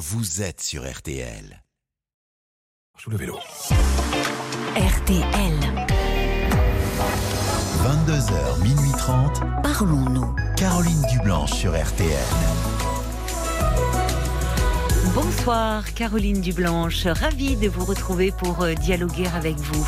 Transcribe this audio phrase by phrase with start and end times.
[0.00, 1.62] vous êtes sur RTL.
[2.96, 3.38] Sous le vélo.
[4.74, 5.54] RTL.
[7.84, 9.42] 22h, minuit 30.
[9.62, 10.34] Parlons-nous.
[10.56, 12.16] Caroline Dublanche sur RTL.
[15.14, 19.86] Bonsoir Caroline Dublanche, ravie de vous retrouver pour euh, dialoguer avec vous.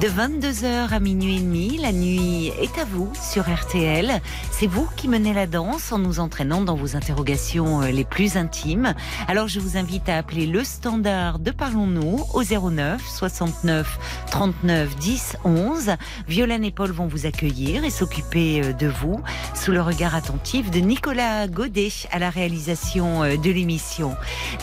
[0.00, 4.20] De 22h à minuit et demi, la nuit est à vous sur RTL.
[4.50, 8.36] C'est vous qui menez la danse en nous entraînant dans vos interrogations euh, les plus
[8.36, 8.94] intimes.
[9.28, 15.36] Alors je vous invite à appeler le standard de Parlons-nous au 09 69 39 10
[15.44, 15.90] 11.
[16.26, 19.20] Violaine et Paul vont vous accueillir et s'occuper euh, de vous
[19.54, 24.16] sous le regard attentif de Nicolas Godet à la réalisation euh, de l'émission.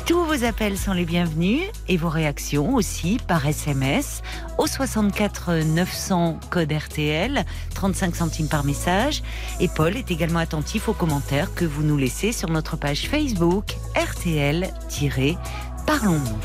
[0.05, 4.21] Tous vos appels sont les bienvenus et vos réactions aussi par SMS
[4.57, 9.21] au 64 900 code RTL, 35 centimes par message.
[9.59, 13.75] Et Paul est également attentif aux commentaires que vous nous laissez sur notre page Facebook
[13.95, 16.39] RTL-Parlons-nous.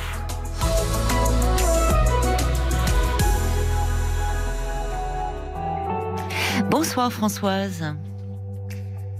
[6.70, 7.94] Bonsoir Françoise.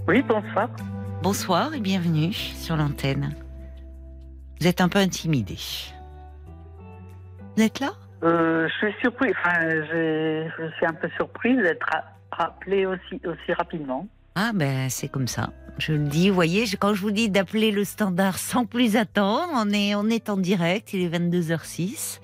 [0.07, 0.69] Oui, bonsoir.
[1.21, 3.35] Bonsoir et bienvenue sur l'antenne.
[4.59, 5.59] Vous êtes un peu intimidée.
[7.55, 7.93] Vous êtes là?
[8.23, 13.53] Euh, je suis surpris, enfin, je suis un peu surprise d'être ra- rappelée aussi, aussi
[13.53, 14.07] rapidement.
[14.35, 15.49] Ah ben c'est comme ça.
[15.79, 19.51] Je le dis, vous voyez, quand je vous dis d'appeler le standard sans plus attendre,
[19.55, 22.19] on est, on est en direct, il est 22h06.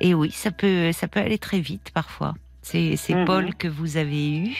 [0.00, 2.34] Et oui, ça peut, ça peut aller très vite parfois.
[2.62, 3.24] C'est c'est Mhm.
[3.24, 4.56] Paul que vous avez eu.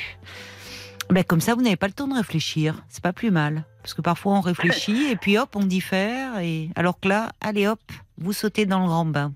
[1.10, 2.82] Ben, comme ça, vous n'avez pas le temps de réfléchir.
[2.88, 3.64] C'est pas plus mal.
[3.82, 6.38] Parce que parfois, on réfléchit et puis hop, on diffère.
[6.40, 6.70] Et...
[6.76, 7.80] Alors que là, allez hop,
[8.18, 9.32] vous sautez dans le grand bain.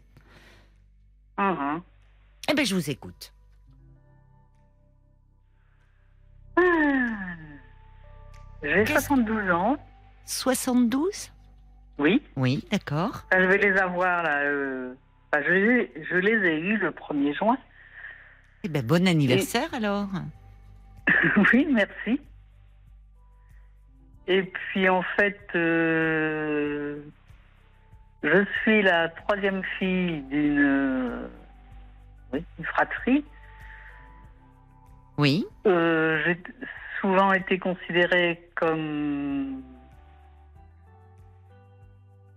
[1.39, 1.83] Mhm.
[2.51, 3.33] Eh ben, je vous écoute.
[6.57, 6.63] Ah.
[8.63, 9.77] J'ai Qu'est-ce- 72 ans.
[10.27, 11.31] 72
[11.99, 12.23] Oui.
[12.37, 13.25] Oui, d'accord.
[13.27, 14.43] Enfin, je vais les avoir là.
[14.43, 14.95] euh,
[15.33, 17.59] enfin, je, les, je les ai eus le 1er juin.
[18.65, 20.09] Eh ben, bon anniversaire alors.
[21.53, 22.21] oui, merci.
[24.29, 27.01] Et puis en fait, euh,
[28.23, 31.29] je suis la troisième fille d'une euh,
[32.33, 33.25] oui, fratrie.
[35.19, 35.45] Oui.
[35.67, 36.41] Euh, J'ai
[37.01, 39.63] souvent été considérée comme.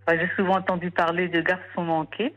[0.07, 2.33] Enfin, J'ai souvent entendu parler de garçons manqués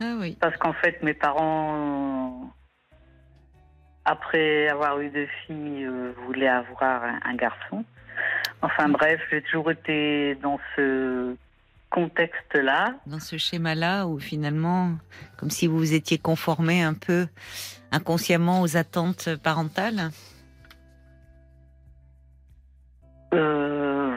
[0.00, 0.36] Ah oui.
[0.40, 2.50] parce qu'en fait, mes parents,
[4.04, 7.84] après avoir eu deux filles, euh, voulaient avoir un, un garçon.
[8.62, 11.36] Enfin bref, j'ai toujours été dans ce
[11.94, 12.94] contexte-là.
[13.06, 14.92] dans ce schéma-là où finalement,
[15.38, 17.26] comme si vous vous étiez conformé un peu
[17.92, 20.10] inconsciemment aux attentes parentales
[23.32, 24.16] Euh,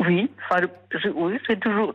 [0.00, 1.94] oui, enfin, je- oui, j'ai toujours,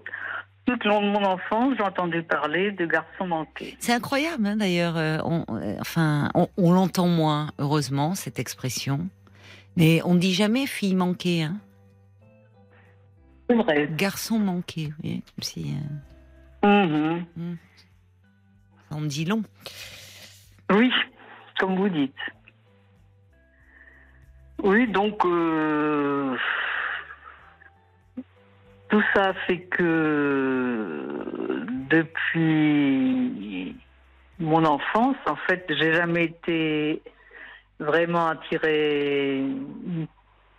[0.67, 3.75] tout le long de mon enfance, j'ai entendu parler de garçons manqués.
[3.79, 4.95] C'est incroyable hein, d'ailleurs.
[4.97, 9.07] euh, on, euh, enfin, on, on l'entend moins, heureusement, cette expression.
[9.75, 11.55] Mais on dit jamais fille manquée, hein.
[13.49, 13.87] C'est vrai.
[13.91, 14.93] garçon manqué.
[15.01, 15.75] Comme si,
[16.63, 17.25] euh, Mhm.
[18.89, 19.43] ça en dit long.
[20.71, 20.89] Oui,
[21.59, 22.15] comme vous dites.
[24.63, 26.37] Oui, donc euh,
[28.89, 33.75] tout ça fait que depuis
[34.39, 37.01] mon enfance, en fait, j'ai jamais été
[37.79, 39.43] vraiment attirée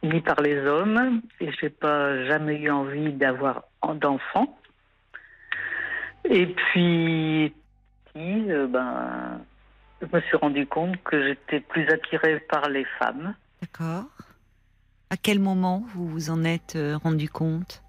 [0.04, 3.64] ni par les hommes et j'ai pas jamais eu envie d'avoir
[4.00, 4.58] d'enfants.
[6.24, 7.52] Et puis,
[8.16, 9.40] euh, ben,
[10.00, 13.34] je me suis rendu compte que j'étais plus attirée par les femmes.
[13.60, 14.04] D'accord.
[15.10, 17.82] À quel moment vous vous en êtes euh, rendu compte?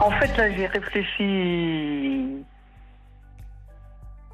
[0.00, 2.44] En fait, là, j'ai réfléchi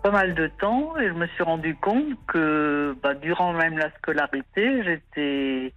[0.08, 3.90] pas mal de temps et je me suis rendu compte que bah, durant même la
[3.98, 5.74] scolarité, j'étais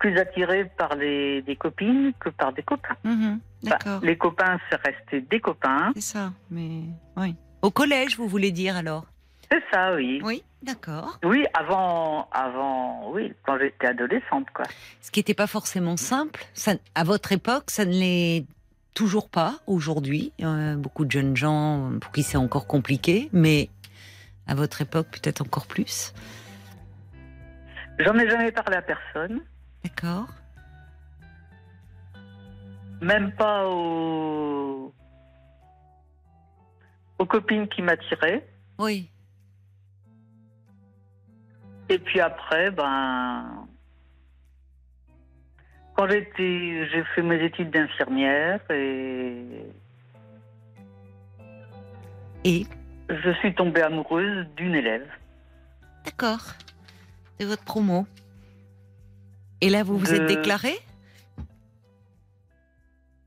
[0.00, 2.96] plus attirée par les, des copines que par des copains.
[3.04, 4.00] Mhm, D'accord.
[4.02, 5.92] les copains, c'est resté des copains.
[5.94, 6.32] C'est ça.
[6.50, 6.80] Mais
[7.16, 7.36] oui.
[7.62, 9.04] Au collège, vous voulez dire alors?
[9.52, 10.20] C'est ça, oui.
[10.24, 11.18] Oui, d'accord.
[11.22, 14.64] Oui, avant, avant, oui, quand j'étais adolescente, quoi.
[15.00, 16.44] Ce qui n'était pas forcément simple.
[16.54, 18.46] Ça, à votre époque, ça ne l'est
[18.94, 20.32] toujours pas aujourd'hui.
[20.42, 23.68] Euh, beaucoup de jeunes gens pour qui c'est encore compliqué, mais
[24.46, 26.12] à votre époque, peut-être encore plus.
[27.98, 29.40] J'en ai jamais parlé à personne,
[29.84, 30.28] D'accord.
[33.02, 34.94] même pas aux,
[37.18, 38.48] aux copines qui m'attiraient.
[38.78, 39.10] Oui.
[41.90, 43.59] Et puis après, ben,
[46.00, 49.44] quand j'étais, j'ai fait mes études d'infirmière et
[52.44, 52.66] Et
[53.10, 55.06] je suis tombée amoureuse d'une élève.
[56.06, 56.40] D'accord.
[57.38, 58.06] De votre promo.
[59.60, 60.72] Et là, vous vous De- êtes déclaré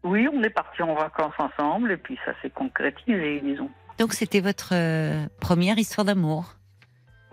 [0.03, 3.69] Oui, on est partis en vacances ensemble et puis ça s'est concrétisé, disons.
[3.99, 6.55] Donc, c'était votre euh, première histoire d'amour.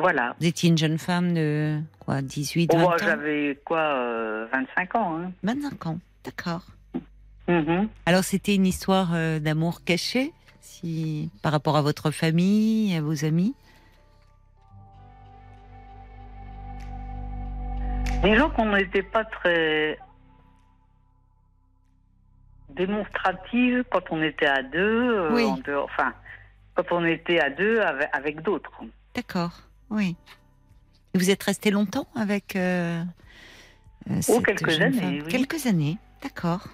[0.00, 0.34] Voilà.
[0.40, 4.46] Vous étiez une jeune femme de quoi, 18, 20 Bon, ans moi, j'avais quoi, euh,
[4.50, 5.18] 25 ans.
[5.18, 5.32] Hein.
[5.42, 5.98] 25 ans.
[6.24, 6.62] D'accord.
[7.48, 7.88] Mhm.
[8.06, 13.24] Alors, c'était une histoire euh, d'amour caché si, par rapport à votre famille, à vos
[13.24, 13.54] amis?
[18.22, 19.98] Disons qu'on n'était pas très
[22.70, 24.78] démonstrative quand on était à deux,
[25.14, 25.44] euh, Oui.
[25.44, 26.12] en enfin,
[26.74, 28.72] quand on était à deux avec, avec d'autres.
[29.14, 29.52] D'accord.
[29.90, 30.16] Oui.
[31.14, 33.02] Et vous êtes resté longtemps avec euh,
[34.10, 35.28] euh, Oh, quelques jeune années, femme oui.
[35.30, 35.98] Quelques années.
[36.22, 36.68] D'accord.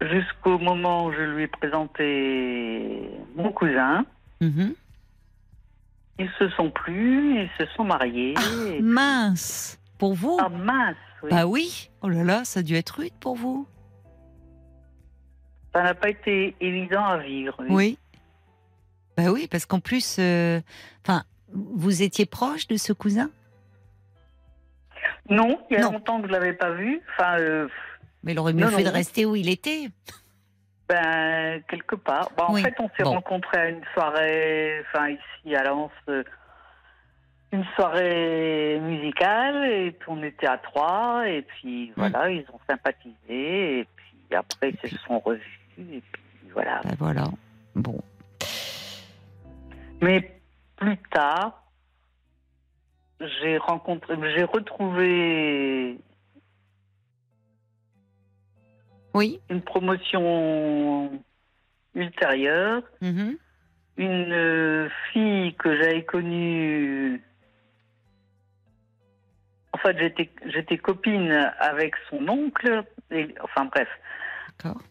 [0.00, 4.04] Jusqu'au moment où je lui ai présenté mon cousin.
[4.40, 4.74] Mhm.
[6.18, 8.34] Ils se sont plus, ils se sont mariés.
[8.68, 9.78] et- Mince.
[9.98, 10.36] Pour vous?
[10.40, 11.30] Ah mince, oui.
[11.30, 11.90] Bah oui.
[12.02, 13.66] Oh là là, ça a dû être rude pour vous.
[15.72, 17.54] ça n'a pas été évident à vivre.
[17.60, 17.66] oui.
[17.70, 17.98] Oui.
[19.16, 20.60] Bah oui, parce qu'en plus, euh,
[21.02, 21.24] enfin,
[21.56, 23.30] vous étiez proche de ce cousin?
[25.28, 25.92] Non, il y a Non.
[25.92, 27.00] longtemps que je l'avais pas vu.
[27.12, 27.68] Enfin, euh,
[28.22, 28.90] Mais il aurait mieux Non, fait non.
[28.90, 29.88] de rester où il était.
[30.88, 32.30] ben quelque part.
[32.36, 32.62] Bah, en Oui.
[32.62, 33.10] fait, on s'est Bon.
[33.10, 36.22] rencontrés à une soirée, enfin ici à Lens, euh,
[37.52, 43.80] une soirée musicale, et puis on était à trois, et puis voilà, ils ont sympathisé,
[43.80, 46.80] et puis après ils se sont revus, et puis voilà.
[46.84, 47.24] Bah voilà.
[47.74, 48.00] Bon.
[50.00, 50.35] Mais
[50.76, 51.62] plus tard,
[53.20, 55.98] j'ai rencontré, j'ai retrouvé
[59.14, 59.40] Oui.
[59.48, 61.10] une promotion
[61.94, 63.38] ultérieure, Mhm.
[63.96, 67.22] une euh, fille que j'avais connue.
[69.72, 72.84] En fait, j'étais, j'étais copine avec son oncle.
[73.10, 73.88] et- enfin bref,
[74.58, 74.82] D'accord.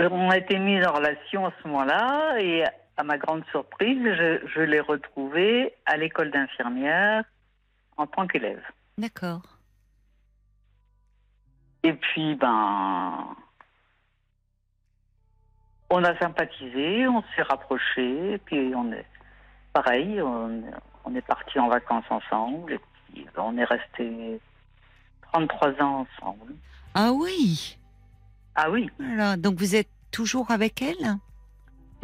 [0.00, 2.64] on a été mis en relation à ce moment-là et
[2.96, 7.24] à ma grande surprise, je, je l'ai retrouvée à l'école d'infirmière
[7.96, 8.62] en tant qu'élève.
[8.98, 9.42] D'accord.
[11.82, 13.26] Et puis, ben,
[15.90, 19.06] on a sympathisé, on s'est rapprochés, puis on est
[19.72, 20.62] pareil, on,
[21.04, 24.40] on est partis en vacances ensemble, et puis ben, on est restés
[25.32, 26.54] 33 ans ensemble.
[26.94, 27.76] Ah oui.
[28.54, 29.36] Ah oui, Voilà.
[29.36, 31.16] Donc vous êtes toujours avec elle?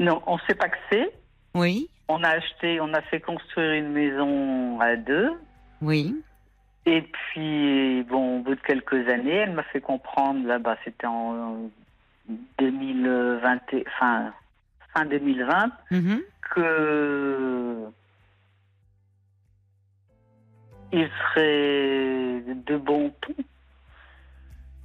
[0.00, 1.10] Non, on s'est paxé,
[1.54, 1.88] Oui.
[2.08, 5.30] on a acheté, on a fait construire une maison à deux,
[5.82, 6.20] Oui.
[6.86, 11.70] et puis, bon, au bout de quelques années, elle m'a fait comprendre, là-bas, c'était en
[12.58, 14.32] 2020, et- enfin,
[14.94, 16.22] fin 2020, Mhm.
[16.54, 17.86] que
[20.92, 23.34] il serait de bon ton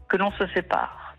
[0.08, 1.16] que l'on se sépare.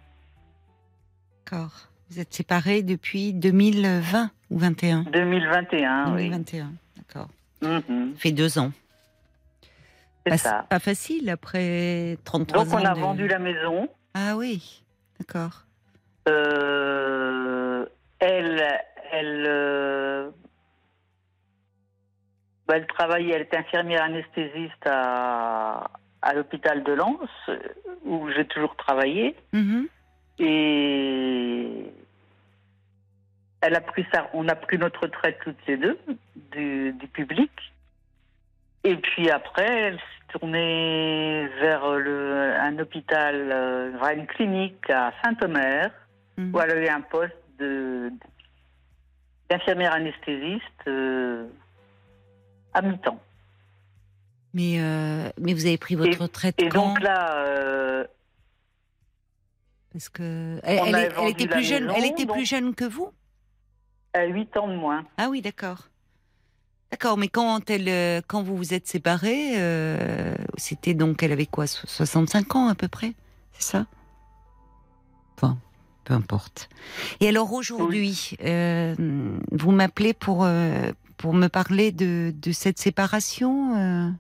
[1.45, 1.89] D'accord.
[2.11, 6.25] Vous êtes séparés depuis 2020 ou 21 2021, oui.
[6.31, 6.73] 2021.
[6.97, 7.29] D'accord.
[7.63, 8.71] Mhm, Ça fait deux ans.
[10.25, 10.67] c'est Pas, ça.
[10.69, 12.79] pas facile après 33 Donc ans.
[12.81, 13.89] on a de- vendu la maison.
[14.15, 14.83] Ah oui.
[15.19, 15.65] D'accord.
[16.29, 17.87] Euh,
[18.21, 18.63] elle,
[19.13, 20.31] elle, euh,
[22.69, 25.91] bah, elle travaillait, elle était infirmière anesthésiste à,
[26.23, 27.29] à l'hôpital de Lens,
[28.05, 29.35] où j'ai toujours travaillé.
[29.53, 29.89] Mhm.
[30.39, 31.93] Et
[33.61, 35.99] elle a pris ça, on a pris notre retraite toutes les deux
[36.53, 37.51] du, du public.
[38.85, 45.13] Et puis après, elle s'est tournée vers le, un hôpital, euh, vers une clinique à
[45.25, 45.91] Saint-Omer,
[46.39, 46.55] Mhm.
[46.55, 48.13] où elle a eu un poste de,
[49.49, 51.47] d'infirmière anesthésiste euh,
[52.75, 53.19] à mi-temps.
[54.53, 56.89] Mais, euh, mais vous avez pris votre retraite Et quand?
[56.89, 58.05] donc là, euh,
[59.97, 61.87] Parce que elle, est- était plus jeune.
[61.87, 63.09] maison, elle était plus jeune que vous?
[64.13, 65.07] elle a 8 ans de moins.
[65.17, 65.89] Ah oui, d'accord.
[66.91, 71.47] D'accord, mais quand elle, euh, quand vous vous êtes séparés, euh, c'était donc, elle avait
[71.47, 73.15] quoi, so- 65 ans à peu près,
[73.53, 73.87] c'est ça?
[75.39, 75.57] Enfin,
[76.05, 76.69] peu importe.
[77.21, 78.95] Et alors aujourd'hui, euh,
[79.51, 84.15] vous m'appelez pour euh, pour me parler de, de cette séparation.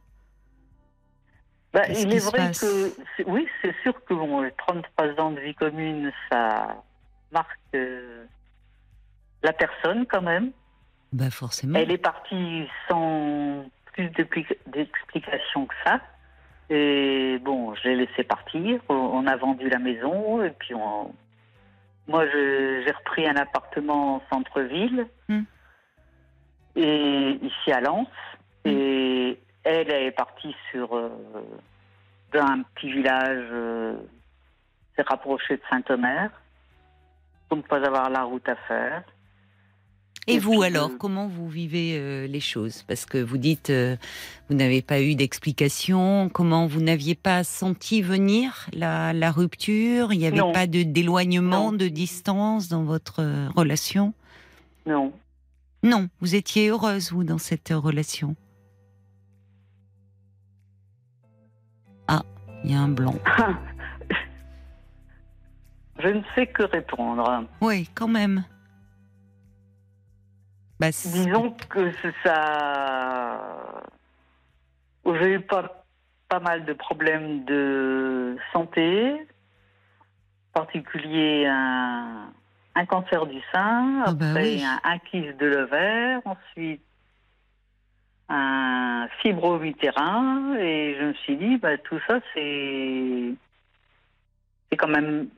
[1.77, 2.61] Bah, Qu'est-ce il est se vrai passe?
[2.61, 6.75] que, c'est- oui, c'est sûr que bon, les 33 ans de vie commune, ça
[7.33, 8.25] marque euh,
[9.43, 10.53] la personne quand même.
[11.13, 11.79] Bah forcément.
[11.79, 14.11] Elle est partie sans plus
[14.67, 16.01] d'explications que ça.
[16.71, 18.81] Et bon, je l'ai laissé partir.
[18.89, 21.15] On a vendu la maison et puis on...
[22.09, 25.43] moi j'ai repris un appartement en centre-ville Hmm.
[26.75, 28.09] et ici à Lens.
[28.65, 28.71] Hmm.
[28.71, 31.11] Et elle, elle est partie sur euh,
[32.33, 33.97] dans un petit village, euh,
[34.95, 36.31] s'est rapprochée de Saint-Omer
[37.49, 39.03] pour ne pas avoir la route à faire.
[40.29, 42.83] Et Et vous puis, alors, euh, comment vous vivez euh, les choses?
[42.83, 43.97] Parce que vous dites, euh,
[44.49, 46.29] vous n'avez pas eu d'explication.
[46.33, 50.13] Comment vous n'aviez pas senti venir la, la rupture?
[50.13, 50.51] Il n'y avait Non.
[50.51, 53.23] pas de d'éloignement, de distance dans votre
[53.55, 54.15] relation?
[54.85, 55.13] Non.
[55.85, 58.35] Non, vous étiez heureuse vous dans cette relation?
[62.67, 63.15] Il y a un blanc.
[65.99, 67.45] Je ne sais que répondre.
[67.63, 68.45] Oui, quand même.
[70.79, 71.91] Bah, Disons que
[72.23, 73.41] ça.
[75.07, 75.85] J'ai eu pas,
[76.29, 79.13] pas mal de problèmes de santé,
[80.55, 82.33] en particulier un,
[82.75, 84.65] un cancer du sein, Ah bah après oui.
[84.65, 86.83] un, un kyste de l'ovaire, ensuite
[88.29, 93.35] un fibromitérin, et je me suis dit, bah, tout ça, c'est
[94.71, 95.29] c'est quand même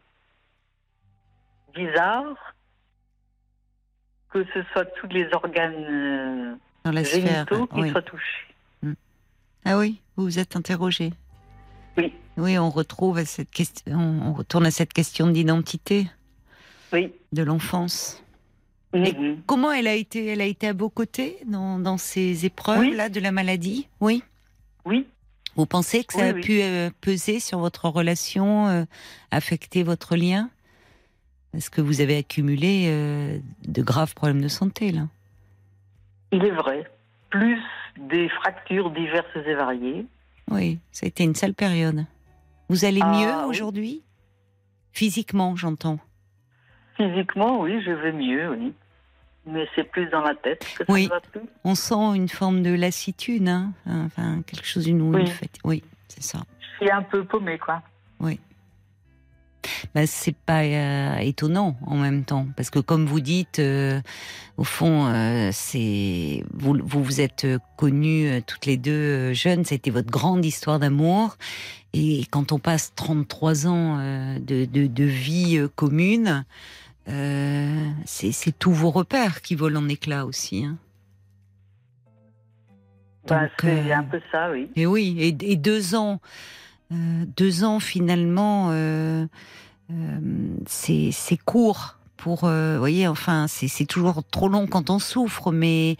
[1.74, 2.54] bizarre
[4.30, 6.54] que ce soit tous les organes euh,
[6.84, 7.46] dans la sphère.
[7.46, 7.90] génitaux qui oui.
[7.90, 8.46] soient touchés.
[9.64, 11.12] Ah oui, vous vous êtes interrogé.
[11.96, 12.12] Oui.
[12.36, 16.06] Oui, on retrouve à cette question, on retourne à cette question d'identité
[16.92, 17.12] Oui.
[17.32, 18.22] de l'enfance.
[18.94, 19.42] Et Mhm.
[19.46, 22.94] Comment elle a été Elle a été à vos côtés dans, dans ces épreuves Oui.
[22.94, 23.86] là de la maladie?
[24.00, 24.22] Oui.
[24.86, 25.06] Oui.
[25.56, 26.40] Vous pensez que ça Oui, a oui.
[26.40, 28.84] pu euh, peser sur votre relation, euh,
[29.30, 30.48] affecter votre lien?
[31.54, 35.08] Est-ce que vous avez accumulé euh, de graves problèmes de santé là?
[36.32, 36.84] Il est vrai.
[37.30, 37.58] Plus
[37.98, 40.06] des fractures diverses et variées.
[40.50, 42.06] Oui, ça a été une sale période.
[42.70, 43.10] Vous allez Ah,
[43.42, 44.02] mieux aujourd'hui?
[44.92, 45.98] Physiquement, j'entends.
[46.98, 48.72] Physiquement, oui, je vais mieux, oui.
[49.46, 51.04] Mais c'est plus dans la tête que ça Oui.
[51.04, 51.40] ne va plus.
[51.64, 55.26] On sent une forme de lassitude, hein enfin quelque chose d'une Oui.
[55.26, 55.58] fête.
[55.64, 56.40] Oui, c'est ça.
[56.60, 57.80] Je suis un peu paumée, quoi.
[59.94, 64.00] Bah, c'est pas euh, étonnant en même temps, parce que comme vous dites, euh,
[64.56, 69.90] au fond, euh, c'est vous, vous vous êtes connus euh, toutes les deux jeunes, c'était
[69.90, 71.36] votre grande histoire d'amour,
[71.92, 73.96] et quand on passe 33 ans
[74.38, 76.44] de, de, de vie commune,
[77.08, 80.64] euh, c'est tous vos repères qui volent en éclats aussi.
[80.64, 80.76] Hein.
[83.26, 84.70] Donc, c'est euh, un peu ça, oui.
[84.74, 86.20] Et oui, et, et deux ans,
[86.92, 89.26] euh, deux ans finalement, euh,
[90.66, 91.12] c'est
[91.44, 95.96] court pour, euh, vous voyez, enfin, c'est toujours trop long quand on souffre, mais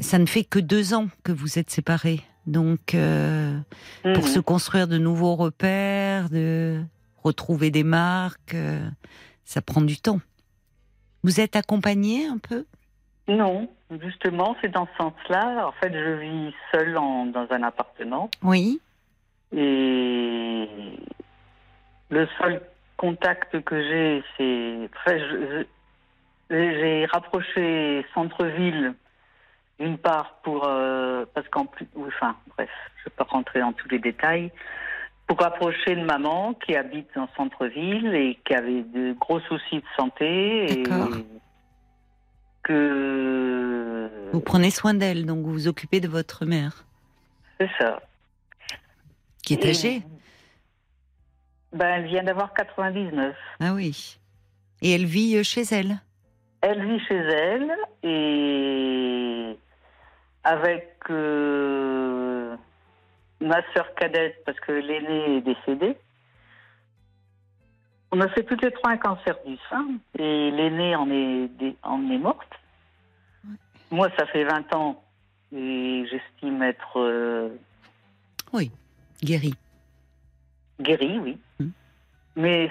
[0.00, 2.22] ça ne fait que deux ans que vous êtes séparés.
[2.46, 3.56] Donc, euh,
[4.02, 4.30] pour Mhm.
[4.30, 6.82] se construire de nouveaux repères, de
[7.22, 8.88] retrouver des marques, euh,
[9.44, 10.20] ça prend du temps.
[11.24, 12.64] Vous êtes accompagné un peu?
[13.28, 13.68] Non,
[14.02, 15.66] justement, c'est dans ce sens-là.
[15.68, 18.28] En fait, je vis seule en- dans un appartement.
[18.42, 18.80] Oui.
[19.54, 20.68] Et
[22.10, 22.60] le seul
[22.96, 24.90] contact que j'ai, c'est.
[24.96, 25.64] Enfin,
[26.50, 28.94] j'ai rapproché centre-ville,
[29.78, 30.64] d'une part, pour.
[30.66, 31.86] euh, parce qu'en plus.
[31.96, 34.50] Enfin, bref, je ne vais pas rentrer dans tous les détails.
[35.32, 39.84] Pour rapprocher de maman qui habite dans centre-ville et qui avait de gros soucis de
[39.96, 40.70] santé.
[40.70, 40.82] Et
[42.62, 44.10] que.
[44.34, 46.84] Vous prenez soin d'elle, donc vous vous occupez de votre mère,
[47.58, 48.02] C'est ça.
[49.42, 50.02] qui est Et- âgée.
[51.72, 53.34] Ben, elle vient d'avoir 99.
[53.60, 54.18] Ah oui.
[54.82, 55.96] Et elle vit euh, chez elle.
[56.60, 57.72] Elle vit chez elle
[58.02, 59.56] et
[60.44, 62.31] avec euh,
[63.42, 65.96] ma sœur cadette, parce que l'aînée est décédée.
[68.10, 69.86] On a fait toutes les trois un cancer du sein
[70.18, 71.48] et l'aînée en est,
[71.82, 72.52] en est morte.
[73.90, 75.02] Moi, ça fait 20 ans
[75.54, 77.48] et j'estime être euh,
[79.22, 79.54] Guérie.
[80.80, 81.38] guérie, oui.
[81.60, 81.68] Mm.
[82.36, 82.70] Mais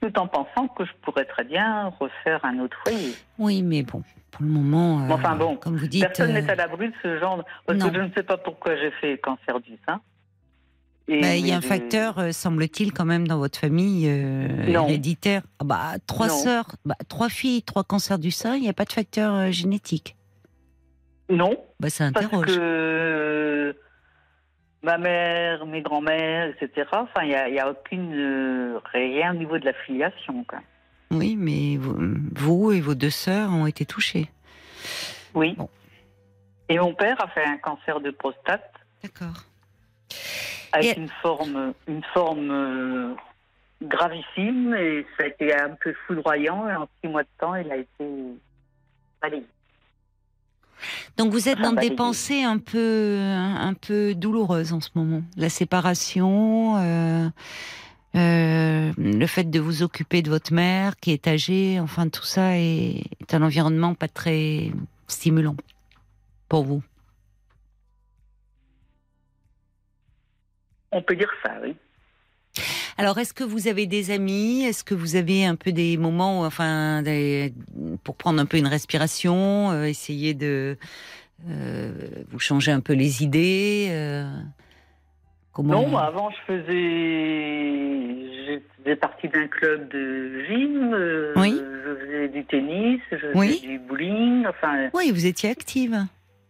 [0.00, 3.14] tout en pensant que je pourrais très bien refaire un autre foyer.
[3.38, 6.50] Oui, mais bon, pour le moment, euh, enfin bon, comme vous dites, Personne euh, n'est
[6.50, 7.44] à l'abri de ce genre.
[7.66, 7.88] Parce non.
[7.90, 10.00] que je ne sais pas pourquoi j'ai fait cancer du sein.
[11.08, 15.42] Bah, il y a un facteur, euh, semble-t-il, quand même dans votre famille euh, héréditaire.
[15.58, 16.34] Ah bah, trois Non.
[16.34, 19.50] sœurs, bah, trois filles, trois cancers du sein, il n'y a pas de facteur euh,
[19.50, 20.14] génétique.
[21.28, 22.46] Non, Bah, ça parce interroge.
[22.46, 23.72] que euh,
[24.82, 26.88] ma mère, mes grands-mères, etc.
[26.92, 30.44] Enfin, il n'y a, a aucune euh, rien au niveau de la filiation.
[30.44, 30.60] Quoi.
[31.10, 31.96] Oui, mais vous,
[32.34, 34.28] vous et vos deux sœurs ont été touchées.
[35.34, 35.54] Oui.
[35.56, 35.68] Bon.
[36.68, 38.72] Et mon père a fait un cancer de prostate
[39.02, 39.44] D'accord.
[40.72, 43.14] avec Et- une forme, une forme euh,
[43.82, 46.68] gravissime et ça a été un peu foudroyant.
[46.68, 48.04] Et en six mois de temps, il a été
[49.20, 49.44] balayé.
[51.16, 51.96] Donc vous êtes Enfin, dans des balayé.
[51.96, 55.22] pensées un peu, un peu douloureuses en ce moment.
[55.36, 57.28] La séparation, euh,
[58.16, 62.56] euh, le fait de vous occuper de votre mère qui est âgée, enfin tout ça
[62.58, 64.70] est, est un environnement pas très
[65.08, 65.56] stimulant
[66.48, 66.82] pour vous.
[70.92, 71.76] On peut dire ça, oui.
[72.98, 74.64] Alors, est-ce que vous avez des amis?
[74.64, 77.52] Est-ce que vous avez un peu des moments, où, enfin, des-
[78.04, 80.76] pour prendre un peu une respiration, euh, essayer de
[81.48, 81.92] euh,
[82.30, 84.28] vous changer un peu les idées euh,
[85.52, 88.60] Comment Non, avant, je faisais.
[88.84, 90.94] Faisais partie d'un club de gym.
[91.36, 91.60] Oui.
[91.60, 93.60] Je faisais du tennis, je faisais Oui.
[93.60, 94.46] du bowling.
[94.46, 95.96] Enfin, Oui, vous étiez active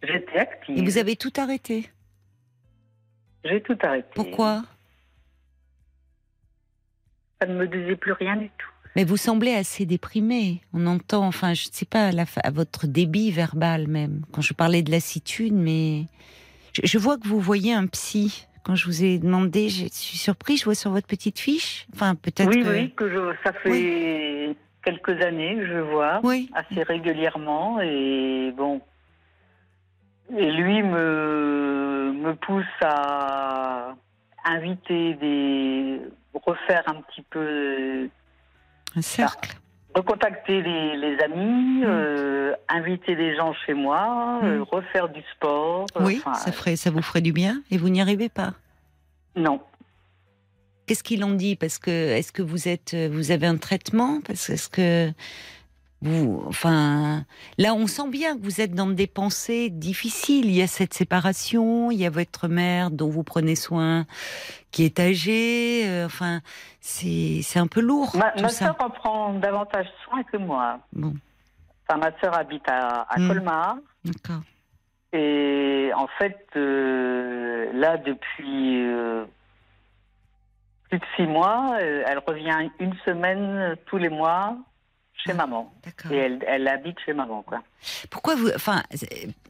[0.03, 0.77] j'étais active.
[0.77, 1.89] et vous avez tout arrêté?
[3.45, 4.07] J'ai tout arrêté.
[4.15, 4.63] Pourquoi?
[7.41, 8.67] Ça ne me disait plus rien du tout.
[8.95, 10.61] Mais vous semblez assez déprimé.
[10.73, 14.21] On entend, enfin, je ne sais pas, à, la fa- à votre débit verbal même,
[14.31, 16.03] quand je parlais de lassitude, mais
[16.73, 18.47] je, je vois que vous voyez un psy.
[18.63, 21.87] Quand je vous ai demandé, je suis surpris, je vois sur votre petite fiche.
[21.95, 22.69] Enfin, peut-être Oui, que...
[22.69, 26.49] oui, que je, ça fait quelques années que je vois Oui.
[26.53, 28.81] assez régulièrement et bon.
[30.37, 33.95] Et lui me, me pousse à
[34.45, 35.99] inviter des.
[36.33, 38.09] Refaire un petit peu.
[38.95, 39.55] Un cercle.
[39.93, 41.85] recontacter les, les amis, Mm.
[41.85, 44.45] euh, inviter les gens chez moi, Mm.
[44.45, 45.85] euh, refaire du sport.
[45.99, 48.53] Oui, enfin, ça, ferait, ça vous ferait du bien et vous n'y arrivez pas?
[49.35, 49.59] Non.
[50.87, 51.55] Qu'est-ce qu'ils ont dit?
[51.57, 54.21] Parce que est-ce que vous êtes, vous avez un traitement?
[54.25, 55.11] Parce que est-ce que
[56.01, 57.23] vous, enfin,
[57.57, 60.45] là, on sent bien que vous êtes dans des pensées difficiles.
[60.47, 64.05] Il y a cette séparation, il y a votre mère dont vous prenez soin,
[64.71, 65.83] qui est âgée.
[65.87, 66.41] euh, enfin,
[66.79, 68.65] c'est c'est un peu lourd Ma, tout ma ça.
[68.65, 70.79] sœur en prend davantage soin que moi.
[70.93, 71.13] Bon,
[71.87, 73.27] Enfin, ma sœur habite à, à Mm.
[73.27, 73.75] Colmar.
[74.05, 74.41] d'accord.
[75.13, 79.25] Et en fait, euh, là, depuis euh,
[80.89, 84.55] plus de six mois, elle revient une semaine tous les mois
[85.23, 85.35] chez Ah.
[85.35, 85.73] maman.
[86.11, 87.61] Et elle, elle habite chez maman, quoi.
[88.09, 88.83] Pourquoi vous, enfin,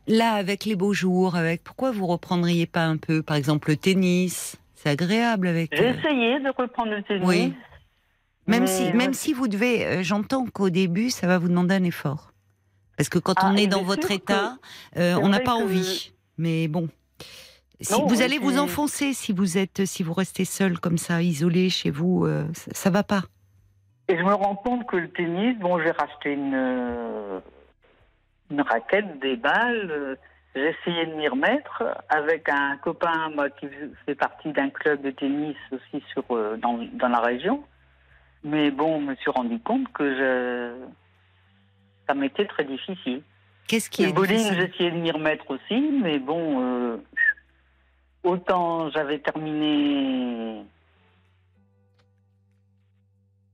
[0.07, 3.77] là, avec les beaux jours, avec, pourquoi vous reprendriez pas un peu, par exemple, le
[3.77, 4.57] tennis?
[4.75, 5.75] C'est agréable avec.
[5.75, 7.23] J'ai euh, essayé de reprendre le tennis.
[7.27, 7.53] Oui.
[8.47, 11.83] Même si, même si vous devez, euh, j'entends qu'au début, ça va vous demander un
[11.83, 12.31] effort.
[12.97, 14.57] Parce que quand Ah, on est et dans votre état,
[14.97, 16.11] euh, on n'a pas que- envie.
[16.37, 16.89] Mais bon.
[17.79, 21.21] Si Non, vous allez vous enfoncer, si vous êtes, si vous restez seul comme ça,
[21.21, 23.23] isolé chez vous, euh, ça, ça va pas.
[24.11, 27.39] Et je me rends compte que le tennis, bon, j'ai racheté une, euh,
[28.51, 29.89] une raquette, des balles.
[29.89, 30.15] euh,
[30.53, 33.69] J'ai essayé de m'y remettre avec un copain moi, qui
[34.05, 37.63] fait partie d'un club de tennis aussi sur, euh, dans, dans la région.
[38.43, 40.73] Mais bon, je me suis rendu compte que je...
[42.05, 43.21] ça m'était très difficile.
[43.69, 46.97] Qu'est-ce qui le est bowling, j'ai essayé de m'y remettre aussi, mais bon, euh,
[48.23, 50.65] autant j'avais terminé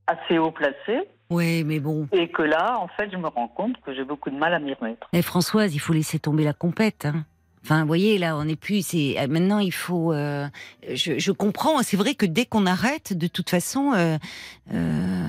[0.08, 2.08] assez haut placé, Oui, mais bon.
[2.12, 4.60] et que là, en fait, je me rends compte que j'ai beaucoup de mal à
[4.60, 5.08] m'y remettre.
[5.14, 7.06] Et Françoise, il faut laisser tomber la compète.
[7.06, 7.26] Hein.
[7.64, 8.86] Enfin, vous voyez, là, on n'est plus.
[8.86, 10.14] C'est euh, maintenant, il faut.
[10.14, 10.48] euh,
[10.94, 11.82] je, je comprends.
[11.84, 14.18] C'est vrai que dès qu'on arrête, de toute façon, euh,
[14.74, 15.26] euh,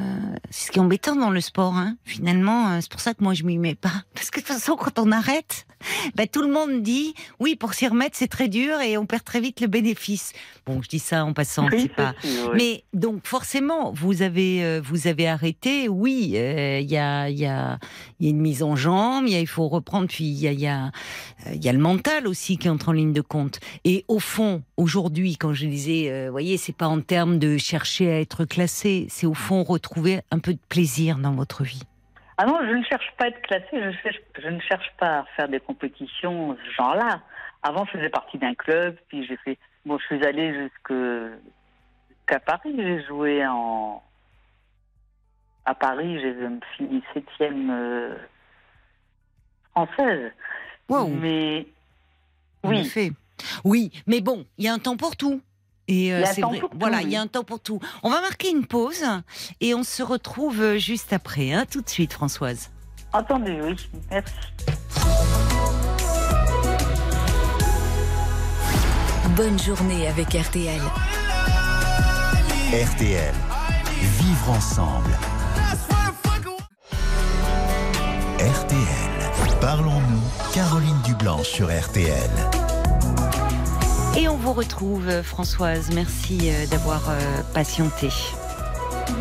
[0.51, 1.75] c'est ce qui est embêtant dans le sport.
[1.75, 1.97] Hein.
[2.05, 3.91] Finalement, euh, c'est pour ça que moi, je m'y mets pas.
[4.15, 5.67] Parce que de toute façon, quand on arrête,
[6.15, 9.25] bah, tout le monde dit oui, pour s'y remettre, c'est très dur et on perd
[9.25, 10.33] très vite le bénéfice.
[10.67, 12.15] Bon, je dis ça en passant, Oui, c'est pas.
[12.21, 12.57] c'est sûr, oui.
[12.57, 15.89] Mais donc forcément, vous avez euh, vous avez arrêté.
[15.89, 17.79] Oui, euh, il y a il y a
[18.21, 19.27] il y a une mise en jambe.
[19.27, 20.09] Il faut reprendre.
[20.09, 20.91] Puis il y a il y a
[21.47, 23.61] euh, il y a le mental aussi qui entre en ligne de compte.
[23.85, 28.11] Et au fond, aujourd'hui, quand je disais, euh, voyez, c'est pas en termes de chercher
[28.11, 31.83] à être classé, c'est au fond retrouver un peu de plaisir dans votre vie.
[32.41, 35.19] Ah non, je ne cherche pas à être classée, je, cherche- je ne cherche pas
[35.21, 37.21] à faire des compétitions ce genre-là.
[37.65, 39.59] Avant, je faisais partie d'un club, puis j'ai fait.
[39.85, 41.33] Bon, je suis allée jusque-
[42.09, 44.03] jusqu'à Paris, j'ai joué en.
[45.65, 46.35] À Paris, j'ai
[46.77, 48.15] fini septième euh,
[49.73, 50.33] française.
[50.89, 51.09] Wow.
[51.09, 51.67] Mais.
[52.65, 52.85] Oui.
[53.65, 55.41] Oui, mais bon, il y a un temps pour tout.
[55.89, 56.61] Et euh, Il y a un c'est temps vrai.
[56.61, 57.81] pour tout, voilà, il y a un temps pour tout.
[58.03, 59.05] On va marquer une pause
[59.61, 61.53] et on se retrouve euh, juste après.
[61.53, 62.71] Hein, tout de suite, Françoise.
[63.13, 63.75] entendu, oui.
[64.11, 64.35] Merci.
[69.37, 70.81] Bonne journée avec RTL.
[72.73, 73.35] RTL.
[74.21, 75.11] Vivre ensemble.
[78.39, 79.59] RTL.
[79.61, 82.31] Parlons-nous, Caroline Dublanche sur RTL.
[84.19, 85.91] Et on vous retrouve, Françoise.
[85.95, 87.15] Merci euh, d'avoir euh,
[87.55, 88.09] patienté.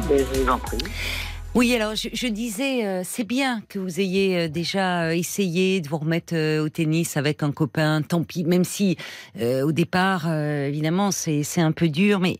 [0.09, 0.79] Ben, je vous en prie.
[1.53, 5.81] Oui, alors je, je disais, euh, c'est bien que vous ayez euh, déjà euh, essayé
[5.81, 8.97] de vous remettre au tennis avec un copain, tant pis, même si
[9.39, 12.37] au départ, évidemment, c'est un peu dur, mais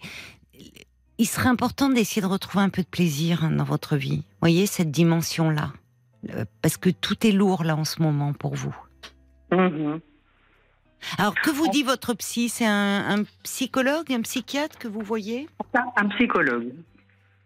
[1.20, 4.24] il serait important d'essayer de retrouver un peu de plaisir hein, dans votre vie.
[4.42, 5.74] voyez, cette dimension-là.
[6.64, 8.76] Parce que tout est lourd là en ce moment pour vous.
[9.52, 10.00] Mhm.
[11.18, 12.50] Alors, que vous dit votre psy?
[12.50, 15.48] C'est un, un psychologue, un psychiatre que vous voyez?
[15.96, 16.74] Un psychologue.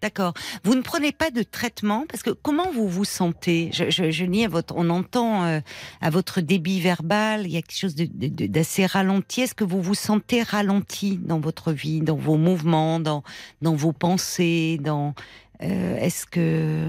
[0.01, 0.33] D'accord.
[0.63, 2.05] Vous ne prenez pas de traitement?
[2.09, 3.69] Parce que comment vous vous sentez?
[3.71, 5.59] Je, je, je lis à votre, on entend euh,
[6.01, 9.41] à votre débit verbal, il y a quelque chose d'assez ralenti.
[9.41, 13.23] Est-ce que vous vous sentez ralenti dans votre vie, dans vos mouvements, dans
[13.61, 15.13] dans vos pensées, dans
[15.61, 16.87] euh, Est-ce que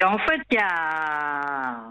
[0.00, 1.90] Et en fait, il y a.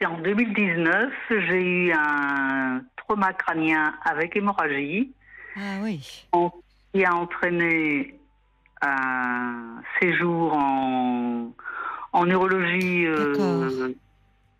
[0.00, 5.12] C'est en 2019, j'ai eu un trauma crânien avec hémorragie
[5.56, 6.26] ah oui,
[6.94, 8.14] qui a entraîné
[8.82, 11.50] un séjour en,
[12.12, 13.92] en neurologie euh,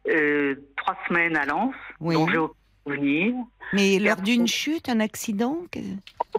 [0.08, 2.14] euh, trois semaines à Lens, Oui.
[2.14, 2.54] dont j'ai aucun
[2.86, 3.34] souvenir.
[3.74, 5.78] mais lors d'une chute, un accident que-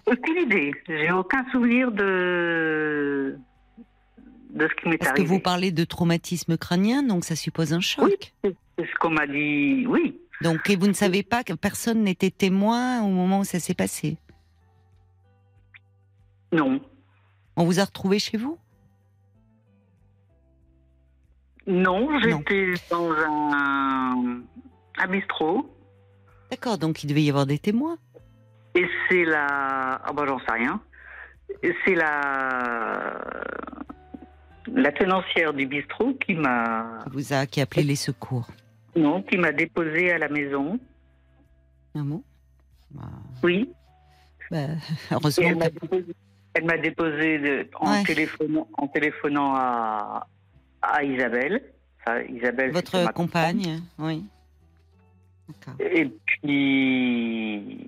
[0.08, 0.74] Aucune idée.
[0.88, 3.38] J'ai aucun souvenir de
[4.52, 5.28] de ce qui m'est Parce que arrivé.
[5.36, 8.34] vous parlez de traumatisme crânien, donc ça suppose un choc.
[8.44, 9.86] C'est ce qu'on m'a dit.
[9.88, 10.20] Oui.
[10.42, 13.74] Donc et vous ne savez pas que personne n'était témoin au moment où ça s'est
[13.74, 14.18] passé?
[16.52, 16.80] Non.
[17.56, 18.58] On vous a retrouvé chez vous?
[21.68, 24.42] Non, j'étais dans un,
[24.98, 25.70] un bistrot
[26.50, 27.98] D'accord, donc il devait y avoir des témoins.
[28.74, 30.02] et c'est la.
[30.04, 30.82] Ah bah j'en sais rien.
[31.86, 33.22] C'est la.
[34.74, 37.00] La tenancière du bistrot qui m'a.
[37.04, 38.48] qui vous a qui a appelé les secours.
[38.96, 40.80] Non, qui m'a déposé à la maison.
[41.96, 42.24] Un mot?
[42.92, 43.04] Bah,
[43.44, 43.70] Oui.
[44.52, 44.58] bah,
[45.12, 45.48] Et Heureusement.
[45.50, 46.06] elle m'a que- déposé,
[46.56, 48.04] elle m'a déposé de- en, Ouais.
[48.04, 50.28] téléphonant, en téléphonant à,
[50.82, 51.62] à Isabelle.
[52.02, 54.24] Enfin, Isabelle, Votre ma compagne, oui.
[55.48, 55.76] D'accord.
[55.80, 57.88] Et puis.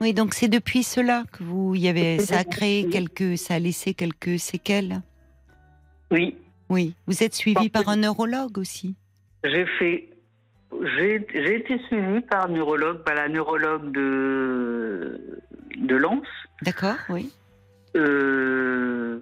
[0.00, 3.58] Oui, donc c'est depuis cela que vous y avez ça a créé quelques ça a
[3.58, 5.02] laissé quelques séquelles?
[6.10, 6.36] Oui,
[6.68, 8.94] Oui, vous êtes suivi par un neurologue aussi?
[9.44, 10.08] j'ai fait.
[10.82, 11.16] J'ai
[11.56, 15.40] été suivie par neurologue, par la neurologue de,
[15.76, 16.26] de Lens,
[16.62, 17.32] D'accord, oui.
[17.96, 19.20] euh,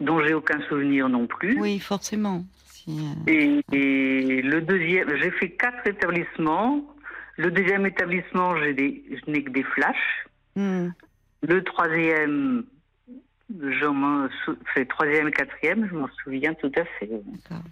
[0.00, 1.58] dont j'ai aucun souvenir non plus.
[1.60, 2.44] Oui, forcément.
[2.66, 6.94] Si, euh, Et, et le deuxième, j'ai fait quatre établissements.
[7.38, 10.26] Le deuxième établissement, j'ai des, je n'ai que des flashs.
[10.56, 10.88] hmm,
[11.42, 12.64] Le troisième,
[14.88, 17.08] troisième et quatrième, je m'en souviens tout à fait.
[17.08, 17.64] d'accord.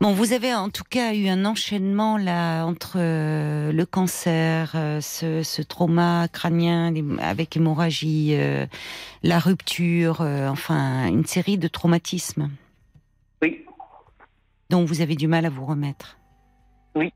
[0.00, 5.00] Bon, vous avez en tout cas eu un enchaînement là entre euh, le cancer, euh,
[5.00, 8.64] ce, ce trauma crânien avec hémorragie, euh,
[9.24, 12.48] la rupture, enfin une série de traumatismes
[13.42, 13.64] Oui,
[14.70, 16.16] dont vous avez du mal à vous remettre.
[16.94, 17.12] Oui.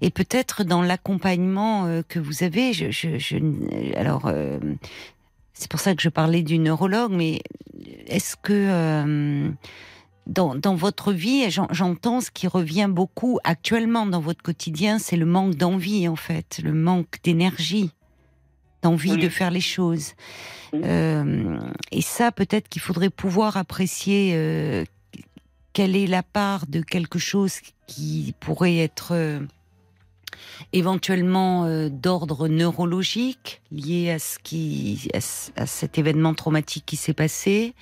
[0.00, 4.30] Et peut-être dans l'accompagnement que vous avez, je, je, je- alors
[5.52, 7.42] c'est pour ça que je parlais du neurologue, mais
[8.06, 9.50] est-ce que
[10.26, 15.16] dans, dans votre vie, j'en- j'entends ce qui revient beaucoup actuellement dans votre quotidien, c'est
[15.16, 17.90] le manque d'envie en fait, le manque d'énergie,
[18.82, 19.18] d'envie Oui.
[19.20, 20.12] de faire les choses.
[20.72, 20.80] Oui.
[20.84, 21.58] Euh,
[21.90, 24.84] et ça, peut-être qu'il faudrait pouvoir apprécier euh,
[25.72, 27.54] quelle est la part de quelque chose
[27.86, 29.40] qui pourrait être euh,
[30.72, 35.08] éventuellement d'ordre neurologique lié à ce qui
[35.56, 37.74] à cet événement traumatique qui s'est passé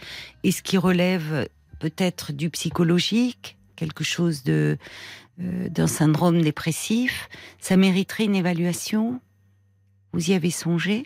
[0.45, 1.49] et ce qui relève
[1.81, 4.79] peut-être du psychologique quelque chose de
[5.41, 9.21] euh, d'un syndrome dépressif ça mériterait une évaluation
[10.13, 11.05] vous y avez songé?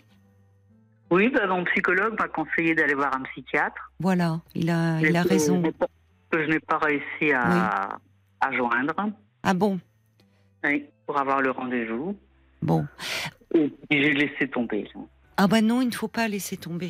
[1.11, 3.91] Oui bah, mon psychologue m'a conseillé d'aller voir un psychiatre.
[3.99, 5.61] voilà il a il a Que- raison
[6.31, 7.97] Que je n'ai pas réussi à,
[8.41, 8.93] à joindre
[9.43, 9.79] ah bon?
[10.63, 12.17] Oui, pour avoir le rendez-vous.
[12.63, 12.87] bon
[13.53, 14.89] Et j'ai laissé tomber.
[15.37, 16.89] Ah bah non, il ne faut pas laisser tomber.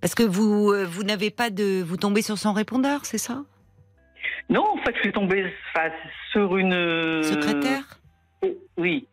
[0.00, 3.44] Parce que vous, euh, vous n'avez pas de, vous tombez sur son répondeur, c'est ça?
[4.48, 5.46] Non, en fait, je suis tombée
[6.32, 7.22] sur une.
[7.22, 8.00] Secrétaire?
[8.76, 9.06] Oui.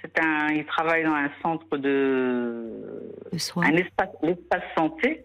[0.00, 0.48] C'est un.
[0.48, 2.64] Il travaille dans un centre de.
[3.32, 3.64] Le.
[3.64, 5.24] Un espace, l'espace santé.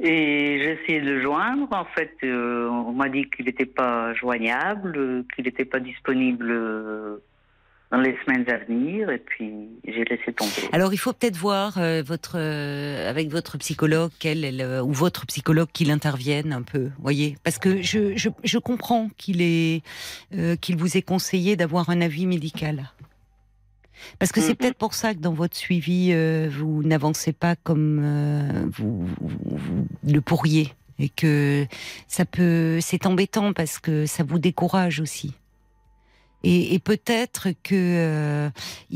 [0.00, 1.68] Et j'ai essayé de le joindre.
[1.70, 6.50] En fait, euh, on m'a dit qu'il n'était pas joignable, euh, qu'il n'était pas disponible
[6.50, 7.22] euh,
[7.90, 9.52] dans les semaines à venir et puis
[9.86, 10.50] j'ai laissé tomber.
[10.72, 15.68] Alors il faut peut-être voir euh, votre euh, avec votre psychologue euh, ou votre psychologue
[15.72, 19.82] qu'il intervienne un peu, voyez, parce que je, je, je comprends qu'il est
[20.60, 22.90] qu'il vous ait conseillé d'avoir un avis médical.
[24.18, 24.56] Parce que c'est Mhm.
[24.56, 29.56] peut-être pour ça que dans votre suivi, euh, vous n'avancez pas comme euh, vous, vous-
[29.56, 30.74] vous le pourriez.
[30.98, 31.64] Et que
[32.08, 32.78] ça peut.
[32.80, 35.32] C'est embêtant parce que ça vous décourage aussi.
[36.46, 37.74] Et, peut-être que.
[37.74, 38.50] euh,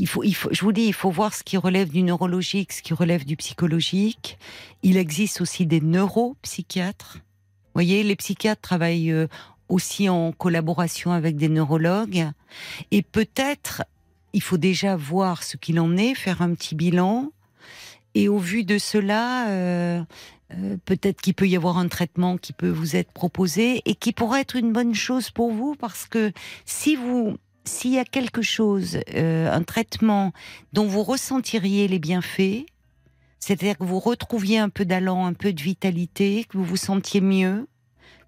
[0.05, 3.25] faut, je vous dis, il faut voir ce qui relève du neurologique, ce qui relève
[3.25, 4.37] du psychologique.
[4.83, 7.15] Il existe aussi des neuropsychiatres.
[7.15, 9.27] Vous voyez, les psychiatres travaillent euh,
[9.67, 12.29] aussi en collaboration avec des neurologues.
[12.91, 13.83] Et peut-être,
[14.33, 17.31] il faut déjà voir ce qu'il en est, faire un petit bilan.
[18.13, 20.01] Et au vu de cela, euh,
[20.53, 24.13] euh, peut-être qu'il peut y avoir un traitement qui peut vous être proposé et qui
[24.13, 26.31] pourrait être une bonne chose pour vous parce que
[26.65, 30.31] si vous, s'il y a quelque chose, euh, un traitement
[30.73, 32.65] dont vous ressentiriez les bienfaits,
[33.39, 37.21] c'est-à-dire que vous retrouviez un peu d'allant, un peu de vitalité, que vous vous sentiez
[37.21, 37.67] mieux,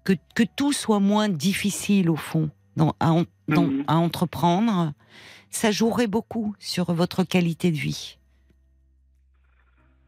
[0.04, 3.84] que, que tout soit moins difficile au fond dans- à, en- dans- Mhm.
[3.88, 4.92] à entreprendre,
[5.50, 8.16] ça jouerait beaucoup sur votre qualité de vie.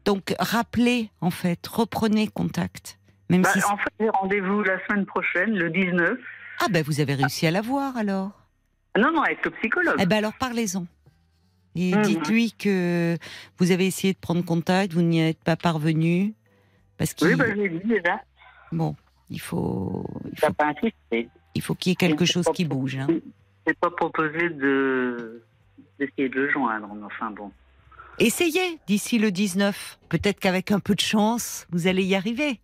[0.05, 5.05] Donc rappelez en fait, reprenez contact, même Bah, si en fait, j'ai rendez-vous la semaine
[5.05, 6.17] prochaine, le 19.
[6.61, 8.31] ah ben vous avez réussi à l'avoir alors?
[8.97, 9.95] Non, non, avec le psychologue.
[9.99, 10.85] Eh ben alors parlez-en.
[11.75, 12.01] Et Mhm.
[12.03, 13.17] dites-lui que
[13.57, 16.33] vous avez essayé de prendre contact, vous n'y êtes pas parvenu.
[16.97, 18.21] Parce qu'il oui, bah, j'ai dit déjà.
[18.71, 18.95] bon,
[19.29, 20.73] il faut, il faut, pas
[21.55, 22.95] il faut qu'il y ait quelque Je chose qui bouge.
[22.97, 23.07] hein.
[23.67, 25.43] J'ai pas proposé de
[25.99, 27.51] d'essayer de le joindre, mais enfin bon.
[28.17, 29.99] Essayez d'ici le 19.
[30.07, 32.61] Peut-être qu'avec un peu de chance, vous allez y arriver.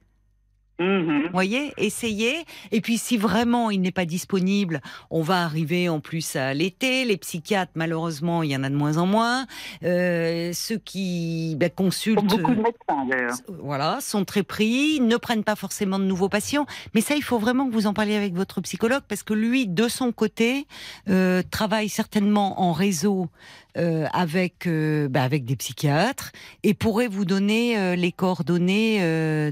[0.82, 1.30] Mhm.
[1.32, 2.46] voyez, essayez.
[2.72, 7.06] Et puis si vraiment il n'est pas disponible, on va arriver en plus à l'été.
[7.06, 9.46] Les psychiatres, malheureusement, il y en a de moins en moins.
[9.84, 13.36] Euh, ceux qui ben, consultent, beaucoup de médecins d'ailleurs.
[13.48, 16.66] voilà, sont très pris, ne prennent pas forcément de nouveaux patients.
[16.96, 19.68] Mais ça, il faut vraiment que vous en parliez avec votre psychologue parce que lui,
[19.68, 20.66] de son côté,
[21.10, 23.30] euh, travaille certainement en réseau
[23.78, 29.00] euh, avec euh, bah, avec des psychiatres et pourrait vous donner euh, les coordonnées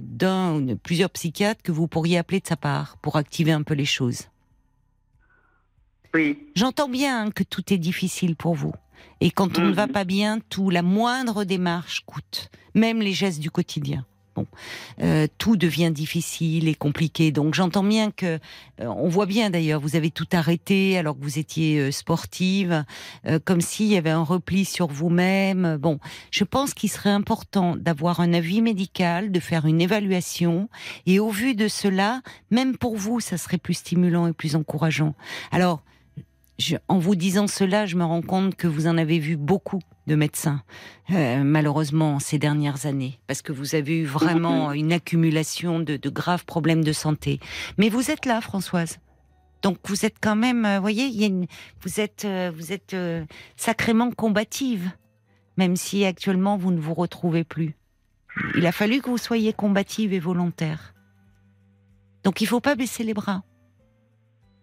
[0.02, 1.10] d'un ou de plusieurs
[1.64, 4.24] que vous pourriez appeler de sa part pour activer un peu les choses.
[6.14, 6.40] Oui.
[6.56, 8.74] J'entends bien que tout est difficile pour vous.
[9.22, 9.92] Et quand on ne va Mhm.
[9.92, 12.50] pas bien, tout, la moindre démarche coûte.
[12.74, 14.06] Même les gestes du quotidien.
[14.36, 14.46] Bon,
[15.02, 17.32] Euh, tout devient difficile et compliqué.
[17.32, 18.38] Donc j'entends bien que,
[18.82, 22.84] euh, on voit bien d'ailleurs, vous avez tout arrêté alors que vous étiez euh, sportive,
[23.46, 25.78] comme s'il y avait un repli sur vous-même.
[25.78, 26.00] Bon,
[26.32, 30.70] je pense qu'il serait important d'avoir un avis médical, de faire une évaluation,
[31.06, 35.16] et au vu de cela, même pour vous, ça serait plus stimulant et plus encourageant.
[35.52, 35.82] Alors,
[36.88, 40.16] en vous disant cela, je me rends compte que vous en avez vu beaucoup de
[40.16, 40.62] médecins,
[41.12, 46.10] euh, malheureusement, ces dernières années, parce que vous avez eu vraiment une accumulation de, de
[46.10, 47.40] graves problèmes de santé.
[47.78, 48.98] Mais vous êtes là, Françoise.
[49.62, 51.48] Donc vous êtes quand même, euh, voyez, il y a une-
[51.82, 53.24] vous êtes, euh, vous êtes euh,
[53.56, 54.90] sacrément combative,
[55.58, 57.76] même si actuellement vous ne vous retrouvez plus.
[58.56, 60.94] Il a fallu que vous soyez combative et volontaire.
[62.24, 63.44] Donc il faut pas baisser les bras.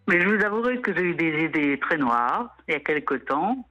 [0.08, 3.14] Mais je vous avouerai que j'ai eu des idées très noires il y a quelque
[3.16, 3.66] temps.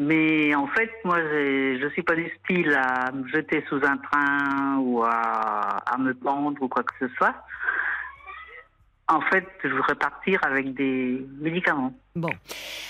[0.00, 4.78] Mais en fait, moi, je suis pas du style à me jeter sous un train
[4.78, 7.34] ou à, me pendre ou quoi que ce soit.
[9.08, 11.92] En fait, je voudrais partir avec des médicaments.
[12.16, 12.30] Bon,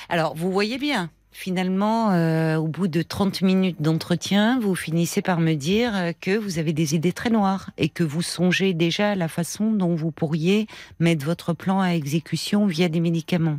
[0.09, 5.41] alors vous voyez bien, finalement, euh, au bout de 30 minutes d'entretien, vous finissez par
[5.41, 9.15] me dire que vous avez des idées très noires et que vous songez déjà à
[9.17, 10.69] la façon dont vous pourriez
[11.01, 13.59] mettre votre plan à exécution via des médicaments.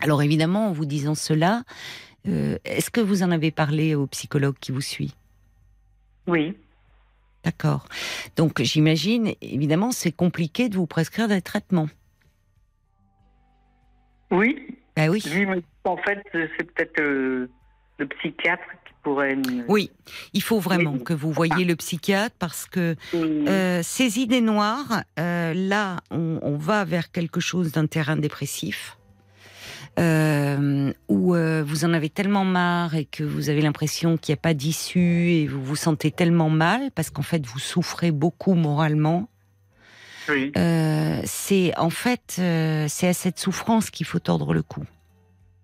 [0.00, 1.62] Alors évidemment, en vous disant cela,
[2.28, 5.14] euh, est-ce que vous en avez parlé au psychologue qui vous suit?
[6.26, 6.56] Oui.
[7.44, 7.86] D'accord.
[8.36, 11.88] Donc j'imagine, évidemment, c'est compliqué de vous prescrire des traitements.
[14.30, 14.78] Oui.
[14.96, 15.22] Bah oui.
[15.84, 17.50] En fait, c'est peut-être euh,
[17.98, 19.64] le psychiatre qui pourrait me.
[19.68, 19.90] Oui,
[20.32, 22.94] il faut vraiment que vous voyiez le psychiatre parce que.
[23.14, 28.96] Euh, ces idées noires, là, on, on va vers quelque chose d'un terrain dépressif.
[29.98, 34.38] Euh, où euh, vous en avez tellement marre et que vous avez l'impression qu'il n'y
[34.38, 38.54] a pas d'issue et vous vous sentez tellement mal parce qu'en fait vous souffrez beaucoup
[38.54, 39.28] moralement.
[40.28, 40.52] Oui.
[40.56, 44.84] Euh, c'est en fait c'est à cette souffrance qu'il faut tordre le cou,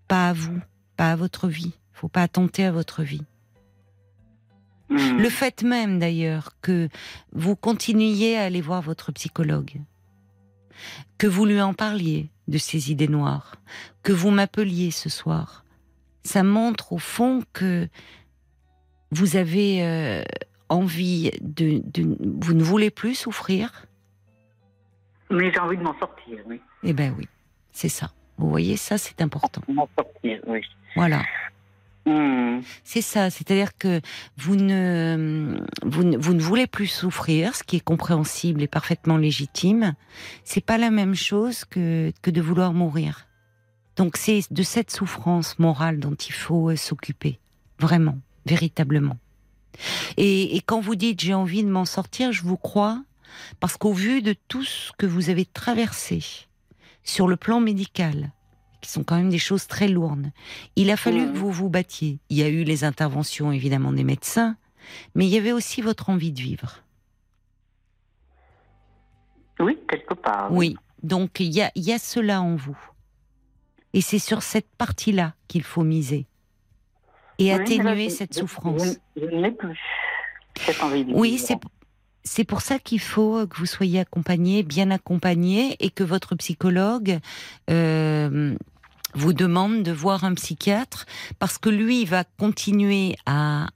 [0.08, 0.58] pas à vous,
[0.96, 1.72] pas à votre vie.
[1.94, 3.24] Il faut pas attenter à votre vie.
[4.90, 5.18] Mm.
[5.18, 6.88] Le fait même d'ailleurs que
[7.32, 9.80] vous continuiez à aller voir votre psychologue,
[11.16, 13.56] que vous lui en parliez de ces idées noires,
[14.02, 15.64] que vous m'appeliez ce soir,
[16.24, 17.88] ça montre au fond que
[19.10, 20.22] vous avez euh,
[20.68, 23.86] envie de, de, Vous ne voulez plus souffrir
[25.30, 26.60] Mais j'ai envie de m'en sortir, oui.
[26.82, 27.28] Eh bien oui,
[27.70, 28.10] c'est ça.
[28.36, 29.62] Vous voyez, ça c'est important.
[29.68, 30.60] M'en sortir, oui.
[30.96, 31.22] Voilà.
[32.08, 32.62] Hmm.
[32.84, 34.00] C'est ça, c'est-à-dire que
[34.38, 39.18] vous ne, vous ne, vous ne voulez plus souffrir, ce qui est compréhensible et parfaitement
[39.18, 39.94] légitime.
[40.42, 43.26] C'est pas la même chose que, que de vouloir mourir.
[43.96, 47.38] Donc c'est de cette souffrance morale dont il faut euh, s'occuper,
[47.78, 49.18] vraiment, véritablement.
[50.16, 53.02] Et quand vous dites j'ai envie de m'en sortir, je vous crois,
[53.60, 56.24] parce qu'au vu de tout ce que vous avez traversé
[57.04, 58.32] sur le plan médical,
[58.80, 60.30] qui sont quand même des choses très lourdes.
[60.76, 62.18] Il a fallu que vous vous battiez.
[62.28, 64.56] Il y a eu les interventions évidemment des médecins,
[65.14, 66.82] mais il y avait aussi votre envie de vivre.
[69.60, 70.52] Oui, quelque part.
[70.52, 70.76] Oui.
[71.02, 72.78] Donc il y a, y a cela en vous.
[73.92, 76.26] Et c'est sur cette partie-là qu'il faut miser.
[77.38, 78.98] Et Oui, là, atténuer cette souffrance.
[79.16, 79.78] Je, je plus.
[80.60, 81.44] Cette envie de Oui, vivre.
[81.46, 81.58] c'est
[82.24, 87.18] c'est pour ça qu'il faut que vous soyez accompagné, bien accompagné, et que votre psychologue
[87.70, 88.54] euh,
[89.14, 91.06] vous demande de voir un psychiatre,
[91.38, 93.68] parce que lui va continuer à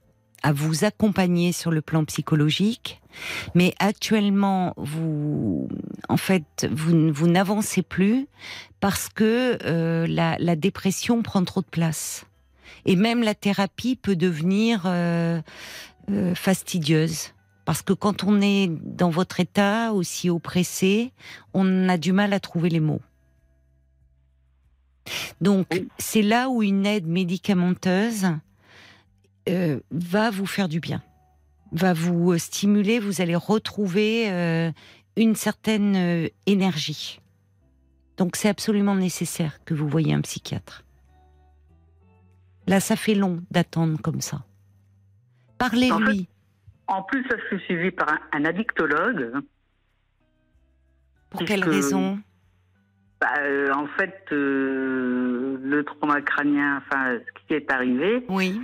[0.43, 3.01] à vous accompagner sur le plan psychologique,
[3.55, 5.69] mais actuellement vous,
[6.09, 8.27] en fait, vous, vous n'avancez plus
[8.81, 12.25] parce que euh, la, la dépression prend trop de place,
[12.85, 15.41] et même la thérapie peut devenir euh,
[16.11, 17.29] euh, fastidieuse.
[17.65, 21.13] Parce que quand on est dans votre état aussi oppressé,
[21.53, 23.01] on a du mal à trouver les mots.
[25.41, 25.87] Donc, Oui.
[25.97, 28.27] c'est là où une aide médicamenteuse
[29.49, 31.01] euh, va vous faire du bien,
[31.71, 34.71] va vous euh, stimuler, vous allez retrouver euh,
[35.17, 37.19] une certaine euh, énergie.
[38.17, 40.83] Donc, c'est absolument nécessaire que vous voyez un psychiatre.
[42.67, 44.43] Là, ça fait long d'attendre comme ça.
[45.57, 46.27] Parlez-lui.
[46.87, 49.31] En plus, je suis suivie par un, un addictologue.
[51.29, 52.19] Pour quelle raison
[53.19, 58.61] Bah, euh, en fait, euh, le trauma crânien, enfin, ce qui est arrivé, Oui.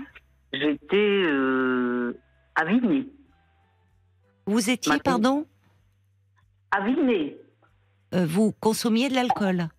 [0.53, 2.13] j'étais euh,
[2.55, 3.07] avinée.
[4.45, 5.45] Vous étiez, Maintenant- pardon
[6.71, 7.37] Avinée,
[8.13, 9.69] Euh, Vous consommiez de l'alcool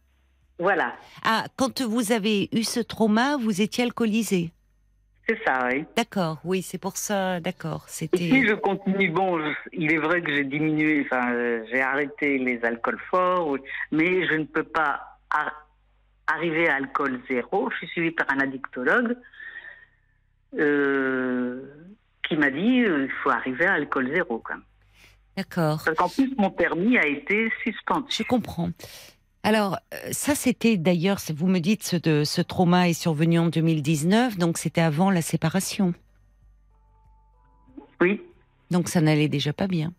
[0.62, 0.94] voilà.
[1.24, 4.52] Ah, quand vous avez eu ce trauma, vous étiez alcoolisé
[5.30, 5.84] C'est ça, oui.
[5.96, 7.84] D'accord, oui, c'est pour ça, d'accord.
[7.86, 8.48] Et si C'était.
[8.48, 12.58] je continue, bon, je- il est vrai que j'ai diminué, enfin, euh, j'ai arrêté les
[12.64, 13.56] alcools forts,
[13.92, 15.66] mais je ne peux pas ar-
[16.26, 17.70] arriver à alcool zéro.
[17.70, 19.16] Je suis suivie par un addictologue
[20.58, 21.62] euh,
[22.28, 24.58] qui m'a dit euh, il faut arriver à alcool zéro, quand.
[25.36, 28.06] D'accord, Parce qu'en plus, mon permis a été suspendu.
[28.10, 28.70] je comprends.
[29.42, 33.46] Alors, euh, ça, c'était d'ailleurs, vous me dites, ce, de, ce trauma est survenu en
[33.48, 35.94] 2019, donc c'était avant la séparation.
[38.00, 38.20] Oui.
[38.70, 39.92] Donc ça n'allait déjà pas bien.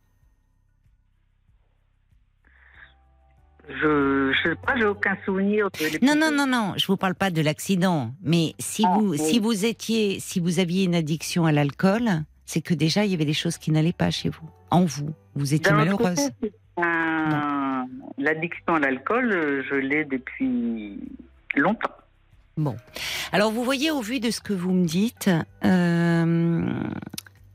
[3.69, 7.15] Je je sais pas, j'ai aucun souvenir de Non, non, non, non, je vous parle
[7.15, 9.17] pas de l'accident, mais si Ah, vous, oui.
[9.19, 12.09] si vous étiez, si vous aviez une addiction à l'alcool,
[12.45, 15.13] c'est que déjà il y avait des choses qui n'allaient pas chez vous, en vous.
[15.35, 16.31] Vous étiez malheureuse.
[16.39, 17.85] côté, un-
[18.17, 20.99] L'addiction à l'alcool, euh, je l'ai depuis
[21.55, 21.89] longtemps.
[22.57, 22.75] Bon.
[23.31, 25.29] Alors, vous voyez, au vu de ce que vous me dites,
[25.65, 26.65] euh,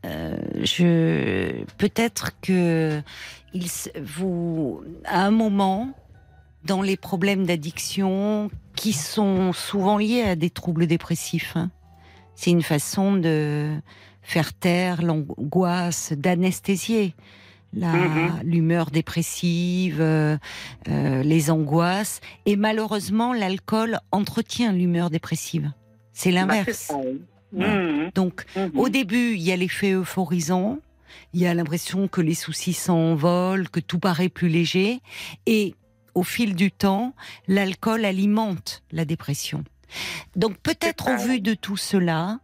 [0.05, 3.01] euh, je peut-être que
[4.03, 5.91] vous, à un moment,
[6.65, 11.71] dans les problèmes d'addiction, qui sont souvent liés à des troubles dépressifs, hein,
[12.35, 13.71] c'est une façon de
[14.23, 17.15] faire taire l'angoisse, d'anesthésier
[17.77, 18.41] Mhm.
[18.43, 20.37] l'humeur dépressive, euh,
[20.89, 22.21] euh, les angoisses.
[22.47, 25.73] Et malheureusement, l'alcool entretient l'humeur dépressive.
[26.13, 26.91] C'est Bah, l'inverse.
[26.95, 27.17] Ouais.
[27.53, 28.73] Mhm, Donc, mhm.
[28.79, 30.79] au début, il y a l'effet euphorisant.
[31.33, 35.01] Il y a l'impression que les soucis s'envolent, que tout paraît plus léger.
[35.47, 35.75] Et
[36.15, 37.15] au fil du temps,
[37.47, 39.65] l'alcool alimente la dépression.
[40.35, 42.41] Donc, peut-être au vu de tout cela,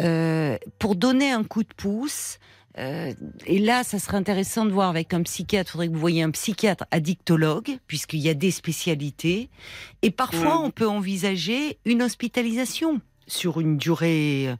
[0.00, 2.38] euh, pour donner un coup de pouce,
[2.78, 3.12] euh,
[3.46, 6.22] et là, ça serait intéressant de voir avec un psychiatre, il faudrait que vous voyez
[6.22, 9.48] un psychiatre addictologue, puisqu'il y a des spécialités.
[10.02, 14.56] Et parfois, on peut envisager une hospitalisation sur une durée euh,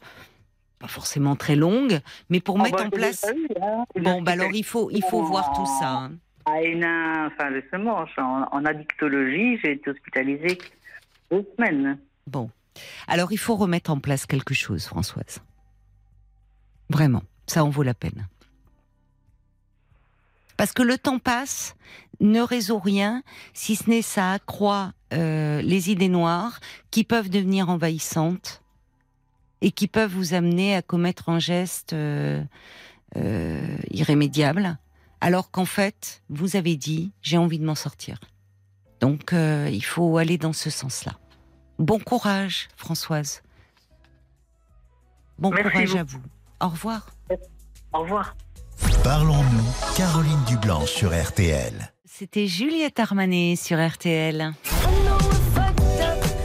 [0.79, 3.25] pas forcément très longue, mais pour Ah mettre bah, en place.
[3.35, 3.85] eu, hein.
[4.01, 5.91] Bon, bah alors il faut, il faut voir tout ça.
[5.91, 6.13] hein.
[6.45, 7.51] À Hénin, enfin,
[8.19, 10.59] en, en addictologie, j'ai été hospitalisée
[11.31, 11.99] deux semaines.
[12.27, 12.51] Bon.
[13.09, 15.41] Alors il faut remettre en place quelque chose, Françoise.
[16.91, 18.27] Vraiment, ça en vaut la peine.
[20.57, 21.77] Parce que le temps passe,
[22.21, 23.23] ne résout rien,
[23.53, 28.63] si ce n'est ça accroît euh, les idées noires qui peuvent devenir envahissantes
[29.61, 32.43] et qui peuvent vous amener à commettre un geste euh,
[33.17, 34.79] euh, irrémédiable,
[35.21, 38.19] alors qu'en fait, vous avez dit j'ai envie de m'en sortir.
[39.01, 41.13] Donc, il faut aller dans ce sens-là.
[41.79, 43.43] Bon courage, Françoise.
[45.39, 46.23] Bon Merci courage à vous.
[46.61, 47.07] Au revoir.
[47.93, 48.37] Au revoir.
[49.05, 51.93] Parlons-nous, Caroline Dublanche sur RTL.
[52.05, 54.53] C'était Juliette Armanet sur RTL.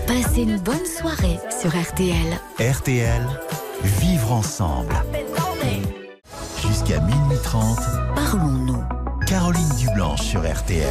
[0.08, 2.40] Passez une bonne soirée sur RTL.
[2.60, 3.28] RTL,
[3.84, 4.94] vivre ensemble.
[6.62, 7.80] Jusqu'à minuit 30,
[8.16, 8.84] Parlons-nous.
[9.26, 10.86] Caroline Dublanche sur RTL.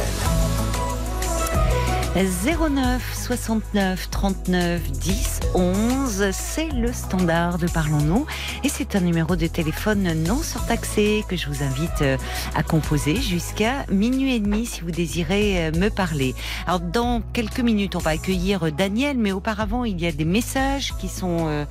[2.15, 8.25] 09 69 39 10 11, c'est le standard de Parlons-nous
[8.65, 12.17] et c'est un numéro de téléphone non surtaxé que je vous invite euh,
[12.53, 16.35] à composer jusqu'à minuit et demi si vous désirez euh, me parler.
[16.67, 20.25] Alors dans quelques minutes, on va accueillir euh, Daniel, mais auparavant il y a des
[20.25, 21.65] messages qui sont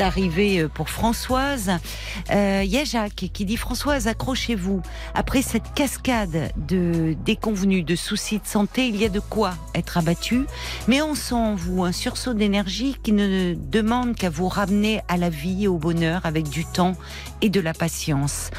[0.00, 1.70] arrivés euh, pour Françoise.
[2.30, 4.82] Euh, Il y a Jacques qui dit Françoise, accrochez-vous.
[5.14, 9.98] Après cette cascade de déconvenus, de soucis de santé, il y a de quoi être
[9.98, 10.44] abattu.
[10.88, 15.16] Mais on sent en vous un sursaut d'énergie qui ne demande qu'à vous ramener à
[15.16, 16.96] la vie et au bonheur avec du temps
[17.40, 18.50] et de la patience.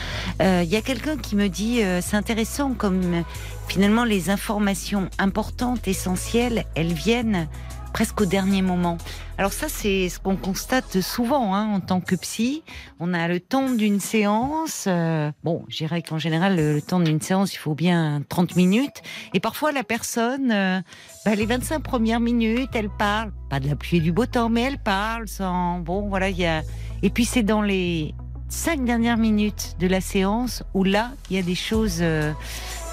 [0.41, 3.23] Euh, Il y a quelqu'un qui me dit c'est intéressant comme
[3.67, 7.47] finalement les informations importantes, essentielles, elles viennent
[7.93, 8.97] presque au dernier moment.
[9.37, 12.63] Alors ça, c'est ce qu'on constate souvent hein, en tant que psy.
[12.99, 14.85] On a le temps d'une séance.
[14.87, 19.01] euh, bon, je dirais qu'en général, le, temps d'une séance, il faut bien 30 minutes.
[19.33, 20.81] Et parfois, la personne, euh,
[21.25, 23.31] bah, les 25 premières minutes, elle parle.
[23.49, 25.79] Pas de la pluie et du beau temps, mais elle parle sans...
[25.79, 26.61] Bon, voilà, il y a...
[27.03, 28.15] Et puis, c'est dans les
[28.53, 32.31] cinq dernières minutes de la séance où là, il y a des choses euh,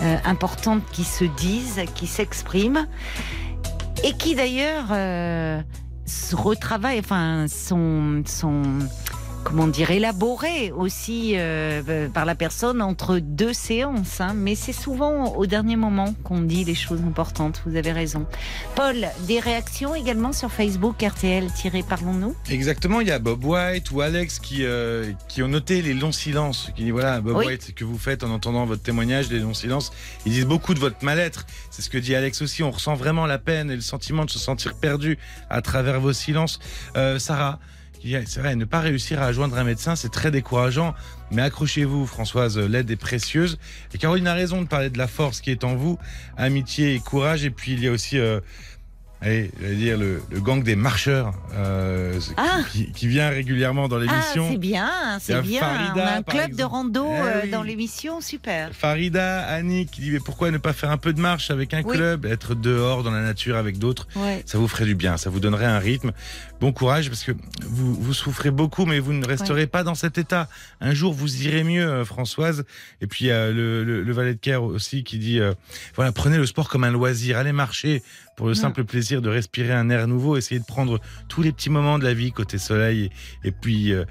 [0.01, 2.87] euh, importantes qui se disent, qui s'expriment
[4.03, 5.61] et qui d'ailleurs euh,
[6.07, 8.63] se retravaillent, enfin, sont, sont
[9.45, 14.21] comment dire, élaborés aussi euh, euh, par la personne entre deux séances.
[14.21, 14.33] hein.
[14.35, 17.63] Mais c'est souvent au dernier moment qu'on dit les choses importantes.
[17.67, 18.27] Vous avez raison.
[18.77, 24.39] Paul, des réactions également sur Facebook RTL-Parlons-nous Exactement, il y a Bob White ou Alex
[24.39, 26.71] qui, euh, qui ont noté les longs silences.
[26.77, 27.47] Qui dit voilà, Bob Oui.
[27.47, 29.93] White, ce que vous faites en entendant votre témoignage, les longs silences,
[30.27, 31.47] ils disent beaucoup de votre mal-être.
[31.71, 32.63] C'est ce que dit Alex aussi.
[32.63, 35.19] On ressent vraiment la peine et le sentiment de se sentir perdu
[35.49, 36.61] à travers vos silences.
[36.97, 37.59] Euh, Sarah,
[38.27, 40.95] c'est vrai, ne pas réussir à joindre un médecin, c'est très décourageant.
[41.31, 43.59] Mais accrochez-vous, Françoise, l'aide est précieuse.
[43.95, 45.99] Et Caroline a raison de parler de la force qui est en vous,
[46.37, 47.45] amitié et courage.
[47.45, 48.19] Et puis il y a aussi.
[48.19, 48.41] euh,
[49.23, 52.61] Allez, j'allais dire le, le gang des marcheurs euh, Ah.
[52.73, 54.49] qui, qui vient régulièrement dans Ah, l'émission.
[54.51, 54.91] c'est bien,
[55.21, 55.61] c'est bien.
[55.61, 58.71] Farida, On a un club de rando Eh euh, dans l'émission, super.
[58.73, 61.83] Farida, Annie qui dit mais pourquoi ne pas faire un peu de marche avec un
[61.83, 61.97] Oui.
[61.99, 64.43] club, être dehors dans la nature avec d'autres, Ouais.
[64.47, 66.13] ça vous ferait du bien, ça vous donnerait un rythme.
[66.61, 67.33] Bon courage parce que
[67.63, 70.47] vous, vous souffrez beaucoup mais vous ne resterez pas dans cet état.
[70.83, 72.65] Un jour vous irez mieux euh, Françoise.
[73.01, 75.55] Et puis il y a le, le, le valet de Caire aussi qui dit euh,
[75.95, 78.03] voilà prenez le sport comme un loisir, allez marcher
[78.37, 80.99] pour le simple plaisir de respirer un air nouveau, essayez de prendre
[81.29, 83.11] tous les petits moments de la vie côté soleil
[83.45, 84.05] et, et puis euh,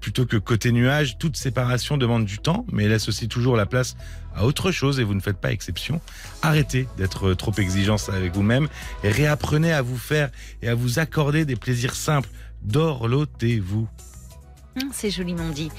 [0.00, 3.96] plutôt que côté nuage, toute séparation demande du temps mais laisse aussi toujours la place
[4.34, 6.00] à autre chose et vous ne faites pas exception.
[6.42, 8.68] Arrêtez d'être trop exigeant avec vous-même
[9.02, 10.30] et réapprenez à vous faire
[10.62, 12.30] et à vous accorder des plaisirs simples.
[12.62, 13.88] Dorlotez-vous.
[14.82, 15.70] Hum, C'est joliment dit.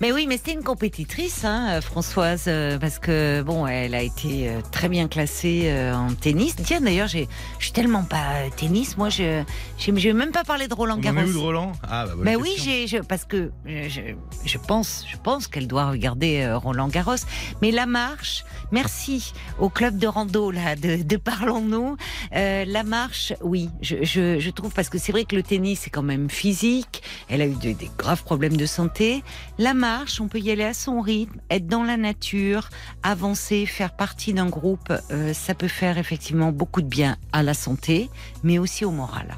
[0.00, 4.02] Mais oui, mais c'était une compétitrice, hein, euh, Françoise, euh, parce que bon, elle a
[4.02, 6.56] été euh, très bien classée en tennis.
[6.56, 7.28] Tiens, d'ailleurs, j'ai,
[7.58, 8.96] je suis tellement pas tennis.
[8.96, 9.42] Moi, je,
[9.78, 11.20] j'ai même pas parlé de Roland Garros.
[11.20, 11.72] où de Roland?
[11.82, 16.50] Ah bah, Ben oui, j'ai, parce que je, je pense, je pense qu'elle doit regarder
[16.54, 17.16] Roland Garros.
[17.62, 21.96] Mais la marche, merci au club de rando là, de, de parlons-nous.
[22.34, 25.80] Euh, la marche, oui, je, je, je trouve parce que c'est vrai que le tennis
[25.80, 27.02] c'est quand même physique.
[27.28, 29.22] Elle a eu des, des graves problèmes de santé.
[29.58, 32.68] La marche, on peut y aller à son rythme, être dans la nature,
[33.02, 34.92] avancer, faire partie d'un groupe.
[35.10, 38.10] euh, ça peut faire effectivement beaucoup de bien à la santé,
[38.42, 39.36] mais aussi au moral.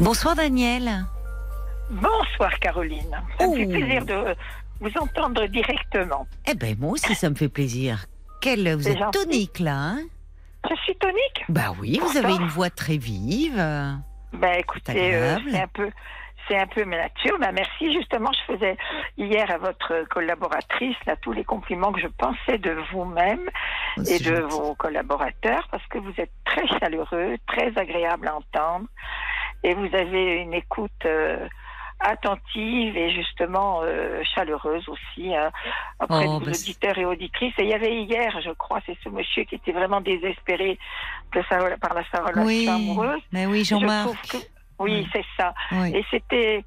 [0.00, 1.06] Bonsoir Daniel.
[1.90, 3.16] Bonsoir Caroline.
[3.38, 3.70] Ça me fait Oh.
[3.70, 4.36] plaisir de
[4.80, 6.26] vous entendre directement.
[6.50, 8.06] Eh ben moi aussi ça me fait plaisir.
[8.40, 9.18] Quelle vous êtes gentil.
[9.18, 10.00] tonique là, hein?
[10.70, 13.56] Je suis tonique Bah oui, vous avez une voix très vive.
[14.32, 15.90] Ben écoutez, euh, c'est un peu
[16.48, 17.38] c'est un peu ma nature.
[17.40, 18.76] Ben merci, justement, je faisais
[19.16, 23.48] hier à votre collaboratrice là tous les compliments que je pensais de vous-même
[23.98, 24.54] Oh, et de gentil.
[24.54, 28.86] vos collaborateurs parce que vous êtes très chaleureux, très agréable à entendre
[29.64, 31.48] et vous avez une écoute euh,
[32.00, 35.50] attentive et justement euh, chaleureuse aussi hein,
[36.00, 37.54] auprès Oh, bah, auditeurs et auditrices.
[37.58, 40.78] Et il y avait hier, je crois, c'est ce monsieur qui était vraiment désespéré
[41.34, 43.20] de sa, par la, sa relation Oui, amoureuse.
[43.32, 44.34] mais oui, Jean-Marc.
[44.34, 44.40] oui,
[44.78, 45.08] Oui.
[45.12, 45.54] c'est ça.
[45.72, 45.92] Oui.
[45.96, 46.64] Et c'était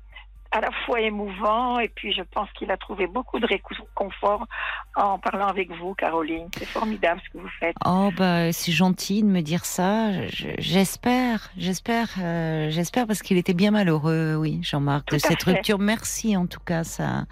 [0.52, 4.48] à la fois émouvant et puis je pense qu'il a trouvé beaucoup de réconfort
[4.96, 6.48] en parlant avec vous, Caroline.
[6.58, 7.76] C'est formidable ce que vous faites.
[7.86, 10.26] Oh bah c'est gentil de me dire ça.
[10.28, 15.52] Je- J'espère, j'espère, euh, j'espère parce qu'il était bien malheureux, oui, Jean-Marc, de cette fait.
[15.52, 15.78] rupture.
[15.80, 17.26] Merci en tout cas, ça,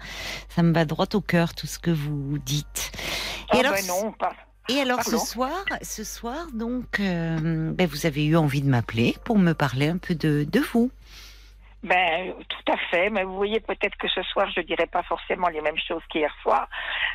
[0.48, 2.92] ça me va droit au cœur tout ce que vous dites.
[3.50, 4.32] Ah Et alors, ben non, pas.
[4.68, 9.16] et alors ce soir, ce soir donc, euh, ben, vous avez eu envie de m'appeler
[9.24, 10.90] pour me parler un peu de, de vous.
[11.82, 13.08] Ben, tout à fait.
[13.10, 16.34] Mais vous voyez, peut-être que ce soir, je dirais pas forcément les mêmes choses qu'hier
[16.42, 16.68] soir.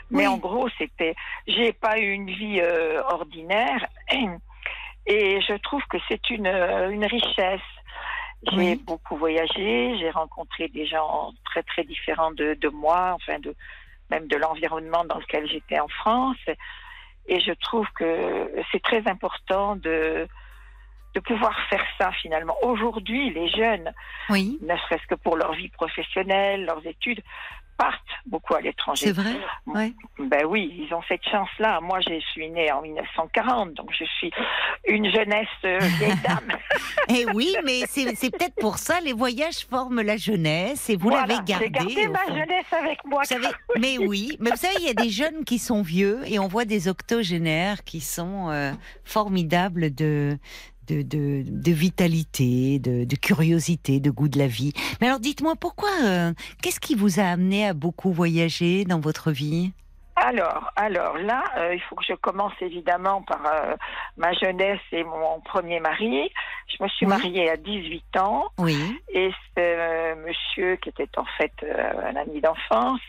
[0.09, 0.33] Mais Oui.
[0.33, 1.15] en gros, c'était,
[1.47, 3.87] j'ai pas eu une vie euh, ordinaire.
[5.05, 7.59] Et je trouve que c'est une, euh, une richesse.
[8.51, 8.75] J'ai Oui.
[8.85, 13.55] beaucoup voyagé, j'ai rencontré des gens très très différents de, de moi, enfin de
[14.09, 16.37] même de l'environnement dans lequel j'étais en France.
[17.27, 20.27] Et je trouve que c'est très important de
[21.13, 22.55] de pouvoir faire ça finalement.
[22.63, 23.91] Aujourd'hui, les jeunes,
[24.29, 27.21] Oui, ne serait-ce que pour leur vie professionnelle, leurs études,
[27.75, 27.97] partent
[28.27, 29.07] beaucoup à l'étranger.
[29.07, 29.33] c'est vrai.
[29.65, 29.93] Ouais.
[30.19, 31.79] Ben oui, ils ont cette chance-là.
[31.81, 34.31] Moi, je suis née en 1940, donc je suis
[34.87, 36.51] une jeunesse euh, vieille dame.
[37.09, 41.25] Et oui, mais c'est peut-être pour ça les voyages forment la jeunesse et vous Voilà,
[41.25, 41.65] l'avez gardé.
[41.65, 42.35] J'ai gardé ma fond.
[42.35, 43.23] jeunesse avec moi.
[43.23, 43.47] Savez,
[43.79, 46.47] mais oui, mais vous savez, il y a des jeunes qui sont vieux et on
[46.47, 48.71] voit des octogénaires qui sont euh,
[49.03, 50.37] formidables de,
[50.87, 54.73] de, de, de vitalité, de, de curiosité, de goût de la vie.
[55.01, 59.31] Mais alors dites-moi, pourquoi, euh, qu'est-ce qui vous a amené à beaucoup voyager dans votre
[59.31, 59.71] vie?
[60.15, 63.75] Alors, alors là, euh, il faut que je commence évidemment par euh,
[64.15, 66.29] ma jeunesse et mon premier mari.
[66.67, 67.09] Je me suis Oui.
[67.09, 68.45] mariée à 18 ans.
[68.59, 68.77] Oui,
[69.11, 73.01] Et ce monsieur, qui était en fait un ami d'enfance,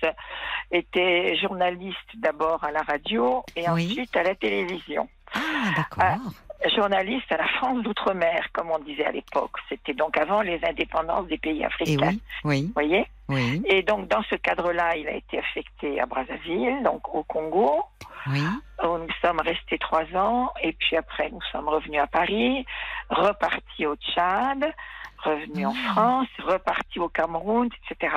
[0.70, 3.90] était journaliste d'abord à la radio et Oui.
[3.92, 5.08] ensuite à la télévision.
[5.34, 5.40] ah
[5.76, 6.32] d'accord.
[6.70, 9.56] Journaliste à la France d'outre-mer, comme on disait à l'époque.
[9.68, 12.08] C'était donc avant les indépendances des pays Et africains.
[12.08, 16.06] oui, oui, Vous voyez oui, Et donc dans ce cadre-là, il a été affecté à
[16.06, 17.84] Brazzaville, donc au Congo.
[18.26, 18.42] oui.
[18.82, 22.64] où nous sommes restés trois ans et puis après nous sommes revenus à Paris,
[23.08, 24.72] repartis au Tchad,
[25.18, 25.92] revenus en Ah.
[25.92, 28.14] France, repartis au Cameroun, etc.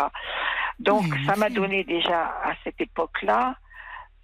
[0.80, 3.56] Donc Oui, ça m'a donné déjà à cette époque-là,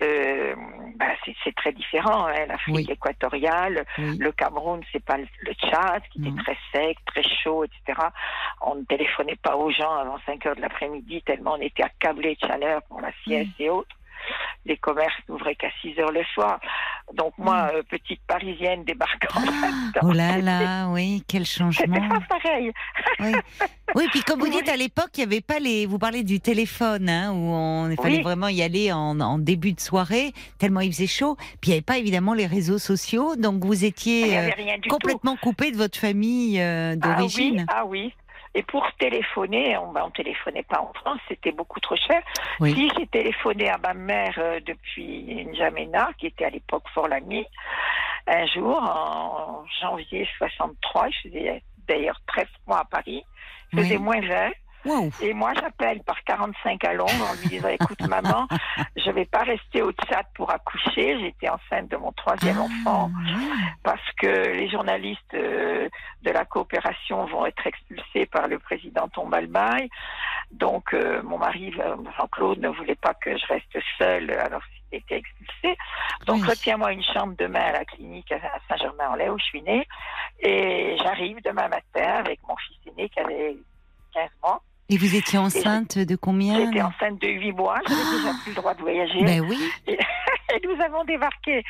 [0.04, 0.56] euh,
[0.96, 1.06] bah,
[1.44, 2.88] c'est très différent, hein, l'Afrique Oui.
[2.90, 4.18] équatoriale, oui.
[4.20, 8.00] le Cameroun, c'est pas le le Tchad qui était très sec, très chaud, etc.
[8.62, 12.36] On ne téléphonait pas aux gens avant 5 heures de l'après-midi tellement on était accablés
[12.42, 13.96] de chaleur pour la sieste et autres.
[14.66, 16.60] Les commerces n'ouvraient qu'à 6 heures le soir.
[17.14, 22.10] Donc moi, euh, petite parisienne débarquant, Ah, oh là là, oui, quel c'était changement.
[22.10, 22.72] pas pareil.
[23.20, 23.32] Oui.
[23.96, 25.86] oui, puis comme vous dites, à l'époque, il n'y avait pas les.
[25.86, 28.24] Vous parlez du téléphone, hein, où on, il fallait Oui.
[28.24, 31.36] vraiment y aller en, en début de soirée, tellement il faisait chaud.
[31.60, 34.50] Puis il n'y avait pas évidemment les réseaux sociaux, donc vous étiez euh,
[34.82, 34.90] tout.
[34.90, 37.66] complètement coupé de votre famille euh, Ah oui, d'origine.
[37.70, 38.14] ah oui.
[38.56, 42.22] Et pour téléphoner, on ne téléphonait pas en France, c'était beaucoup trop cher.
[42.60, 42.74] Oui.
[42.74, 47.46] Si j'ai téléphoné à ma mère euh, depuis N'Djamena, qui était à l'époque Fort-Lamy,
[48.28, 53.24] un jour, en janvier 63, je faisais d'ailleurs très froid à Paris,
[53.74, 54.04] il faisait Oui.
[54.04, 54.52] moins 20.
[55.22, 58.48] Et moi, j'appelle par 45 à Londres en lui disant Écoute, maman,
[58.96, 61.20] je vais pas rester au Tchad pour accoucher.
[61.20, 63.12] J'étais enceinte de mon troisième Ah, enfant
[63.84, 65.88] parce que les journalistes euh,
[66.24, 69.90] de la coopération vont être expulsés par le président Tombalbaye.
[70.52, 75.00] Donc, euh, mon mari, euh, Jean-Claude, ne voulait pas que je reste seule alors qu'il
[75.00, 75.78] était expulsé.
[76.26, 76.50] Donc, Oui.
[76.50, 79.88] retiens-moi une chambre demain à la clinique à Saint-Germain-en-Laye où je suis née.
[80.40, 83.56] Et j'arrive demain matin avec mon fils aîné qui avait
[84.14, 84.62] 15 mois.
[84.94, 88.56] Et vous étiez enceinte de combien J'étais enceinte de 8 mois, j'avais déjà plus le
[88.56, 89.24] droit de voyager.
[89.24, 89.58] Ben oui.
[89.88, 89.98] Et
[90.68, 91.64] nous avons débarqué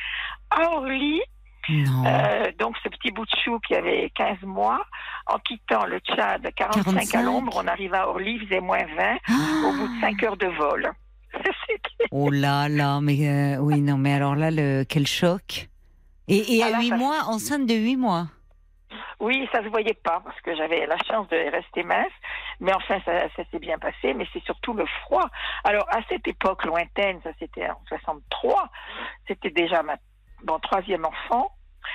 [0.50, 1.22] à Orly,
[1.70, 2.04] Non.
[2.06, 4.84] euh, donc ce petit bout de chou qui avait 15 mois,
[5.26, 7.18] en quittant le Tchad 45, 45.
[7.18, 10.36] à l'ombre, on arrive à Orly, il faisait moins 20, au bout de 5 heures
[10.36, 10.92] de vol.
[12.10, 15.68] Oh là là, mais euh, oui, non, mais alors là, le, quel choc.
[16.28, 18.28] Et, et Ah à là, huit ça- mois, enceinte de huit mois.
[19.20, 22.12] Oui, ça se voyait pas parce que j'avais la chance de rester mince,
[22.60, 25.28] mais enfin ça, ça s'est bien passé, mais c'est surtout le froid.
[25.64, 28.68] Alors à cette époque lointaine, ça c'était en 63,
[29.28, 29.96] c'était déjà ma,
[30.46, 31.50] mon troisième enfant.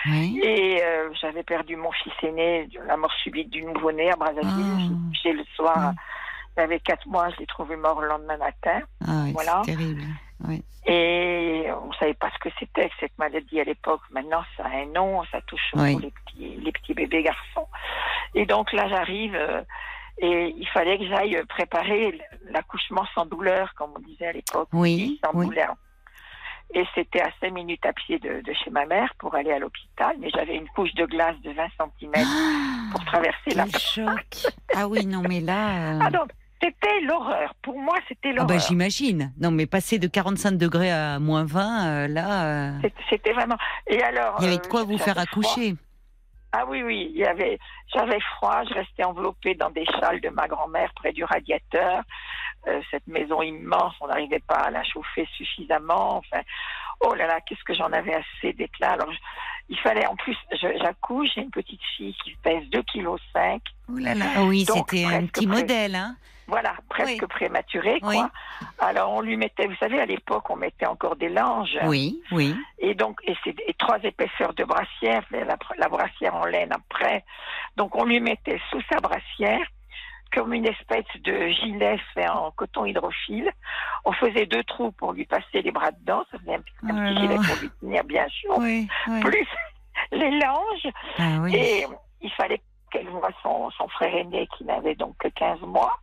[0.06, 0.39] Oui.
[0.43, 4.50] Et euh, j'avais perdu mon fils aîné, de la mort subite du nouveau-né à Brazzaville.
[4.50, 5.12] Ah.
[5.24, 5.93] J'ai le soir,
[6.58, 8.82] avait quatre mois, je l'ai trouvé mort le lendemain matin.
[9.06, 9.62] Ah oui, Voilà.
[9.66, 10.04] c'est terrible.
[10.47, 10.63] Oui.
[10.85, 14.01] Et on ne savait pas ce que c'était cette maladie à l'époque.
[14.11, 15.97] Maintenant, ça a un nom, ça touche Oui.
[16.01, 17.67] les, petits, les petits bébés garçons.
[18.35, 19.61] Et donc là, j'arrive, euh,
[20.21, 22.19] Et il fallait que j'aille préparer
[22.51, 24.67] l'accouchement sans douleur, comme on disait à l'époque.
[24.73, 25.45] Oui, sans oui.
[25.45, 25.75] douleur.
[26.73, 29.57] Et c'était à 5 minutes à pied de, de chez ma mère pour aller à
[29.59, 30.15] l'hôpital.
[30.19, 31.67] Mais j'avais une couche de glace de 20
[31.99, 32.13] cm
[32.91, 33.65] pour traverser la...
[33.79, 35.93] Choc Ah oui, non, mais là...
[35.95, 36.29] euh, Ah donc,
[36.62, 37.53] c'était l'horreur.
[37.62, 38.47] Pour moi, c'était Ah l'horreur.
[38.47, 39.34] bah j'imagine.
[39.39, 42.72] Non, mais passer de 45 degrés à moins 20, euh, là, euh,
[43.10, 43.57] C'était- vraiment...
[43.88, 44.36] Et alors...
[44.39, 45.24] il y avait de euh, quoi vous faire froid.
[45.24, 45.76] accoucher.
[46.51, 47.60] Ah oui, oui, il y avait,
[47.93, 52.01] j'avais froid, je restais enveloppée dans des châles de ma grand-mère près du radiateur.
[52.68, 56.18] Euh, cette maison immense, on n'arrivait pas à la chauffer suffisamment.
[56.18, 56.41] Enfin,
[57.01, 58.93] oh là là, qu'est-ce que j'en avais assez d'être là.
[58.93, 59.20] Alors, je-
[59.70, 60.36] il fallait, en plus,
[60.82, 63.62] j'accouche, j'ai une petite fille qui pèse 2,5 kg.
[63.93, 64.26] Oh là là.
[64.43, 66.16] Oui, c'était un petit modèle, hein
[66.50, 67.28] Voilà, presque Oui.
[67.28, 68.10] prématurée, quoi.
[68.10, 68.22] Oui.
[68.80, 71.78] Alors, on lui mettait, vous savez, à l'époque, on mettait encore des langes.
[71.84, 72.56] Oui, oui.
[72.80, 77.24] Et donc, et c'est trois épaisseurs de brassière, la, la brassière en laine après.
[77.78, 79.66] Donc, on lui mettait sous sa brassière
[80.32, 83.52] comme une espèce de gilet fait en coton hydrophile.
[84.06, 86.24] On faisait deux trous pour lui passer les bras dedans.
[86.32, 88.56] Ça faisait un petit, un petit gilet pour lui tenir bien chaud.
[88.60, 88.88] Oui.
[89.22, 89.47] Plus
[90.12, 90.93] les langes.
[91.18, 91.47] Ah.
[91.52, 91.86] Et
[92.22, 95.97] il fallait qu'elle voie son, son frère aîné qui n'avait donc que 15 mois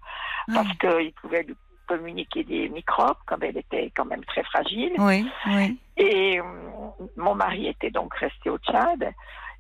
[0.55, 1.57] parce qu'il pouvait lui
[1.87, 4.93] communiquer des microbes comme elle était quand même très fragile.
[4.99, 5.79] Oui, oui.
[5.97, 6.43] Et euh,
[7.17, 9.13] mon mari était donc resté au Tchad.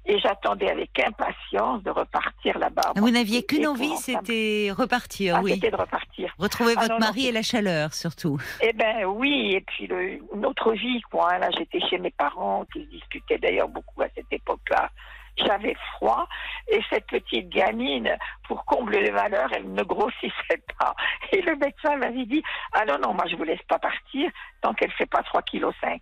[0.08, 2.92] Et j'attendais avec impatience de repartir là-bas.
[2.94, 5.54] Vous n'aviez qu'une envie, c'était repartir, Ah, oui.
[5.54, 6.32] C'était de repartir.
[6.38, 8.38] Retrouver Ah, votre non, mari et la chaleur, surtout.
[8.60, 11.32] Eh ben oui, et puis le, une autre vie, quoi.
[11.32, 11.38] hein.
[11.38, 14.90] Là, j'étais chez mes parents, qui se discutaient d'ailleurs beaucoup à cette époque-là.
[15.38, 16.26] J'avais froid,
[16.68, 18.16] et cette petite gamine,
[18.48, 20.94] pour comble les valeurs, elle ne grossissait pas.
[21.32, 24.30] Et le médecin m'avait dit, ah non, non, moi je vous laisse pas partir
[24.62, 26.00] tant qu'elle fait pas 3,5 kg.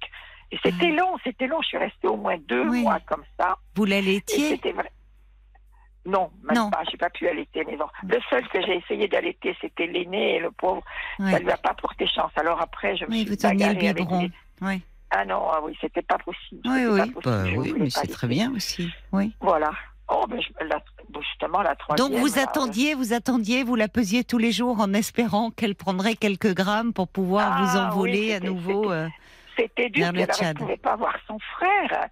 [0.53, 1.61] Et c'était long, c'était long.
[1.63, 2.69] Je suis restée au moins deux.
[2.69, 2.83] Oui.
[2.83, 3.57] mois comme ça.
[3.75, 4.61] Vous l'allaitiez.
[6.07, 6.71] Non, même Non.
[6.71, 6.83] pas.
[6.91, 7.91] J'ai pas pu allaiter mes enfants.
[8.07, 10.83] Le seul que j'ai essayé d'allaiter, c'était l'aîné et le pauvre,
[11.19, 11.31] Ouais.
[11.33, 12.31] ça lui a pas porté chance.
[12.37, 14.21] Alors après, je me Oui, suis vous teniez le bagarrée avec biberon.
[14.23, 14.31] les-
[14.61, 14.83] Oui,
[15.17, 16.61] Ah non, ah oui, c'était pas possible.
[16.65, 17.13] oui, oui.
[17.25, 18.89] Bah oui, mais c'est très bien aussi.
[19.13, 19.33] Oui.
[19.41, 19.71] Voilà.
[20.09, 22.11] Oh, ben, je- la- bon, justement, la troisième.
[22.11, 25.75] Donc vous là, attendiez, vous attendiez, vous la pesiez tous les jours en espérant qu'elle
[25.75, 28.91] prendrait quelques grammes pour pouvoir Ah, vous oui, envoler à nouveau.
[28.93, 29.09] euh,
[29.57, 32.09] C'était dur, alors, elle ne pouvait pas voir son frère.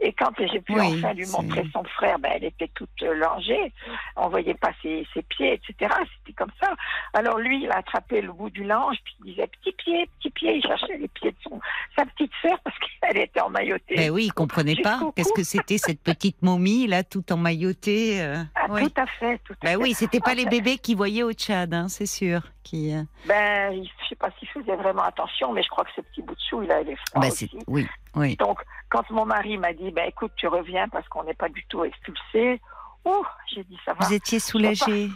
[0.00, 3.14] Et quand j'ai pu Oui, enfin lui montrer son frère, ben, elle était toute euh,
[3.14, 3.72] langée.
[4.16, 5.94] On voyait pas ses, ses pieds, etc.
[6.18, 6.74] C'était comme ça.
[7.14, 10.30] Alors lui, il a attrapé le bout du lange, puis il disait petit pied, petit
[10.30, 10.56] pied.
[10.56, 11.60] Il cherchait les pieds de son,
[11.96, 13.94] sa petite sœur parce qu'elle était emmaillotée.
[13.96, 15.00] Ben oui, il comprenait pas.
[15.16, 18.20] Qu'est-ce que c'était cette petite momie là, tout emmaillotée.
[18.22, 18.82] euh, Ah, oui.
[18.90, 19.76] Tout à fait, tout à Ben fait.
[19.76, 22.42] oui, c'était pas Ah, les bébés qui voyaient au Tchad, hein, c'est sûr.
[22.64, 26.00] Qui, euh, Ben, je sais pas s'il faisait vraiment attention, mais je crois que ce
[26.00, 27.48] petit bout de chou, il avait froid aussi.
[27.52, 28.36] c'est- oui, oui.
[28.36, 28.60] Donc,
[28.90, 31.84] quand mon mari m'a dit, ben écoute, tu reviens parce qu'on n'est pas du tout
[31.84, 32.60] expulsés,
[33.04, 34.06] ouh, j'ai dit ça va.
[34.06, 35.08] Vous étiez soulagée.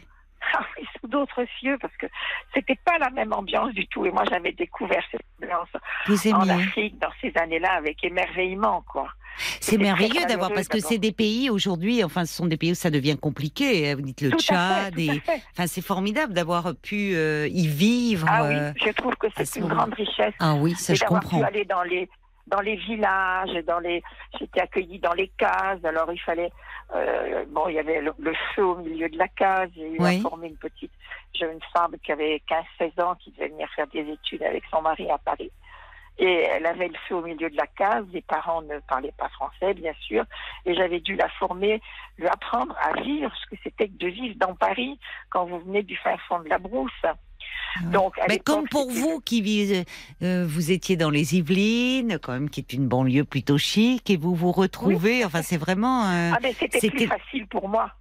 [0.54, 2.06] Ah oui, sous d'autres cieux, parce que
[2.54, 4.04] c'était pas la même ambiance du tout.
[4.06, 5.68] Et moi, j'avais découvert cette ambiance
[6.06, 6.64] Vous en aimiez.
[6.64, 9.08] Afrique dans ces années-là avec émerveillement, quoi.
[9.60, 12.76] C'est merveilleux d'avoir, parce que c'est des pays aujourd'hui, enfin, ce sont des pays où
[12.76, 13.94] ça devient compliqué.
[13.94, 15.22] Vous dites le tout Tchad, fait, et
[15.52, 18.26] enfin, c'est formidable d'avoir pu euh, y vivre.
[18.30, 19.74] Ah euh, oui, je trouve que c'est une moment.
[19.76, 20.32] grande richesse.
[20.38, 21.38] Ah oui, ça et je comprends.
[21.38, 22.08] pu aller dans les
[22.46, 24.02] dans les villages, dans les
[24.38, 25.84] j'étais accueillie dans les cases.
[25.84, 26.50] Alors il fallait
[26.94, 29.70] euh, bon, il y avait le, le feu au milieu de la case.
[29.74, 30.18] J'ai eu Oui.
[30.18, 30.92] informé une petite
[31.38, 32.42] jeune femme qui avait
[32.80, 35.50] 15-16 ans qui devait venir faire des études avec son mari à Paris.
[36.18, 38.06] Et elle avait le feu au milieu de la case.
[38.10, 40.24] Les parents ne parlaient pas français, bien sûr.
[40.64, 41.82] Et j'avais dû la former,
[42.16, 45.82] lui apprendre à vivre ce que c'était que de vivre dans Paris quand vous venez
[45.82, 46.90] du fin fond de la brousse.
[47.92, 49.84] Donc, Mais comme pour vous qui vivez,
[50.22, 54.16] euh, vous étiez dans les Yvelines, quand même, qui est une banlieue plutôt chic, et
[54.16, 55.24] vous vous retrouvez.
[55.24, 56.06] Enfin, c'est vraiment.
[56.06, 57.92] euh, Ah, c'était plus facile pour moi.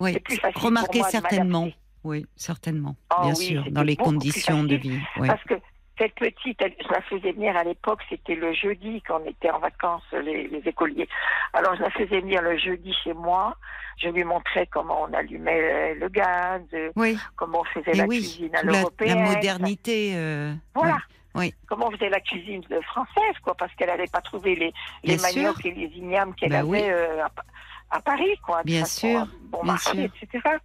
[0.00, 1.68] oui, plus facile pour remarquez moi certainement.
[2.02, 4.98] Oui, certainement, Ah bien oui, sûr, dans les conditions de vie.
[5.18, 5.28] Oui.
[5.28, 5.54] Parce que
[6.00, 9.50] cette petite, elle- je la faisais venir à l'époque, c'était le jeudi quand on était
[9.50, 11.08] en vacances, les, les écoliers.
[11.52, 13.54] Alors je la faisais venir le jeudi chez moi.
[13.98, 18.06] Je lui montrais comment on allumait le gaz, euh, Oui, comment on faisait et la
[18.06, 19.22] oui, cuisine à toute la, la l'européenne.
[19.22, 20.12] modernité.
[20.16, 20.96] euh, Voilà.
[21.34, 21.52] oui.
[21.68, 24.72] Comment on faisait la cuisine française, quoi, parce qu'elle n'allait pas trouver les,
[25.04, 25.42] les Bien sûr.
[25.42, 26.80] maniocs et les ignames qu'elle Bah avait oui.
[26.82, 27.44] euh, à, Pa-
[27.90, 28.62] à Paris, quoi.
[28.64, 30.04] Bien façon, sûr, Bon bien marché, sûr.
[30.22, 30.56] etc.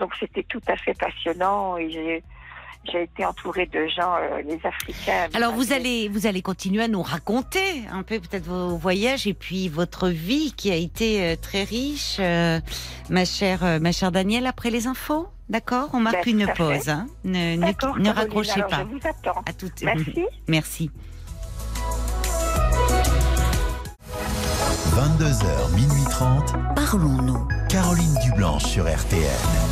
[0.00, 2.22] Donc c'était tout à fait passionnant et
[2.90, 5.28] j'ai été entourée de gens, euh, les Africains.
[5.34, 9.34] Alors vous allez, vous allez continuer à nous raconter un peu peut-être vos voyages et
[9.34, 12.60] puis votre vie qui a été euh, très riche, euh,
[13.10, 14.46] ma chère, euh, ma chère Danielle.
[14.46, 15.90] Après les infos, d'accord?
[15.92, 16.88] On marque Ben, une pause.
[16.88, 18.84] Hein ne, ne, raccrochez alors pas.
[18.84, 19.42] Je vous attends.
[19.46, 19.82] À toutes.
[19.82, 20.26] Merci.
[20.48, 20.90] Merci.
[24.94, 26.52] 22h, minuit 30.
[26.76, 27.48] Parlons-nous.
[27.68, 29.71] Caroline Dublanche sur RTN.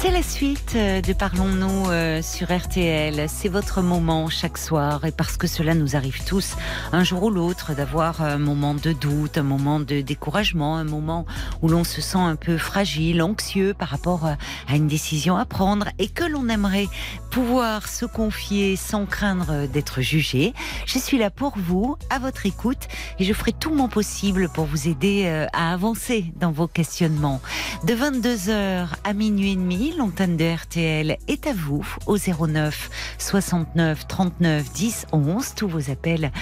[0.00, 3.28] C'est la suite euh, de Parlons-nous euh, sur RTL.
[3.28, 6.54] C'est votre moment chaque soir et parce que cela nous arrive tous
[6.92, 11.26] un jour ou l'autre d'avoir un moment de doute, un moment de découragement, un moment
[11.62, 14.34] où l'on se sent un peu fragile, anxieux par rapport euh,
[14.68, 16.86] à une décision à prendre et que l'on aimerait
[17.30, 20.54] pouvoir se confier sans craindre d'être jugé.
[20.86, 24.64] Je suis là pour vous, à votre écoute et je ferai tout mon possible pour
[24.64, 27.40] vous aider à avancer dans vos questionnements.
[27.84, 34.06] De 22h à minuit et demi, l'antenne de RTL est à vous au 09 69
[34.08, 35.54] 39 10 11.
[35.54, 36.32] Tous vos appels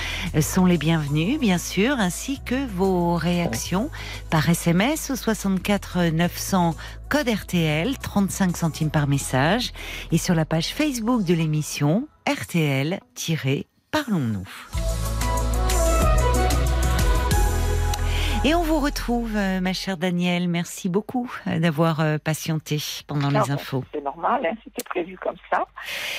[0.40, 3.90] sont les bienvenus, bien sûr, ainsi que vos réactions
[4.30, 6.74] par SMS au 64 900
[7.08, 9.72] code RTL, 35 centimes par message,
[10.12, 15.15] et sur la page Facebook de l'émission RTL-Parlons-nous.
[18.46, 20.46] Et on vous retrouve, euh, ma chère Danielle.
[20.48, 22.78] Merci beaucoup euh, d'avoir euh, patienté
[23.08, 23.82] pendant les infos.
[23.92, 25.66] C'est normal, hein, c'était prévu comme ça.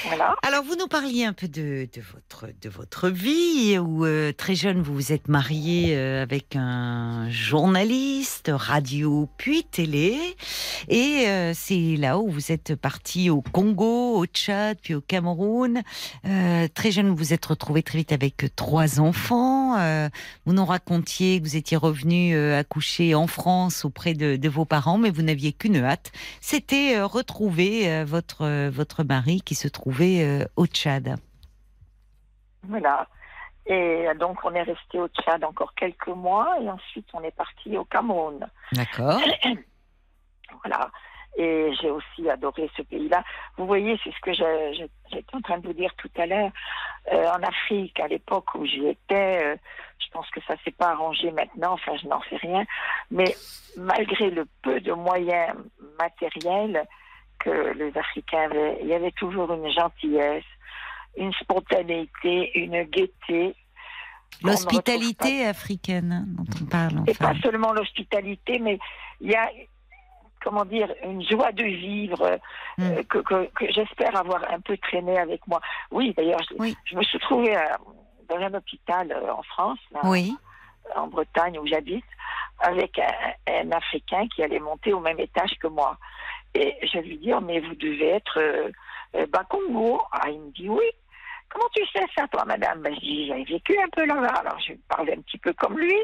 [0.07, 0.35] Voilà.
[0.45, 4.05] Alors, vous nous parliez un peu de, de votre, de votre vie, où
[4.35, 10.17] très jeune, vous vous êtes marié avec un journaliste, radio puis télé.
[10.89, 15.81] Et c'est là où vous êtes parti au Congo, au Tchad, puis au Cameroun.
[16.73, 19.77] très jeune, vous vous êtes retrouvé très vite avec trois enfants.
[20.45, 24.97] vous nous racontiez que vous étiez revenu euh, accoucher en France auprès de, vos parents,
[24.97, 26.11] mais vous n'aviez qu'une hâte,
[26.41, 31.15] c'était euh, retrouver euh, votre, votre mari qui se trouvait au Tchad.
[32.63, 33.07] Voilà.
[33.65, 37.77] Et donc, on est resté au Tchad encore quelques mois et ensuite, on est parti
[37.77, 38.47] au Cameroun.
[38.71, 39.19] D'accord.
[40.63, 40.89] voilà.
[41.39, 43.23] Et j'ai aussi adoré ce pays-là.
[43.57, 46.51] Vous voyez, c'est ce que j'étais en train de vous dire tout à l'heure.
[47.11, 49.57] en Afrique, à l'époque où j'y étais,
[49.99, 52.65] je pense que ça s'est pas arrangé maintenant, enfin je n'en sais rien.
[53.11, 53.35] Mais
[53.77, 55.53] malgré le peu de moyens
[55.99, 56.85] matériels
[57.39, 60.43] que les Africains avaient, il y avait toujours une gentillesse,
[61.17, 63.55] une spontanéité, une gaieté.
[64.43, 67.03] L'hospitalité africaine dont on parle.
[67.07, 68.79] Et pas seulement l'hospitalité, mais
[69.21, 69.49] il y a
[70.47, 72.39] comment dire, une joie de vivre
[72.79, 73.03] euh, hmm.
[73.03, 75.59] que, j'espère avoir un peu traîné avec moi.
[75.91, 77.57] Oui, d'ailleurs, je, me suis trouvée
[78.29, 79.79] dans un hôpital euh, en France,
[80.95, 82.05] en Bretagne où j'habite,
[82.59, 82.97] avec
[83.45, 85.97] un, Africain qui allait monter au même étage que moi.
[86.55, 88.71] Et je lui dis, oh, mais vous devez être euh,
[89.15, 90.01] euh Bakongo.
[90.13, 90.89] Ah, il me dit oui.
[91.49, 92.81] Comment tu sais ça, toi, madame?
[92.81, 94.33] Ben, Je dis, j'ai vécu un peu là-bas.
[94.39, 95.95] Alors, je parlais un petit peu comme lui.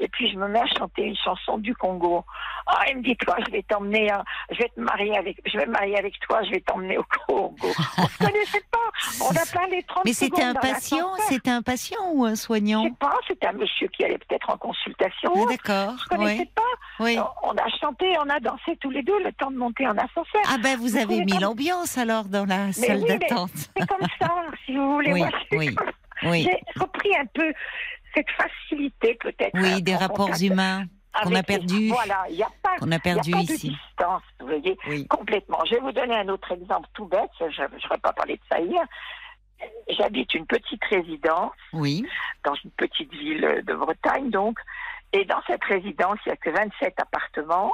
[0.00, 2.24] Et puis je me mets à chanter une chanson du Congo.
[2.66, 4.10] Ah, il me dit toi, je vais t'emmener,
[4.50, 7.04] je vais te marier avec, je vais me marier avec toi, je vais t'emmener au
[7.26, 7.54] Congo.
[7.98, 12.10] On se connaissait pas, on a parlé 30 Mais c'était un patient, c'était un patient
[12.12, 12.82] ou un soignant?
[12.82, 15.32] Je sais pas, c'était un monsieur qui allait peut-être en consultation.
[15.34, 15.94] Ah, d'accord.
[16.02, 16.62] Je connaissais pas?
[17.00, 17.18] Oui.
[17.42, 20.42] On a chanté, on a dansé tous les deux le temps de monter en ascenseur.
[20.48, 23.50] Ah ben vous, avez mis l'ambiance alors dans la salle d'attente.
[23.76, 24.28] C'est comme ça,
[24.64, 25.12] si vous voulez.
[25.12, 25.76] Oui, oui.
[26.22, 26.42] Oui.
[26.48, 27.52] J'ai repris un peu
[28.14, 29.54] cette facilité peut-être.
[29.54, 30.84] Oui, des rapports humains
[31.22, 31.88] qu'on a perdu.
[31.88, 33.68] Voilà, il n'y a pas, a perdu y a pas ici.
[33.68, 35.58] De distance, vous voyez, complètement.
[35.64, 37.30] Je vais vous donner un autre exemple tout bête.
[37.40, 38.84] Je n'aurais pas parlé de ça hier.
[39.88, 42.04] J'habite une petite résidence oui.
[42.42, 44.58] dans une petite ville de Bretagne, donc.
[45.12, 47.72] Et dans cette résidence, il n'y a que 27 appartements.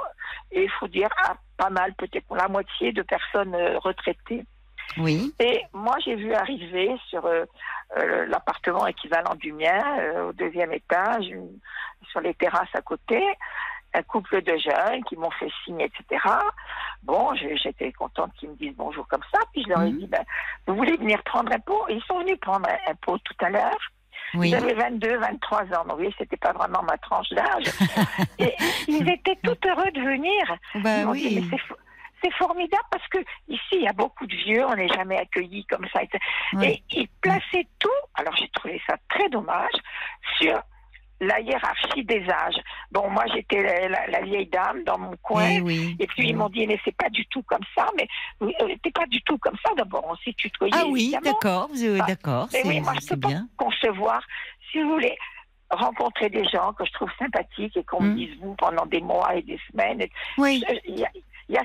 [0.53, 4.45] Et il faut dire, ah, pas mal, peut-être pour la moitié de personnes euh, retraitées.
[4.99, 5.32] Oui.
[5.38, 7.45] Et moi, j'ai vu arriver sur euh,
[7.99, 11.26] euh, l'appartement équivalent du mien, euh, au deuxième étage,
[12.11, 13.22] sur les terrasses à côté,
[13.95, 16.22] un couple de jeunes qui m'ont fait signe, etc.
[17.03, 19.41] Bon, j'étais contente qu'ils me disent bonjour comme ça.
[19.53, 19.99] Puis je leur ai mhm.
[19.99, 20.24] dit, ben,
[20.66, 21.86] vous voulez venir prendre un pot?
[21.88, 23.78] Ils sont venus prendre un, pot tout à l'heure.
[24.34, 25.84] Ils avaient 22, 23 ans.
[25.88, 27.64] Donc, oui, c'était pas vraiment ma tranche d'âge.
[28.86, 30.57] ils étaient tout heureux de venir.
[30.76, 31.49] Ben oui
[32.23, 33.18] c'est formidable parce que
[33.49, 36.01] ici, il y a beaucoup de vieux, on n'est jamais accueillis comme ça.
[36.62, 39.73] Et ils plaçaient tout, alors j'ai trouvé ça très dommage,
[40.39, 40.61] sur
[41.21, 42.61] la hiérarchie des âges.
[42.91, 46.66] Bon, moi j'étais la, vieille dame dans mon coin, eh et puis ils m'ont dit
[46.66, 48.09] mais c'est pas du tout comme ça, mais
[48.41, 49.75] c'était pas du tout comme ça.
[49.77, 50.73] D'abord on s'est tutoyé.
[50.75, 52.49] Ah oui, d'accord, vous d'accord.
[52.53, 53.47] Mais oui, moi je peux bien.
[53.57, 54.23] pas concevoir,
[54.71, 55.16] si vous voulez
[55.71, 58.16] rencontrer des gens que je trouve sympathiques et qu'on me mm.
[58.16, 60.05] dise vous pendant des mois et des semaines.
[60.39, 61.11] Oui il y a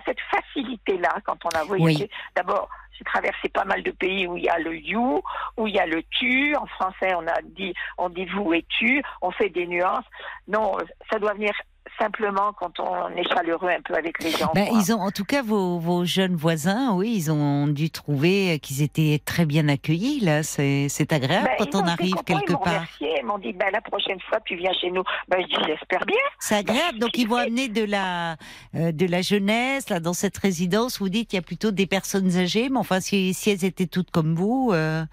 [0.06, 2.10] cette facilité-là quand on a voyagé.
[2.36, 5.22] D'abord, j'ai traversé pas mal de pays où il y a le you,
[5.58, 6.56] où il y a le tu.
[6.56, 9.04] En français, on a dit, on dit vous et tu.
[9.22, 10.06] On fait des nuances.
[10.48, 10.78] Non,
[11.12, 11.54] ça doit venir
[12.00, 14.52] simplement quand on est chaleureux un peu avec les gens.
[14.54, 18.60] Ben, ils ont, en tout cas, vos, vos jeunes voisins, oui, ils ont dû trouver
[18.60, 20.20] qu'ils étaient très bien accueillis.
[20.20, 22.86] Là, c'est c'est agréable Ben, quand on arrive quelque ils part.
[23.02, 25.04] ils m'ont dit ben, la prochaine fois tu viens chez nous.
[25.28, 26.18] Ben, je dis j'espère bien.
[26.40, 27.00] C'est agréable.
[27.00, 28.36] Donc, ils vont amener de la,
[28.76, 31.00] euh, de la jeunesse là dans cette résidence.
[31.00, 33.88] Vous dites qu'il y a plutôt des personnes âgées, mais enfin, si, si elles étaient
[33.88, 35.04] toutes comme vous, euh,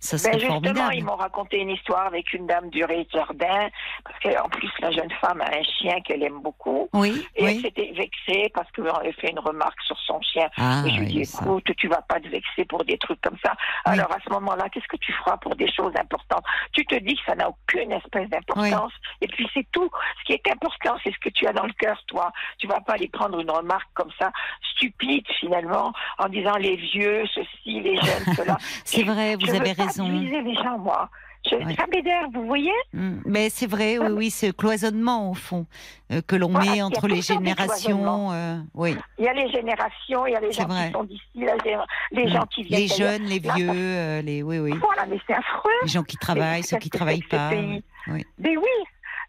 [0.00, 0.94] ça serait Ben, justement, formidable.
[0.94, 3.68] ils m'ont raconté une histoire avec une dame du jardin,
[4.04, 6.88] parce qu'en plus la jeune femme a un chien qu'elle aime beaucoup.
[6.92, 10.48] Oui, Et elle s'était vexée parce qu'on avait fait une remarque sur son chien.
[10.56, 11.42] Ah, et je lui oui, dis, ça.
[11.44, 13.52] écoute, tu vas pas te vexer pour des trucs comme ça.
[13.86, 13.92] Oui.
[13.94, 16.44] Alors à ce moment-là, qu'est-ce que tu feras pour des choses importantes?
[16.72, 18.92] Tu te dis que ça n'a aucune espèce d'importance.
[19.20, 19.90] Et puis c'est tout.
[20.20, 22.30] Ce qui est important, c'est ce que tu as dans le cœur, toi.
[22.58, 24.30] Tu vas pas aller prendre une remarque comme ça,
[24.74, 28.56] stupide finalement, en disant les vieux, ceci, les jeunes, cela.
[28.84, 30.08] C'est vrai, vous Je avez pas raison.
[30.08, 31.08] les gens, moi.
[31.48, 31.76] Je, Ouais.
[31.94, 33.20] M'énerve, vous voyez Mm.
[33.24, 35.66] Mais c'est vrai, oui, oui, ce cloisonnement au fond
[36.12, 38.32] euh, que l'on Voilà, met entre les générations.
[38.32, 40.86] euh, oui, Il y a les générations, il y a les gens vrai.
[40.88, 41.76] qui sont d'ici, là, les,
[42.12, 42.28] les Mm.
[42.34, 45.18] gens qui viennent les jeunes, les Là, vieux, ça- euh, les oui, oui, Voilà, mais
[45.26, 45.70] c'est affreux.
[45.82, 47.50] les gens qui travaillent, ceux qui travaillent pas.
[47.50, 48.24] pays oui.
[48.38, 48.64] Mais oui.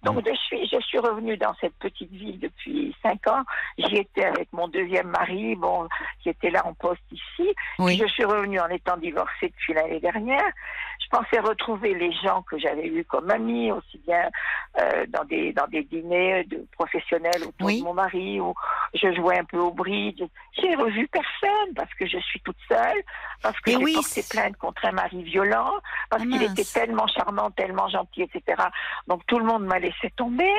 [0.03, 3.43] Donc je suis, je suis revenue dans cette petite ville depuis cinq ans.
[3.77, 5.87] J'y étais avec mon deuxième mari, bon,
[6.21, 7.53] qui était là en poste ici.
[7.79, 7.97] Oui.
[7.97, 10.51] Je suis revenue en étant divorcée depuis l'année dernière.
[11.11, 14.29] Je pensais retrouver les gens que j'avais eus comme amis, aussi bien
[14.79, 17.79] euh, dans des dans des dîners de professionnels autour Oui.
[17.79, 18.53] de mon mari, où
[18.93, 20.21] je jouais un peu au bridge.
[20.53, 23.01] J'ai revu personne parce que je suis toute seule,
[23.41, 25.71] parce que j'ai oui, porté plainte contre un mari violent,
[26.11, 26.51] parce Ah, qu'il mince.
[26.59, 28.61] était tellement charmant, tellement gentil, etc.
[29.07, 30.53] Donc tout le monde m'a laissé tomber.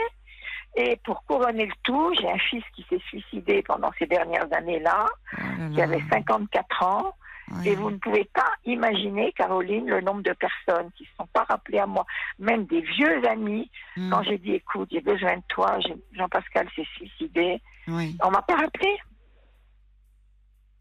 [0.77, 5.07] Et pour couronner le tout, j'ai un fils qui s'est suicidé pendant ces dernières années-là,
[5.39, 7.15] là qui avait 54 ans.
[7.51, 7.69] Ouais.
[7.69, 11.27] Et vous ne pouvez pas imaginer, Caroline, le nombre de personnes qui ne se sont
[11.27, 12.07] pas rappelées à moi,
[12.39, 14.11] même des vieux amis, Mm.
[14.11, 15.79] quand j'ai dit, écoute, j'ai besoin de toi,
[16.13, 17.61] Jean-Pascal s'est suicidé.
[17.89, 18.17] Oui.
[18.25, 18.97] On m'a pas rappelé.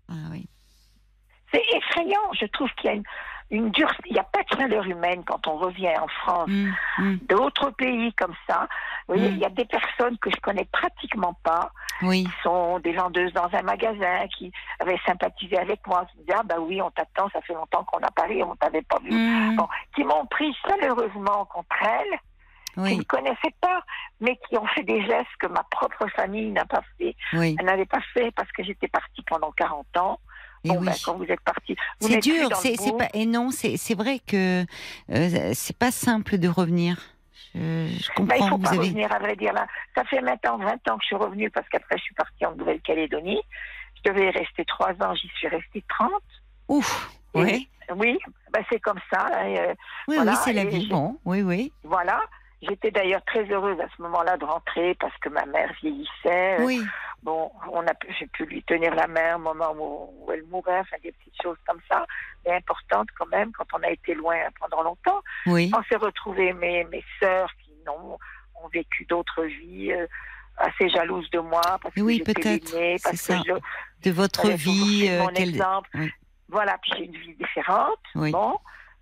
[0.09, 0.47] Ah, oui.
[1.51, 2.33] C'est effrayant.
[2.39, 3.03] Je trouve qu'il y a une,
[3.51, 3.91] une dure...
[4.05, 6.47] Il n'y a pas de chaleur humaine quand on revient en France.
[6.49, 7.17] Mm, mm.
[7.27, 8.67] D'autres pays comme ça,
[9.07, 9.33] vous voyez, Mm.
[9.33, 11.71] il y a des personnes que je connais pratiquement pas,
[12.03, 12.25] Oui.
[12.25, 16.43] qui sont des vendeuses dans un magasin, qui avaient sympathisé avec moi, qui disaient, ah
[16.43, 19.55] bah oui, on t'attend, ça fait longtemps qu'on a parlé, on t'avait pas vu.
[19.55, 22.19] Bon, qui m'ont pris chaleureusement contre elles,
[22.75, 23.81] qui Oui, ne connaissaient pas,
[24.21, 27.15] mais qui ont fait des gestes que ma propre famille n'a pas fait.
[27.33, 27.55] oui.
[27.59, 30.19] Elle n'avait pas fait parce que j'étais partie pendant 40 ans.
[30.63, 30.87] Et Bon, oui.
[30.87, 34.65] ben, quand vous êtes parti, C'est dur, c'est pas et non, c'est c'est vrai que
[35.11, 36.97] euh, c'est pas simple de revenir.
[37.55, 38.35] Je, je Ben, comprends.
[38.35, 39.53] il faut vous pas avez revenir, à vrai dire.
[39.53, 39.65] Là.
[39.95, 42.53] Ça fait maintenant 20 ans que je suis revenue parce qu'après, je suis partie en
[42.55, 43.41] Nouvelle-Calédonie.
[44.05, 46.11] Je devais y rester 3 ans, j'y suis restée 30.
[46.67, 47.09] ouf.
[47.35, 48.19] Et- Oui, Oui,
[48.53, 49.27] ben, c'est comme ça.
[49.43, 49.73] euh,
[50.07, 50.87] oui, Voilà, oui, c'est la et vie.
[50.89, 52.21] Bon, oui, oui, voilà.
[52.61, 56.57] J'étais d'ailleurs très heureuse à ce moment-là de rentrer parce que ma mère vieillissait.
[56.61, 56.81] Oui.
[57.23, 60.79] Bon, on a j'ai pu lui tenir la main au moment où, où elle mourait,
[60.79, 62.05] enfin des petites choses comme ça,
[62.45, 65.21] mais importantes quand même quand on a été loin pendant longtemps.
[65.45, 68.17] Oui, On s'est retrouvés, mes, mes sœurs qui n'ont
[68.61, 70.05] ont vécu d'autres vies, euh,
[70.57, 72.71] assez jalouses de moi parce que Oui, peut-être,
[73.03, 73.41] parce que ça.
[73.47, 73.53] je,
[74.03, 75.07] de votre vie.
[75.09, 75.89] euh, mon quel- exemple.
[75.95, 76.11] oui.
[76.49, 77.99] Voilà, puis j'ai une vie différente.
[78.15, 78.31] Oui.
[78.31, 78.57] Bon,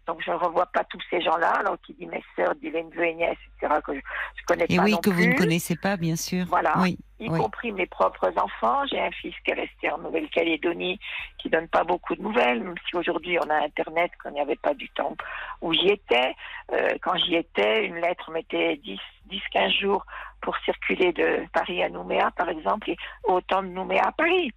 [0.07, 1.51] donc je ne revois pas tous ces gens-là.
[1.59, 3.75] Alors qui dit mes sœurs, dit les neveux et nièces, etc.
[3.85, 6.45] que je, je connais Et pas oui, non que vous ne connaissez pas, bien sûr.
[6.47, 6.75] Voilà.
[6.79, 7.39] Oui, y oui.
[7.39, 8.85] compris mes propres enfants.
[8.89, 10.99] J'ai un fils qui est resté en Nouvelle-Calédonie,
[11.37, 14.55] qui donne pas beaucoup de nouvelles, même si aujourd'hui on a Internet, qu'on n'y avait
[14.55, 15.15] pas du temps
[15.61, 16.33] où j'y étais.
[16.71, 20.05] Euh, quand j'y étais, une lettre mettait 10, 10, 15 jours
[20.41, 24.51] pour circuler de Paris à Nouméa, par exemple, et autant de Nouméa à Paris.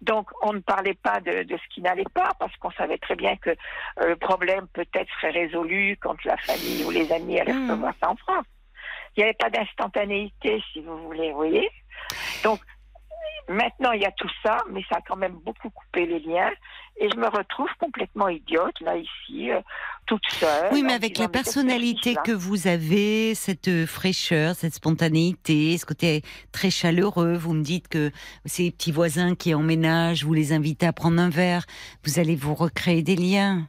[0.00, 3.16] Donc, on ne parlait pas de, de ce qui n'allait pas, parce qu'on savait très
[3.16, 3.54] bien que euh,
[4.08, 7.70] le problème peut-être serait résolu quand la famille ou les amis allaient Mm.
[7.70, 8.46] recevoir ça en France.
[9.16, 11.68] Il n'y avait pas d'instantanéité, si vous voulez, vous voyez.
[12.44, 12.60] Donc,
[13.48, 16.50] maintenant, il y a tout ça, mais ça a quand même beaucoup coupé les liens.
[17.00, 19.60] Et je me retrouve complètement idiote, là, ici, euh,
[20.06, 20.68] toute seule.
[20.72, 25.86] Oui, mais avec disant, la personnalité que vous avez, cette euh, fraîcheur, cette spontanéité, ce
[25.86, 28.10] côté très chaleureux, vous me dites que
[28.44, 31.64] ces petits voisins qui emménagent, vous les invitez à prendre un verre,
[32.04, 33.68] vous allez vous recréer des liens.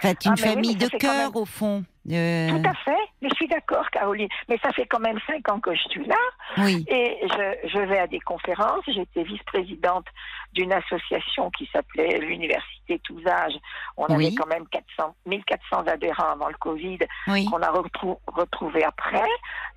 [0.00, 1.84] Faites une Ah, oui, famille de cœur, même- au fond.
[2.12, 4.28] Euh, Tout à fait, je suis d'accord, Caroline.
[4.48, 6.16] Mais ça fait quand même cinq ans que je suis là.
[6.58, 8.82] oui, Et je, je vais à des conférences.
[8.86, 10.06] J'étais vice-présidente
[10.52, 13.54] d'une association qui s'appelait l'Université tous âges.
[13.96, 14.26] On Oui.
[14.26, 16.98] avait quand même 400, 1400 adhérents avant le Covid
[17.28, 17.46] Oui.
[17.46, 19.22] qu'on a retrou- retrouvé après,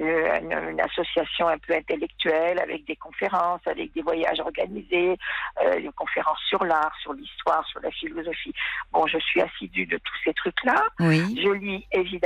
[0.02, 5.18] euh, une, une association un peu intellectuelle avec des conférences, avec des voyages organisés,
[5.64, 8.54] euh, des conférences sur l'art, sur l'histoire, sur la philosophie.
[8.92, 10.84] Bon, je suis assidue de tous ces trucs-là.
[11.00, 11.40] Oui.
[11.42, 12.17] Je lis évidemment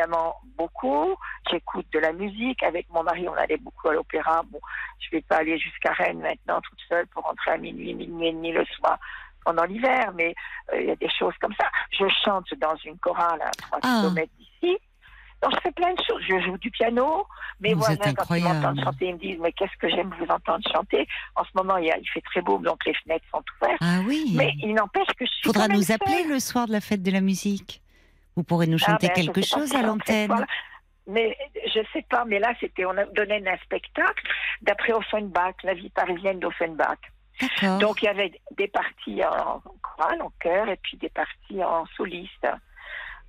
[0.57, 1.15] beaucoup,
[1.49, 2.61] j'écoute de la musique.
[2.63, 4.41] Avec mon mari, on allait beaucoup à l'opéra.
[4.51, 4.59] Bon,
[4.99, 8.33] je vais pas aller jusqu'à Rennes maintenant toute seule pour rentrer à minuit, minuit et
[8.33, 8.97] demi le soir
[9.43, 10.35] pendant l'hiver, mais
[10.71, 11.67] euh, il y a des choses comme ça.
[11.91, 14.01] Je chante dans une chorale à 3 Ah.
[14.03, 14.77] km d'ici.
[15.41, 16.21] Donc je fais plein de choses.
[16.29, 17.25] Je joue du piano.
[17.59, 20.27] Mes Vous voisins, quand ils m'entendent chanter, ils me disent Mais qu'est-ce que j'aime vous
[20.27, 21.07] entendre chanter?
[21.35, 23.79] En ce moment, il, y a- il fait très beau, donc les fenêtres sont ouvertes.
[23.81, 24.33] Ah oui.
[24.35, 25.41] Mais il n'empêche que je suis.
[25.47, 26.29] Faudra nous appeler seule.
[26.33, 27.81] le soir de la fête de la musique.
[28.35, 30.27] Vous pourrez nous Ah chanter ben, quelque chose à l'antenne.
[30.27, 30.47] soir-là.
[31.07, 31.35] Mais
[31.73, 34.23] je sais pas, mais là, c'était, on a donné un spectacle
[34.61, 36.99] d'après Offenbach, la vie parisienne d'Offenbach.
[37.79, 41.85] Donc, il y avait des parties en chorale, en chœur, et puis des parties en
[41.97, 42.47] soliste.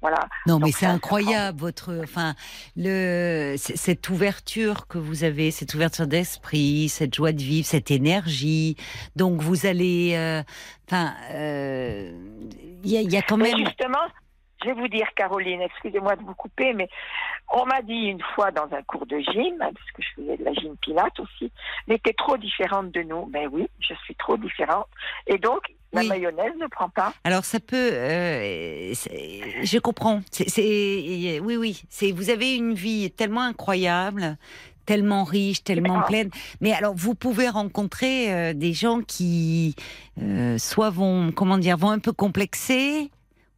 [0.02, 0.18] Voilà.
[0.46, 2.34] Non, mais c'est incroyable votre, enfin,
[2.76, 8.76] le, cette ouverture que vous avez, cette ouverture d'esprit, cette joie de vivre, cette énergie.
[9.16, 10.42] Donc vous allez, euh,
[10.88, 12.10] enfin, euh,
[12.84, 13.64] il y, a- il y a quand Mais même.
[13.64, 13.98] justement,
[14.62, 16.88] je vais vous dire, Caroline, excusez-moi de vous couper, mais
[17.52, 20.36] on m'a dit une fois dans un cours de gym, hein, parce que je faisais
[20.36, 21.50] de la gym pilate aussi,
[21.86, 23.26] mais t'es trop différente de nous.
[23.26, 24.86] Ben oui, je suis trop différente.
[25.26, 25.60] Et donc,
[25.92, 27.12] la mayonnaise ne prend pas.
[27.24, 28.94] Alors ça peut, euh,
[29.62, 30.22] je comprends.
[30.30, 31.82] C'est, c'est- oui, oui.
[31.90, 34.38] C'est, vous avez une vie tellement incroyable,
[34.86, 36.06] tellement riche, tellement Ah.
[36.06, 36.30] pleine.
[36.62, 39.74] Mais alors vous pouvez rencontrer euh, des gens qui,
[40.22, 43.10] euh, soit vont, comment dire, vont un peu complexer,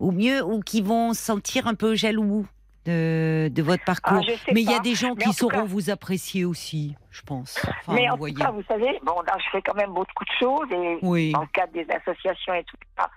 [0.05, 2.47] ou mieux, ou qui vont se sentir un peu jaloux
[2.85, 4.21] de, de votre parcours.
[4.29, 7.23] Ah, Mais il y a des gens Mais qui sauront cas- vous apprécier aussi, je
[7.23, 7.59] pense.
[7.81, 10.25] Enfin, mais en vous tout cas, vous savez, bon, là, je fais quand même beaucoup
[10.25, 11.33] de choses et oui.
[11.33, 13.09] dans le cadre des associations et tout ça.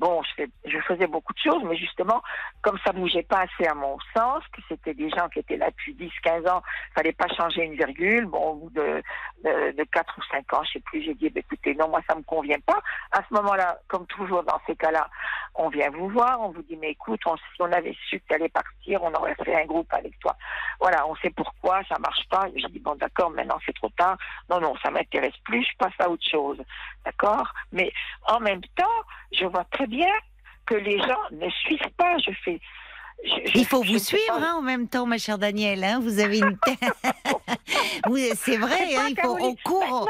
[0.00, 2.22] Bon, je, fais- je faisais beaucoup de choses, mais justement,
[2.62, 5.68] comme ça bougeait pas assez à mon sens, que c'était des gens qui étaient là
[5.68, 6.62] depuis 10, 15 ans,
[6.94, 8.24] fallait pas changer une virgule.
[8.24, 9.02] Bon, au bout de,
[9.44, 12.00] de, de 4 ou 5 ans, je sais plus, j'ai dit, bah, écoutez, non, moi,
[12.08, 12.80] ça me convient pas.
[13.12, 15.10] À ce moment-là, comme toujours dans ces cas-là,
[15.54, 18.24] on vient vous voir, on vous dit, mais écoute, on- si on avait su que
[18.28, 20.34] tu allais partir, on aurait fait un groupe avec toi.
[20.80, 22.46] Voilà, on sait pourquoi, ça marche pas.
[22.56, 24.16] J'ai dit, bon, d'accord, maintenant c'est trop tard.
[24.48, 26.58] Non, non, ça m'intéresse plus, je passe à autre chose.
[27.04, 27.52] D'accord?
[27.72, 27.92] Mais
[28.28, 28.86] en même temps,
[29.32, 30.12] je vois très bien
[30.66, 32.16] que les gens ne suivent pas.
[32.18, 32.60] Je fais.
[33.24, 35.84] je- je- Il faut vous suivre hein, en même temps, ma chère Danielle.
[35.84, 36.78] Hein, vous avez une tête.
[38.36, 40.08] C'est vrai, hein, il faut, on court.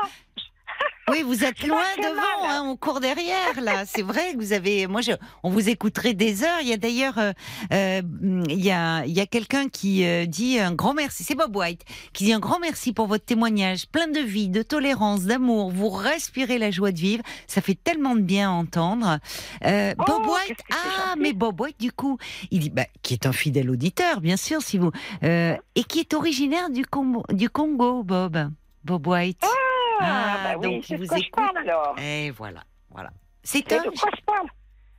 [1.10, 3.84] Oui, vous êtes loin devant, hein, on court derrière là.
[3.86, 4.86] C'est vrai que vous avez.
[4.86, 6.60] Moi, je, on vous écouterait des heures.
[6.62, 7.32] Il y a d'ailleurs, euh,
[7.72, 8.02] euh,
[8.48, 11.24] il y a, il y a quelqu'un qui euh, dit un grand merci.
[11.24, 14.62] C'est Bob White qui dit un grand merci pour votre témoignage, plein de vie, de
[14.62, 15.70] tolérance, d'amour.
[15.70, 17.22] Vous respirez la joie de vivre.
[17.46, 19.18] Ça fait tellement de bien à entendre.
[19.64, 22.18] Euh, Oh, Bob White, ah, mais Bob White, du coup,
[22.50, 24.90] il dit, bah, qui est un fidèle auditeur, bien sûr, si vous,
[25.24, 28.50] euh, et qui est originaire du Congo, du Congo, Bob.
[28.84, 29.38] Bob White.
[29.42, 29.69] Ah,
[30.00, 31.94] Ah, bah oui, donc vous parle alors.
[31.98, 33.10] Et voilà, voilà.
[33.42, 33.82] C'est C'est un.
[33.84, 34.46] de quoi je parle?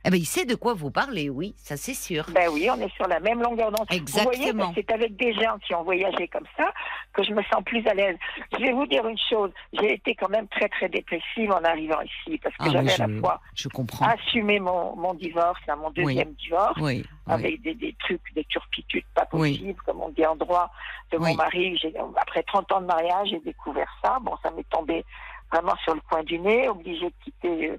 [0.04, 2.24] Eh ben, il sait de quoi vous parlez, oui, ça c'est sûr.
[2.30, 3.86] Ben oui, on est sur la même longueur d'onde.
[3.88, 4.72] Vous voyez, Exactement.
[4.74, 6.72] c'est avec des gens qui ont voyagé comme ça
[7.12, 8.16] que je me sens plus à l'aise.
[8.52, 12.00] Je vais vous dire une chose, j'ai été quand même très très dépressive en arrivant
[12.00, 14.06] ici parce que Ah, j'avais à la fois je comprends.
[14.06, 17.32] assumé mon, mon divorce, mon deuxième divorce, oui, oui.
[17.32, 20.70] avec des, des trucs, des turpitudes pas possibles, comme on dit en droit,
[21.12, 21.78] de mon mari.
[22.20, 24.18] Après 30 ans de mariage, j'ai découvert ça.
[24.22, 25.04] Bon, ça m'est tombé
[25.52, 27.76] vraiment sur le coin du nez, obligée de quitter euh,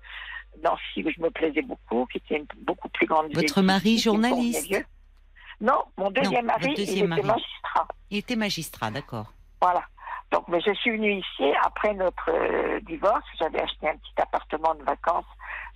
[0.64, 3.36] Nancy, où je me plaisais beaucoup, qui était une beaucoup plus grande ville.
[3.38, 4.74] Votre mari journaliste.
[5.62, 7.88] Non, mon deuxième mari, deuxième il était magistrat.
[8.10, 9.32] Il était magistrat, d'accord.
[9.62, 9.84] Voilà.
[10.32, 13.24] Donc, mais je suis venue ici après notre euh, divorce.
[13.40, 15.26] J'avais acheté un petit appartement de vacances.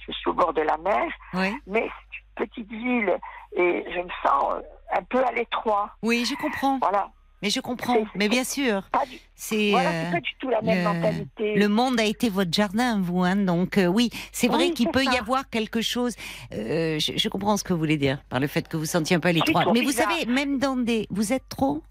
[0.05, 1.55] Je suis au bord de la mer, Oui.
[1.67, 1.89] mais
[2.37, 3.17] c'est une petite ville
[3.55, 4.61] et je me sens euh,
[4.93, 5.91] un peu à l'étroit.
[6.01, 6.79] Oui, je comprends.
[6.79, 7.09] Voilà.
[7.43, 8.03] Mais je comprends.
[8.15, 9.69] Mais bien sûr, Pas du, c'est.
[9.69, 11.53] voilà, euh, c'est pas du tout la même le- mentalité.
[11.55, 14.89] Le monde a été votre jardin, vous, hein, donc euh, oui, c'est vrai Oui, qu'il
[14.89, 16.15] peut y avoir quelque chose.
[16.53, 19.15] euh, je, je comprends ce que vous voulez dire par le fait que vous sentiez
[19.15, 19.61] un peu l'étroit.
[19.61, 21.83] trop Mais vous savez, même dans des, vous êtes trop?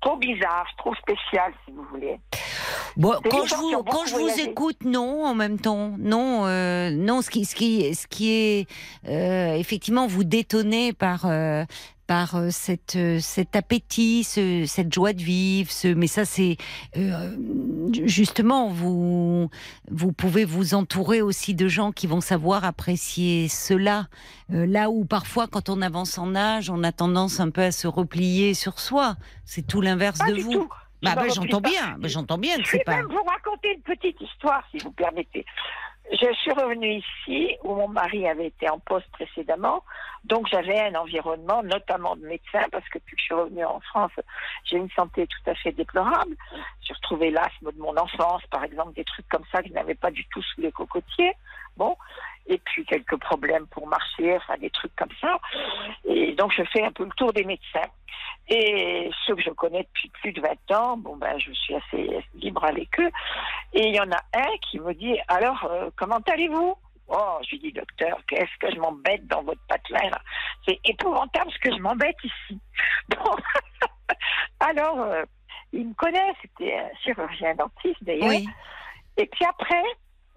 [0.00, 2.18] Trop bizarre, trop spécial, si vous voulez.
[2.96, 7.22] Bon, quand je vous, quand je écoute, non, en même temps, non, euh, non.
[7.22, 8.66] Ce qui, ce qui, ce qui est
[9.08, 11.64] euh, effectivement vous détonner par euh,
[12.06, 15.70] par euh, cette euh, cet appétit, ce, cette joie de vivre.
[15.70, 16.56] Ce, mais ça, c'est
[16.96, 17.36] euh,
[18.04, 19.50] justement vous
[19.90, 24.06] vous pouvez vous entourer aussi de gens qui vont savoir apprécier cela.
[24.52, 27.72] Euh, là où parfois, quand on avance en âge, on a tendance un peu à
[27.72, 29.16] se replier sur soi.
[29.44, 30.52] C'est tout l'inverse Pas de vous.
[30.52, 30.68] tout.
[31.02, 31.68] Bah, bah, j'entends pas.
[31.68, 32.96] bien, bah, j'entends bien que Je vais pas.
[32.96, 35.44] même vous raconter une petite histoire, si vous permettez.
[36.12, 39.82] Je suis revenue ici où mon mari avait été en poste précédemment,
[40.24, 43.80] donc j'avais un environnement, notamment de médecins, parce que depuis que je suis revenue en
[43.80, 44.12] France,
[44.64, 46.36] j'ai une santé tout à fait déplorable.
[46.82, 49.94] J'ai retrouvé l'asthme de mon enfance, par exemple, des trucs comme ça que je n'avais
[49.94, 51.32] pas du tout sous les cocotiers.
[51.76, 51.96] Bon,
[52.46, 55.38] et puis quelques problèmes pour marcher, enfin des trucs comme ça.
[56.04, 57.88] Et donc je fais un peu le tour des médecins.
[58.48, 62.24] Et ceux que je connais depuis plus de 20 ans, bon ben je suis assez
[62.34, 63.10] libre avec eux.
[63.72, 66.76] Et il y en a un qui me dit alors euh, comment allez-vous?
[67.08, 70.20] Oh, je lui dis docteur, qu'est-ce que je m'embête dans votre patelin là?
[70.66, 72.60] C'est épouvantable ce que je m'embête ici.
[73.08, 73.36] Bon.
[74.60, 75.24] alors euh,
[75.72, 78.28] il me connaît, c'était un chirurgien dentiste d'ailleurs.
[78.28, 78.46] Oui.
[79.16, 79.82] Et puis après,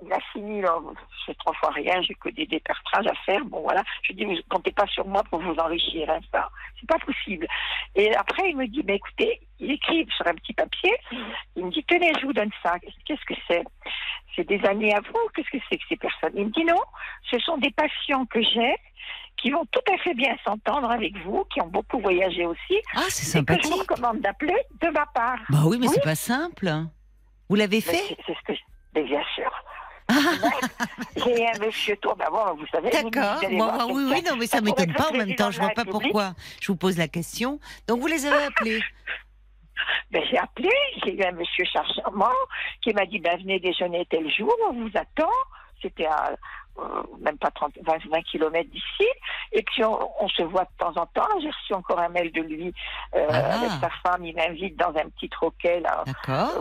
[0.01, 0.77] il a fini, là,
[1.25, 3.43] c'est trois fois rien, j'ai que des dépertrages à faire.
[3.45, 3.83] Bon, voilà.
[4.03, 6.49] Je dis, vous comptez pas sur moi pour vous enrichir, hein, ça.
[6.79, 7.45] C'est pas possible.
[7.95, 10.95] Et après, il me dit, mais écoutez, il écrit sur un petit papier,
[11.55, 12.75] il me dit, tenez, je vous donne ça.
[13.05, 13.63] Qu'est-ce que c'est?
[14.35, 16.31] C'est des années à vous Qu'est-ce que c'est que ces personnes?
[16.35, 16.79] Il me dit, non,
[17.29, 18.75] ce sont des patients que j'ai
[19.37, 23.03] qui vont tout à fait bien s'entendre avec vous, qui ont beaucoup voyagé aussi, Ah,
[23.09, 25.39] c'est et que je vous recommande d'appeler de ma part.
[25.49, 25.93] Bah oui, mais Oui.
[25.93, 26.69] c'est pas simple.
[27.49, 27.97] Vous l'avez Mais fait?
[27.97, 28.59] c'est- C'est ce que je...
[28.95, 29.49] Mais bien sûr.
[31.15, 32.89] J'ai un monsieur tour d'abord, vous savez.
[32.89, 33.41] D'accord.
[33.51, 35.51] Bon, oui, oui, non, mais ça pourrait m'étonne pas en même temps.
[35.51, 37.59] Je vois président pas pourquoi je vous pose la question.
[37.87, 38.81] Donc vous les avez appelés.
[40.11, 40.71] Ben, j'ai appelé,
[41.03, 42.33] j'ai eu un monsieur chargement
[42.81, 45.31] qui m'a dit ben, venez déjeuner tel jour, on vous attend.
[45.81, 46.35] C'était à
[47.19, 49.07] même pas 30, 20, 20 kilomètres d'ici.
[49.51, 51.27] Et puis on, on se voit de temps en temps.
[51.41, 52.73] J'ai reçu encore un mail de lui
[53.15, 53.55] euh, Ah.
[53.59, 54.25] avec sa femme.
[54.25, 56.03] Il m'invite dans un petit troquet là,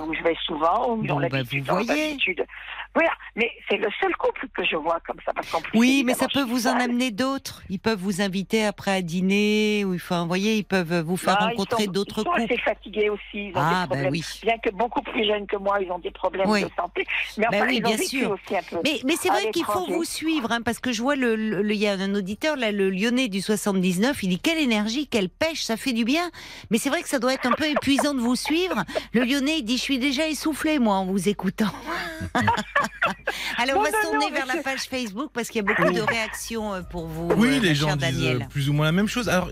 [0.07, 2.47] où je vais souvent, où Bon, ont bah, l'habitude.
[2.95, 5.33] Voilà, mais c'est le seul couple que je vois comme ça.
[5.35, 7.63] Parce plus, Oui, mais ça peut vous en amener d'autres.
[7.69, 11.37] Ils peuvent vous inviter après à dîner, ou enfin, vous voyez, ils peuvent vous faire
[11.39, 12.43] Ah, rencontrer d'autres Ils sont couples.
[12.43, 13.23] assez fatigués aussi.
[13.35, 14.25] Ils ont Ah, des bah oui.
[14.43, 16.63] Bien que beaucoup plus jeunes que moi, ils ont des problèmes Oui.
[16.65, 17.07] de santé.
[17.37, 18.31] Mais Bah enfin, oui, ils ont bien vécu sûr.
[18.31, 18.81] aussi un peu.
[18.85, 21.63] Mais, mais c'est vrai qu'il faut vous suivre, hein, parce que je vois le, le-
[21.63, 25.07] le- il y a un auditeur là, le Lyonnais du 79, il dit quelle énergie,
[25.07, 26.31] quelle pêche, ça fait du bien.
[26.71, 28.85] Mais c'est vrai que ça doit être un peu épuisant de vous suivre.
[29.13, 31.73] Le Lyonnais, il dit je suis déjà essoufflé moi en vous écoutant.
[33.59, 35.91] Alors on va se tourner non, vers la page Facebook parce qu'il y a beaucoup
[35.93, 37.29] de réactions euh, pour vous.
[37.37, 39.29] Oui, euh, les gens disent euh, plus ou moins la même chose.
[39.29, 39.51] Alors,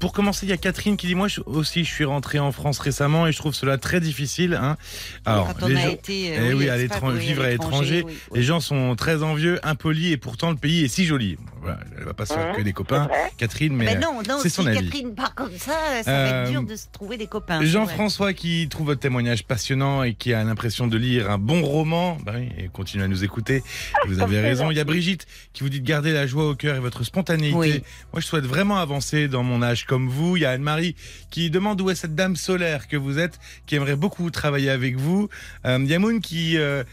[0.00, 2.52] pour commencer, il y a Catherine qui dit Moi je- aussi, je suis rentrée en
[2.52, 4.54] France récemment et je trouve cela très difficile.
[4.60, 4.76] hein.
[5.24, 8.12] Alors, Quand on les a gens- été Eh oui, à oui, vivre à l'étranger, oui,
[8.30, 8.38] oui.
[8.38, 9.58] les gens sont très envieux,
[9.92, 11.36] et pourtant le pays est si joli.
[11.60, 13.08] Voilà, elle va pas se faire Hein, que des copains.
[13.38, 13.86] Catherine, mais.
[13.86, 14.84] Ben non, non, c'est si son avis.
[14.84, 15.72] Catherine part comme ça,
[16.04, 17.64] ça va Euh, être dur de se trouver des copains.
[17.64, 22.18] Jean-François qui trouve votre témoignage passionnant et qui a l'impression de lire un bon roman,
[22.24, 23.62] bah oui, et continue à nous écouter.
[24.06, 24.70] Vous avez raison.
[24.70, 27.02] Il y a Brigitte qui vous dit de garder la joie au cœur et votre
[27.04, 27.56] spontanéité.
[27.56, 27.82] Oui.
[28.12, 30.36] Moi, je souhaite vraiment avancer dans mon âge comme vous.
[30.36, 30.94] Il y a Anne-Marie
[31.30, 34.96] qui demande où est cette dame solaire que vous êtes, qui aimerait beaucoup travailler avec
[34.96, 35.28] vous.
[35.64, 36.84] Euh, il y a Moon qui euh,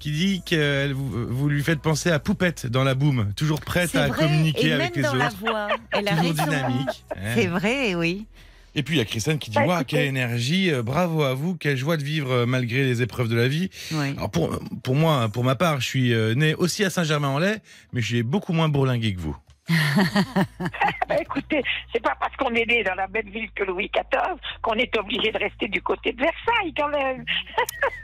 [0.00, 3.94] qui dit que vous, vous lui faites penser à Poupette dans la boum, toujours prête
[3.94, 5.68] à vrai, communiquer et avec même les dans la autres, voix.
[5.92, 7.04] Elle a toujours dynamique.
[7.14, 7.32] hein.
[7.36, 8.26] C'est vrai, oui.
[8.74, 9.96] Et puis il y a Christiane qui dit Bah, Waouh, écoutez.
[9.96, 13.34] quelle énergie, euh, bravo à vous, quelle joie de vivre euh, malgré les épreuves de
[13.36, 13.68] la vie.
[13.92, 14.10] oui.
[14.16, 17.58] Alors pour, pour moi, pour ma part, je suis euh, né aussi à Saint-Germain-en-Laye,
[17.92, 19.36] mais je suis beaucoup moins bourlingué que vous.
[21.08, 21.62] Bah, écoutez,
[21.92, 24.96] c'est pas parce qu'on est né dans la même ville que Louis XIV qu'on est
[24.96, 27.24] obligé de rester du côté de Versailles quand même.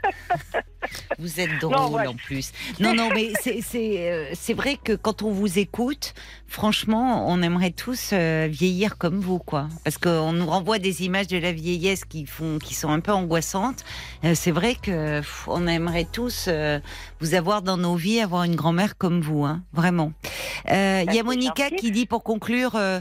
[1.19, 2.07] Vous êtes drôle Non, ouais.
[2.07, 2.51] en plus.
[2.79, 3.61] Non, non, mais c'est
[4.11, 6.13] euh, c'est vrai que quand on vous écoute,
[6.47, 9.67] franchement, on aimerait tous euh, vieillir comme vous, quoi.
[9.83, 13.11] Parce qu'on nous renvoie des images de la vieillesse qui font, qui sont un peu
[13.11, 13.83] angoissantes.
[14.23, 16.79] Euh, c'est vrai que pff, on aimerait tous euh,
[17.19, 20.11] vous avoir dans nos vies, avoir une grand-mère comme vous, hein, vraiment.
[20.69, 22.75] Il y a Monica qui dit pour conclure.
[22.75, 22.99] euh,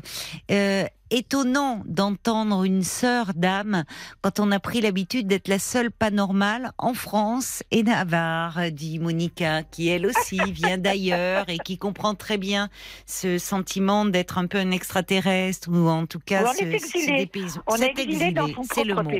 [0.51, 3.85] euh, Étonnant d'entendre une sœur d'âme
[4.23, 8.99] quand on a pris l'habitude d'être la seule pas normale en France et Navarre, dit
[8.99, 12.69] Monica, qui elle aussi vient d'ailleurs et qui comprend très bien
[13.07, 17.31] ce sentiment d'être un peu un extraterrestre ou en tout cas ce, exilé.
[17.35, 17.59] ce.
[17.69, 18.35] On est C'est exilé
[18.75, 19.11] c'est le mot.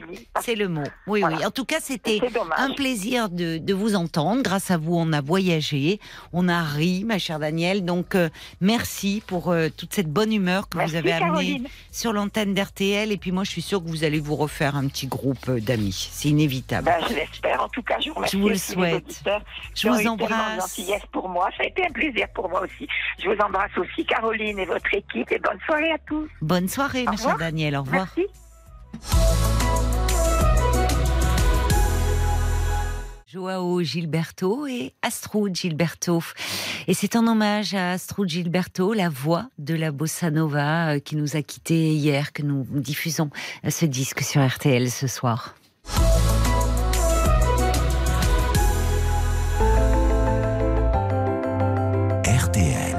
[0.43, 0.83] C'est le mot.
[1.07, 1.37] Oui, Voilà.
[1.39, 1.47] oui.
[1.47, 2.21] En tout cas, c'était
[2.57, 4.43] un plaisir de, de vous entendre.
[4.43, 6.01] Grâce à vous, on a voyagé,
[6.33, 7.85] on a ri, ma chère Danielle.
[7.85, 8.29] Donc, euh,
[8.61, 11.69] merci pour euh, toute cette bonne humeur que Merci, vous avez amenée Caroline.
[11.91, 13.13] Sur l'antenne d'RTL.
[13.13, 16.09] Et puis moi, je suis sûre que vous allez vous refaire un petit groupe d'amis.
[16.13, 16.87] C'est inévitable.
[16.87, 17.63] Ben, je l'espère.
[17.63, 18.37] En tout cas, je vous remercie.
[18.37, 19.23] Je vous le souhaite.
[19.75, 20.77] Je vous embrasse.
[20.77, 21.49] gentillesse pour moi.
[21.57, 22.87] Ça a été un plaisir pour moi aussi.
[23.23, 25.31] Je vous embrasse aussi, Caroline et votre équipe.
[25.33, 26.29] Et bonne soirée à tous.
[26.41, 27.39] Bonne soirée, revoir.
[27.39, 27.77] Danielle.
[27.77, 28.09] Au revoir.
[28.17, 30.06] Merci.
[33.37, 36.23] Joao Gilberto et Astrud Gilberto.
[36.89, 41.17] Et c'est en hommage à Astrud Gilberto, la voix de la bossa nova euh, qui
[41.17, 43.29] nous a quittés hier, que nous diffusons
[43.67, 45.55] euh, ce disque sur RTL ce soir.
[52.25, 52.97] RTL.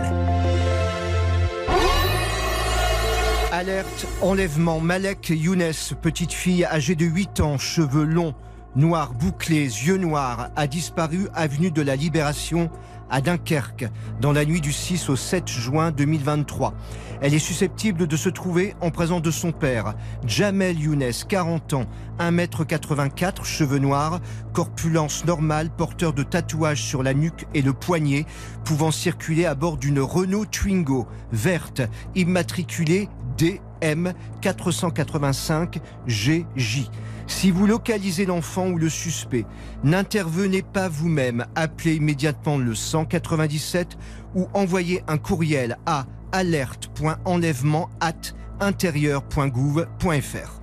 [3.51, 8.35] Alerte, enlèvement, Malek Younes, petite fille âgée de 8 ans, cheveux longs
[8.77, 12.69] noirs bouclés, yeux noirs, a disparu avenue de la Libération
[13.09, 13.89] à Dunkerque
[14.21, 16.75] dans la nuit du 6 au 7 juin 2023.
[17.19, 19.95] Elle est susceptible de se trouver en présence de son père,
[20.27, 21.85] Jamel Younes, 40 ans,
[22.19, 24.19] 1m84, cheveux noirs,
[24.53, 28.27] corpulence normale, porteur de tatouages sur la nuque et le poignet,
[28.63, 31.81] pouvant circuler à bord d'une Renault Twingo verte,
[32.13, 33.09] immatriculée
[33.39, 34.09] DM
[34.41, 36.89] 485 GJ.
[37.27, 39.45] Si vous localisez l'enfant ou le suspect,
[39.83, 43.97] n'intervenez pas vous-même, appelez immédiatement le 197
[44.33, 48.13] ou envoyez un courriel à alerte.enlèvement at
[48.59, 50.61] intérieur.gouv.fr.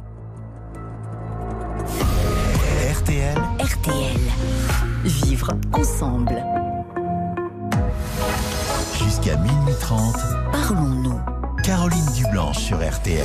[2.92, 4.20] RTL, RTL.
[5.04, 6.42] Vivre ensemble.
[8.98, 10.16] jusqu'à minuit 30,
[10.52, 11.20] Parlons-nous.
[11.62, 13.24] Caroline Dublanche sur RTL.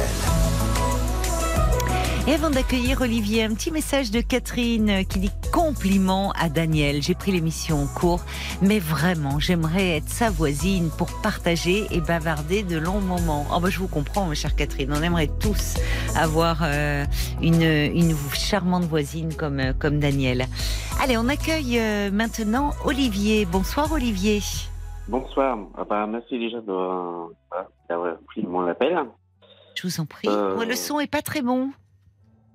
[2.30, 7.02] Et avant d'accueillir Olivier, un petit message de Catherine qui dit compliment à Daniel.
[7.02, 8.22] J'ai pris l'émission en cours,
[8.62, 13.48] mais vraiment, j'aimerais être sa voisine pour partager et bavarder de longs moments.
[13.52, 14.94] Oh bah, je vous comprends, ma chère Catherine.
[14.96, 15.78] On aimerait tous
[16.16, 17.04] avoir euh,
[17.42, 20.46] une, une charmante voisine comme, euh, comme Daniel.
[21.02, 23.48] Allez, on accueille euh, maintenant Olivier.
[23.48, 24.42] Bonsoir Olivier.
[25.08, 25.58] Bonsoir.
[25.76, 29.00] Ah bah, merci déjà d'avoir pris mon appel.
[29.74, 30.28] Je vous en prie.
[30.28, 31.72] Euh, Ouais, le son est pas très bon.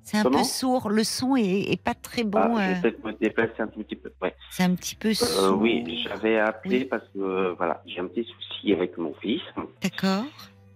[0.04, 0.38] C'est un Comment?
[0.38, 0.90] peu sourd.
[0.90, 2.38] Le son est, est pas très bon.
[2.38, 4.12] Ah, je euh, vais peut-être me déplacer un tout petit peu.
[4.22, 4.34] Ouais.
[4.50, 5.58] C'est un petit peu Euh, sourd.
[5.60, 6.84] oui, j'avais appelé Oui.
[6.84, 9.40] parce que euh, voilà, j'ai un petit souci avec mon fils.
[9.82, 10.24] D'accord.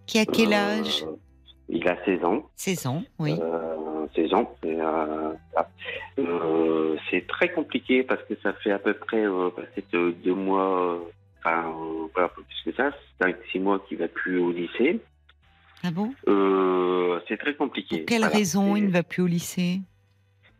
[0.06, 1.05] Qui a quel Euh, âge?
[1.68, 2.44] Il a 16 ans.
[2.56, 3.36] 16 ans, oui.
[3.38, 4.50] Euh, 16 ans.
[4.64, 5.68] et, euh, voilà.
[6.18, 10.34] Euh, c'est très compliqué parce que ça fait à peu près euh, peut-être euh, deux
[10.34, 10.98] mois, euh,
[11.40, 12.90] enfin, euh, peu plus que ça,
[13.20, 15.00] 5-6 mois qu'il va plus au lycée.
[15.84, 16.12] Ah bon?
[16.28, 17.98] Euh, c'est très compliqué.
[17.98, 18.36] Pour quelle Voilà.
[18.36, 19.80] raison il ne va plus au lycée?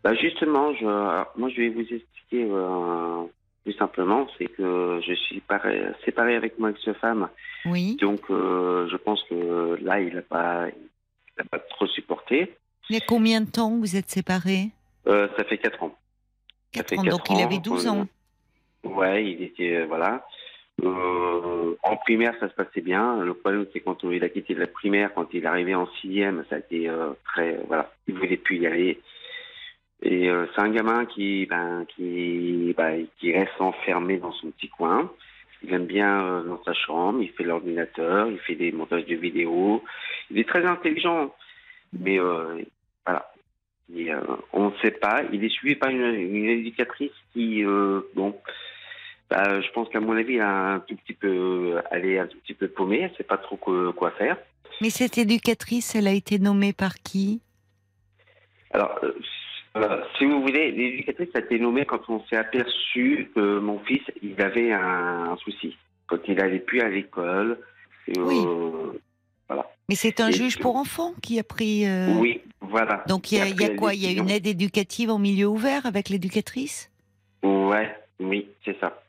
[0.05, 0.85] Bah justement, je,
[1.39, 3.25] moi je vais vous expliquer euh,
[3.65, 7.29] plus simplement, c'est que je suis paré- séparé avec mon ex-femme,
[7.67, 7.97] Oui.
[8.01, 12.55] donc euh, je pense que là il n'a pas, il a pas trop supporté.
[12.91, 14.71] Il y a combien de temps vous êtes séparés?
[15.09, 15.95] Euh, ça fait quatre ans.
[16.75, 18.07] Ça 4 fait ans, donc il avait 12 euh, ans.
[18.85, 20.25] Ouais, il était euh, voilà.
[20.85, 23.23] Euh, en primaire, ça se passait bien.
[23.25, 26.45] Le problème, c'est quand il a quitté la primaire, quand il est arrivé en sixième,
[26.49, 27.91] ça a été euh, très voilà.
[28.07, 29.01] Il voulait plus y aller.
[30.03, 34.69] Et euh, c'est un gamin qui, ben, qui, bah, qui reste enfermé dans son petit
[34.69, 35.11] coin.
[35.65, 37.21] Il aime bien dans sa chambre.
[37.21, 38.29] Il fait l'ordinateur.
[38.31, 39.83] Il fait des montages de vidéos.
[40.31, 41.35] Il est très intelligent,
[41.93, 42.19] mais
[43.05, 43.33] voilà.
[44.53, 45.23] On ne sait pas.
[45.33, 47.65] Il est suivi par une, une éducatrice qui,
[48.15, 48.37] bon,
[49.31, 52.27] bah, je pense qu'à mon avis, elle a un tout petit peu, elle est un
[52.27, 53.01] tout petit peu paumée.
[53.03, 54.37] Elle sait pas trop quoi, quoi faire.
[54.81, 57.41] Mais cette éducatrice, elle a été nommée par qui?
[58.71, 59.13] Alors, euh,
[59.77, 64.03] euh, si vous voulez, l'éducatrice a été nommée quand on s'est aperçu que mon fils,
[64.23, 65.77] il avait un, un souci.
[66.07, 67.59] Quand il allait plus à l'école.
[68.17, 68.45] Euh, Oui.
[69.89, 71.87] Mais c'est un Et juge pour enfants qui a pris.
[71.87, 73.03] euh, Oui, voilà.
[73.09, 73.95] Donc il y a, y a quoi?
[73.95, 76.91] Il y a une aide éducative en milieu ouvert avec l'éducatrice?
[77.43, 77.91] Ouais,
[78.21, 79.01] oui, c'est ça.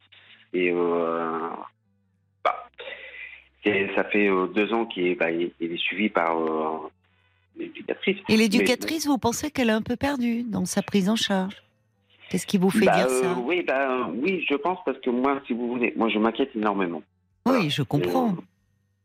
[0.53, 1.49] Et euh,
[2.43, 2.67] bah,
[3.95, 6.89] ça fait euh, deux ans qu'il est, bah, est suivi par euh,
[7.57, 8.17] l'éducatrice.
[8.29, 11.55] Et l'éducatrice, vous pensez qu'elle est un peu perdue dans sa prise en charge?
[12.29, 13.35] Qu'est-ce qui vous fait Bah, dire ça?
[13.43, 17.01] Oui, bah, oui, je pense parce que moi, si vous voulez, moi, je m'inquiète énormément.
[17.47, 18.35] Oui, je comprends.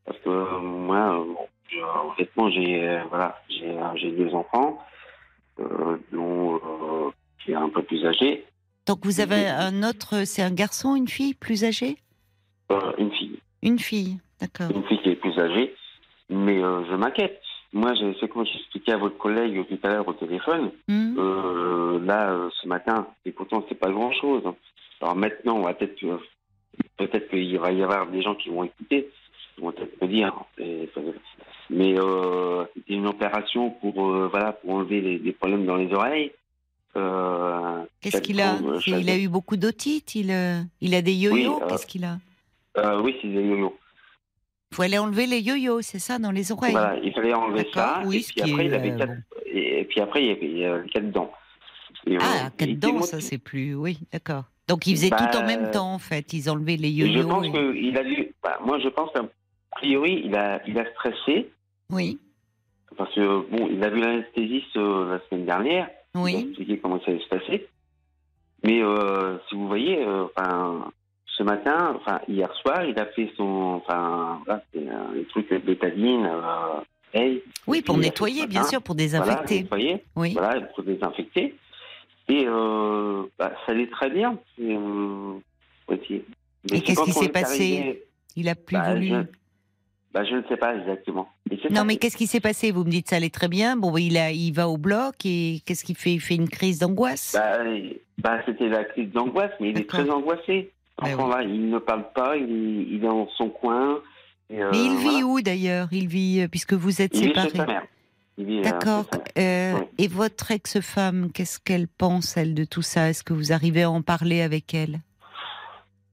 [0.05, 1.25] Parce que moi,
[1.71, 4.85] je- honnêtement, j'ai voilà, j'ai j'ai deux enfants,
[5.61, 7.11] euh, dont euh,
[7.43, 8.45] qui est un peu plus âgé,
[8.87, 11.97] Donc vous avez un autre, c'est un garçon, une fille plus âgée?
[12.71, 14.71] Euh, une fille, Une fille, d'accord.
[14.75, 15.75] une fille qui est plus âgée,
[16.29, 17.41] mais euh, je m'inquiète.
[17.73, 20.71] Moi, c'est comme j'expliquais à votre collègue tout à l'heure au téléphone.
[20.89, 24.43] Hmm Euh, là, ce matin, et pourtant, c'est pas grand-chose.
[24.47, 24.55] hein.
[25.01, 26.01] Alors maintenant, on va peut-être,
[26.97, 29.09] peut-être qu'il va y avoir des gens qui vont écouter,
[29.55, 30.33] qui vont peut-être me dire.
[31.71, 31.95] mais
[32.75, 33.95] c'était une opération pour,
[34.29, 36.33] voilà, pour enlever les, les problèmes dans les oreilles.
[36.97, 38.57] Euh, Qu'est-ce qu'il a
[38.87, 42.05] Il a eu beaucoup d'otites il, euh, il a des yo-yo Oui, euh, Qu'est-ce qu'il
[42.05, 42.19] a
[43.01, 43.77] oui, c'est des yo-yo.
[44.73, 47.69] Il faut aller enlever les yo-yo, c'est ça, dans les oreilles Voilà, il fallait enlever
[47.73, 48.03] ça.
[48.05, 49.13] oui, et puis après, est, il avait quatre,
[49.47, 51.33] et, puis après, il y avait quatre dents.
[52.07, 53.75] Et, Ah, il quatre dents, ça c'est plus.
[53.75, 54.45] Oui, d'accord.
[54.67, 56.33] Donc ils faisaient Bah, tout en même temps, en fait.
[56.33, 57.23] Ils enlevaient les yo-yo.
[57.23, 58.35] Je pense et- qu'il a dû.
[58.43, 59.23] bah, moi, je pense qu'a
[59.71, 61.51] priori, il a, il a stressé
[61.91, 62.19] Oui,
[62.97, 65.89] parce que bon, il a vu l'anesthésiste euh, la semaine dernière.
[66.15, 66.47] Oui.
[66.49, 67.67] expliqué comment ça allait se passer.
[68.63, 70.91] Mais euh, si vous voyez, euh, enfin,
[71.27, 75.51] ce matin, enfin hier soir, il a fait son, enfin, voilà, c'est, euh, le truc
[75.51, 76.27] de bétadine.
[76.27, 76.81] Euh,
[77.17, 79.63] Hey, Oui, pour nettoyer, ce bien sûr, pour Voilà, désinfecter.
[79.63, 80.33] nettoyer, Oui.
[80.33, 81.55] voilà, pour désinfecter.
[82.29, 84.37] Et euh, bah, ça allait très bien.
[84.59, 85.35] Et, euh,
[86.73, 88.03] Et qu'est-ce qui s'est est passé arrivé,
[88.35, 89.11] Il a plus bah, voulu.
[89.11, 89.15] je,
[90.13, 91.29] bah, je ne sais pas exactement.
[91.71, 92.71] Non, mais qu'est-ce qui s'est passé?
[92.73, 93.77] Vous me dites ça allait très bien.
[93.77, 96.13] Bon, il a, il va au bloc et qu'est-ce qu'il fait?
[96.15, 97.33] Il fait une crise d'angoisse?
[97.39, 97.59] Bah,
[98.19, 100.01] bah, c'était la crise d'angoisse, mais il est D'accord.
[100.01, 100.73] très angoissé.
[100.99, 104.01] Bah Enfin, là, il ne parle pas, il est, il est dans son coin.
[104.49, 105.27] et, euh, mais il vit voilà.
[105.27, 105.89] où d'ailleurs?
[105.93, 107.51] Il vit euh, puisque vous êtes Il séparés.
[108.39, 109.05] vit, D'accord.
[109.13, 109.77] chez sa mère.
[109.77, 109.87] Euh, Oui.
[110.05, 113.11] Et votre ex-femme, qu'est-ce qu'elle pense elle de tout ça?
[113.11, 115.01] Est-ce que vous arrivez à en parler avec elle?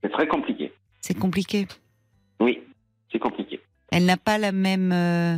[0.04, 0.74] C'est très compliqué.
[1.00, 1.68] C'est compliqué?
[2.40, 2.60] Oui,
[3.12, 3.61] c'est compliqué.
[3.92, 5.38] Elle n'a pas la même euh,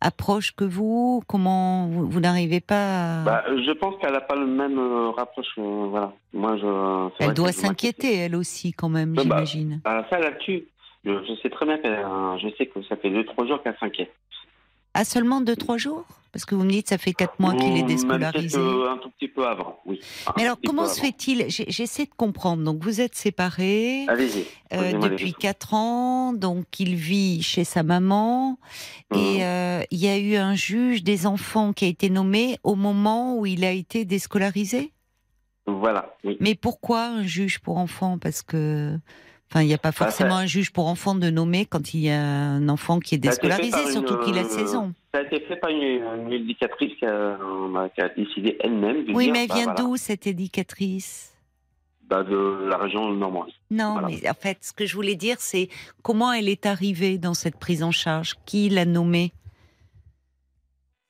[0.00, 1.22] approche que vous.
[1.28, 3.24] Comment vous, vous n'arrivez pas à...
[3.24, 5.46] Bah, je pense qu'elle n'a pas le même euh, rapproche.
[5.58, 6.12] euh, voilà.
[6.32, 7.24] Moi, je.
[7.24, 9.80] Elle doit s'inquiéter elle aussi quand même, Bah, bah, j'imagine.
[9.84, 10.64] Ah, ça là-dessus,
[11.04, 11.98] je, je sais très bien qu'elle.
[12.42, 14.12] je sais que ça fait deux trois jours qu'elle s'inquiète.
[14.94, 16.04] Ah seulement deux trois jours?
[16.32, 18.56] Parce que vous me dites ça fait quatre mois qu'il est déscolarisé.
[18.58, 20.00] euh, un tout petit peu avant, oui.
[20.36, 22.62] Mais alors comment se fait-il J'essaie de comprendre.
[22.64, 24.06] Donc vous êtes séparés.
[24.72, 25.38] Euh, depuis questions.
[25.40, 28.58] 4 ans, donc il vit chez sa maman
[29.12, 29.18] Mhm.
[29.20, 32.74] et euh, il y a eu un juge des enfants qui a été nommé au
[32.76, 34.92] moment où il a été déscolarisé?
[35.66, 36.38] Voilà, oui.
[36.40, 38.16] Mais pourquoi un juge pour enfants?
[38.18, 38.98] Parce que,
[39.52, 42.00] enfin, il n'y a pas Bah, forcément un juge pour enfants de nommer quand il
[42.00, 44.92] y a un enfant qui est déscolarisé, surtout qu'il a euh, 16 ans.
[45.14, 45.82] Ça a été fait par une,
[46.26, 49.32] une éducatrice qui a, euh, qui a décidé elle-même de Oui, dire.
[49.34, 51.28] mais elle bah, vient voilà, d'où cette éducatrice?
[52.08, 53.54] Bah, De la région de Normandie.
[53.70, 54.08] Non, Voilà.
[54.08, 55.68] mais en fait, ce que je voulais dire, c'est
[56.02, 58.34] comment elle est arrivée dans cette prise en charge?
[58.46, 59.32] Qui l'a nommée?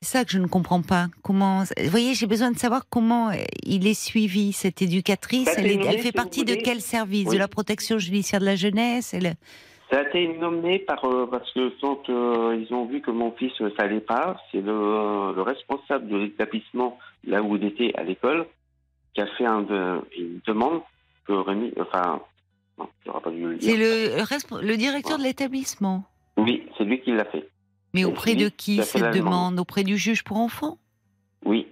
[0.05, 1.07] C'est ça que je ne comprends pas.
[1.23, 3.35] Comment Vous voyez, j'ai besoin de savoir comment euh,
[3.65, 5.49] il est suivi cette éducatrice.
[5.57, 7.29] Elle, est- fait partie de quel service?
[7.29, 7.35] Oui.
[7.35, 9.15] De la protection judiciaire de la jeunesse?
[9.15, 9.35] Elle-
[9.93, 13.31] Ça a été nommé par euh, parce que quand euh, ils ont vu que mon
[13.33, 17.93] fils euh, ça allait pas, c'est le, le responsable de l'établissement là où il était
[17.95, 18.47] à l'école
[19.15, 19.61] qui a fait un
[20.19, 20.81] une demande
[21.27, 22.21] que Rémi, enfin,
[22.79, 22.89] non,
[23.21, 23.79] pas dû le C'est dire.
[23.79, 26.03] le, le resp- le directeur de l'établissement.
[26.39, 27.47] Oui, c'est lui qui l'a fait.
[27.95, 29.61] Mais auprès de qui cette demande.
[29.61, 30.79] Auprès du juge pour enfants?
[31.45, 31.67] Oui,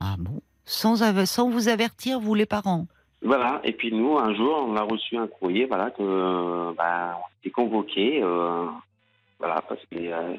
[0.00, 0.40] Ah bon?
[0.64, 2.86] Sans, sans vous avertir, vous les parents?
[3.22, 3.60] Voilà.
[3.64, 7.40] Et puis nous, un jour, on a reçu un courrier, voilà, que euh, bah, on
[7.40, 8.66] était convoqué, euh,
[9.38, 10.34] voilà, parce que euh,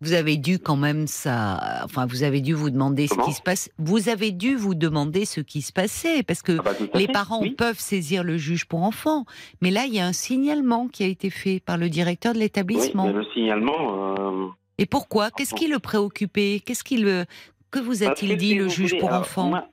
[0.00, 1.80] Vous avez dû quand même ça.
[1.84, 3.70] Enfin, vous avez dû vous demander ce qui se passe.
[3.78, 7.12] Vous avez dû vous demander ce qui se passait parce que ah bah, les fait,
[7.12, 7.50] parents oui.
[7.52, 9.24] peuvent saisir le juge pour enfants.
[9.62, 12.38] Mais là, il y a un signalement qui a été fait par le directeur de
[12.38, 13.10] l'établissement.
[13.10, 14.16] le signalement.
[14.18, 14.48] euh,
[14.78, 15.30] Et pourquoi?
[15.30, 16.60] Qu'est-ce qui le préoccupait?
[16.64, 17.24] Qu'est-ce qui le
[17.70, 19.48] que vous a-t-il dit si le juge voulez, pour alors, enfants?
[19.48, 19.66] moi,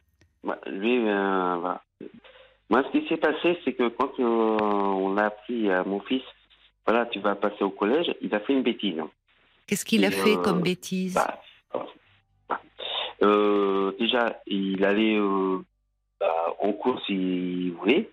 [0.44, 1.58] moi, lui, euh.
[2.70, 6.24] Moi, ce qui s'est passé, c'est que quand euh, on a appris à mon fils,
[6.88, 8.96] voilà, tu vas passer au collège, il a fait une bêtise.
[9.72, 11.40] Qu'est-ce qu'il a fait euh, comme bêtise Bah,
[12.50, 12.60] bah,
[13.24, 15.60] euh, déjà, il allait euh,
[16.20, 18.10] bah, en cours s'il voulait.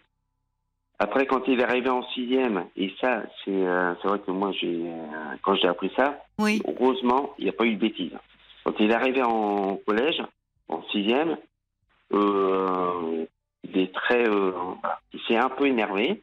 [1.01, 4.85] Après, quand il est arrivé en sixième, et ça, c'est euh, vrai que moi, j'ai
[4.87, 6.63] euh, quand j'ai appris ça, Oui.
[6.65, 8.17] heureusement, il n'y a pas eu de bêtises.
[8.63, 10.23] Quand il est arrivé en collège,
[10.69, 11.39] en sixième,
[12.13, 13.27] euh,
[13.65, 16.23] il est très, euh, voilà, il s'est un peu énervé.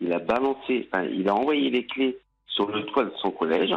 [0.00, 2.16] Il a balancé, enfin, il a envoyé les clés
[2.46, 3.74] sur le toit de son collège.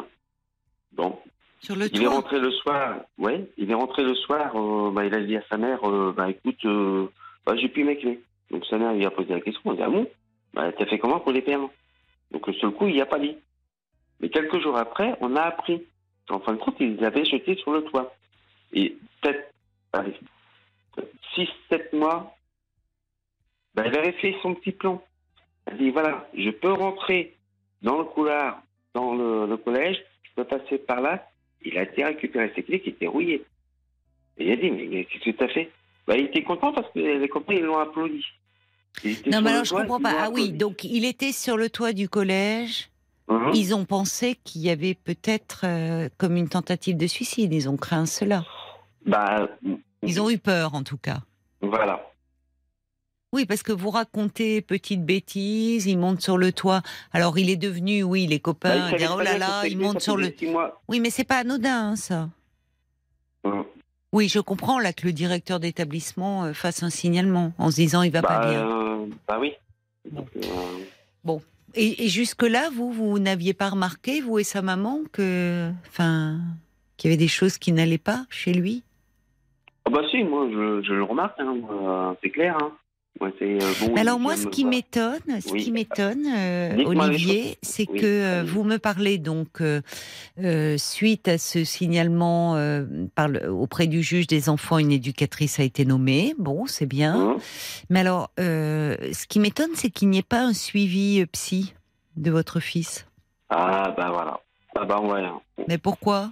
[0.95, 1.19] Bon,
[1.61, 5.05] Sur le il est rentré le soir, ouais, il est rentré le soir, euh, bah,
[5.05, 7.07] il a dit à sa mère, euh, bah écoute, euh,
[7.45, 8.21] bah, j'ai plus mes clés.
[8.49, 10.09] Donc sa mère lui a posé la question, elle a dit, ah bon?
[10.53, 11.69] Bah, T'as fait comment pour les perdre
[12.31, 13.35] Donc le coup, il n'y a pas dit.
[14.21, 15.83] Mais quelques jours après, on a appris
[16.27, 18.15] qu'en fin de compte, ils avaient jetés sur le toit.
[18.71, 19.51] Et peut-être,
[21.35, 22.35] 6-7 mois,
[23.73, 25.03] bah, elle avait fait son petit plan.
[25.65, 27.35] Elle dit, voilà, je peux rentrer
[27.81, 28.61] dans le couloir,
[28.93, 30.01] dans le, le collège,
[30.35, 31.27] peux passer par là.
[31.63, 33.43] Il a été récupérer ses clés qui étaient rouillées.
[34.37, 35.71] Et il a dit, mais qu'est-ce que tu as fait
[36.07, 38.23] bah, Il était content parce que les copains, ils l'ont applaudi.
[39.27, 40.13] Non, mais alors je toit, comprends pas.
[40.17, 42.89] Ah oui, donc il était sur le toit du collège.
[43.27, 43.51] Mhm.
[43.53, 47.53] Ils ont pensé qu'il y avait peut-être euh, comme une tentative de suicide.
[47.53, 48.45] Ils ont craint cela.
[49.05, 49.49] Bah,
[50.03, 51.19] Ils ont eu peur en tout cas.
[51.61, 52.09] Voilà.
[53.35, 56.81] Oui, parce que vous racontez petite bêtise, il monte sur le toit.
[57.11, 59.77] Alors il est devenu, oui, les Bah, copains, il savait dire oh là là, il
[59.77, 60.33] monte sur le.
[60.87, 62.29] Oui, mais c'est pas anodin hein, ça.
[63.43, 63.65] Mhm.
[64.13, 68.03] Oui, je comprends là que le directeur d'établissement euh, fasse un signalement en se disant
[68.03, 68.65] il va Bah, pas bien.
[68.65, 69.51] euh, bah oui.
[70.09, 70.25] Bon.
[70.37, 71.39] Euh,
[71.73, 76.39] Et, et jusque-là, vous, vous n'aviez pas remarqué, vous et sa maman, que, enfin,
[76.95, 78.83] qu'il y avait des choses qui n'allaient pas chez lui?
[79.83, 82.55] Ah bah si, moi je, je le remarque, hein, moi, c'est clair.
[82.61, 82.71] Hein.
[83.21, 83.95] Moi, euh, bon.
[83.95, 85.63] Alors moi, ce qui m'étonne, ce Oui.
[85.63, 89.61] qui m'étonne, euh, Olivier, c'est Oui, que euh, vous me parlez donc
[90.77, 92.55] suite à ce signalement
[93.15, 96.35] par le- auprès du juge des enfants, une éducatrice a été nommée.
[96.37, 97.15] Bon, c'est bien.
[97.15, 97.37] Hein?
[97.89, 101.73] Mais alors, ce qui m'étonne, c'est qu'il n'y ait pas un suivi psy
[102.17, 103.05] de votre fils.
[103.49, 104.39] Ah, bah voilà.
[104.75, 105.33] Ah, bah voilà.
[105.69, 106.29] Mais pourquoi?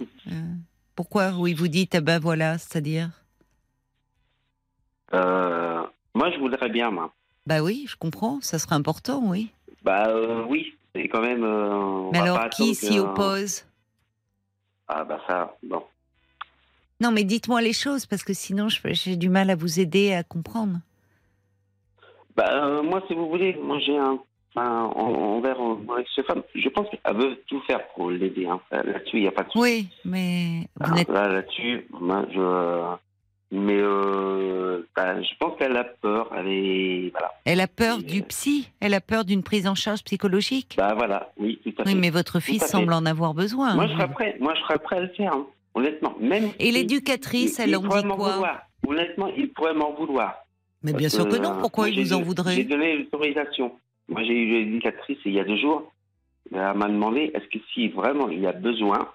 [0.96, 1.32] Pourquoi?
[1.38, 3.10] Oui, vous dites, ah ben voilà, c'est-à-dire?
[5.14, 5.83] Euh,
[6.24, 7.12] moi, je voudrais bien, moi.
[7.46, 9.50] Bah oui, je comprends, ça serait important, oui.
[9.84, 11.44] Bah euh, oui, c'est quand même.
[11.44, 13.66] euh, on Mais va alors, pas qui s'y oppose?
[14.88, 15.84] Ah, bah ça, bon.
[17.02, 20.24] Non, mais dites-moi les choses, parce que sinon, j'ai du mal à vous aider à
[20.24, 20.78] comprendre.
[22.38, 24.18] Bah, euh, moi, si vous voulez, moi, j'ai un.
[24.56, 28.46] Enfin, envers mon ex-femme, je pense qu'elle veut tout faire pour l'aider.
[28.46, 28.62] Hein.
[28.72, 29.60] Là-dessus, il n'y a pas de souci.
[29.60, 32.96] Oui, mais vous Ah, là, là-dessus, moi, je.
[33.56, 36.28] Mais euh, bah, je pense qu'elle a peur.
[36.36, 37.10] Elle est.
[37.12, 37.32] Voilà.
[37.46, 38.72] Elle a peur Et, du euh, psy?
[38.80, 40.74] Elle a peur d'une prise en charge psychologique?
[40.76, 41.90] Bah voilà, oui, tout à fait.
[41.92, 43.76] Oui, mais votre fils semble en avoir besoin.
[43.76, 44.38] Moi, je serais prêt.
[44.40, 46.16] Moi, je serais prêt à le faire, hein, honnêtement.
[46.20, 46.50] Même.
[46.58, 48.32] Et si- l'éducatrice, elle en pourrait dit m'en quoi?
[48.34, 48.62] vouloir.
[48.88, 50.34] Honnêtement, il pourrait m'en vouloir.
[50.82, 52.98] Mais bien Parce sûr que non, euh, pourquoi il vous en don- J'ai voudrait donné
[52.98, 53.72] l'autorisation.
[54.10, 55.92] Moi, j'ai eu l'éducatrice il y a deux jours.
[56.52, 59.08] Elle m'a demandé est-ce que si vraiment il y a besoin,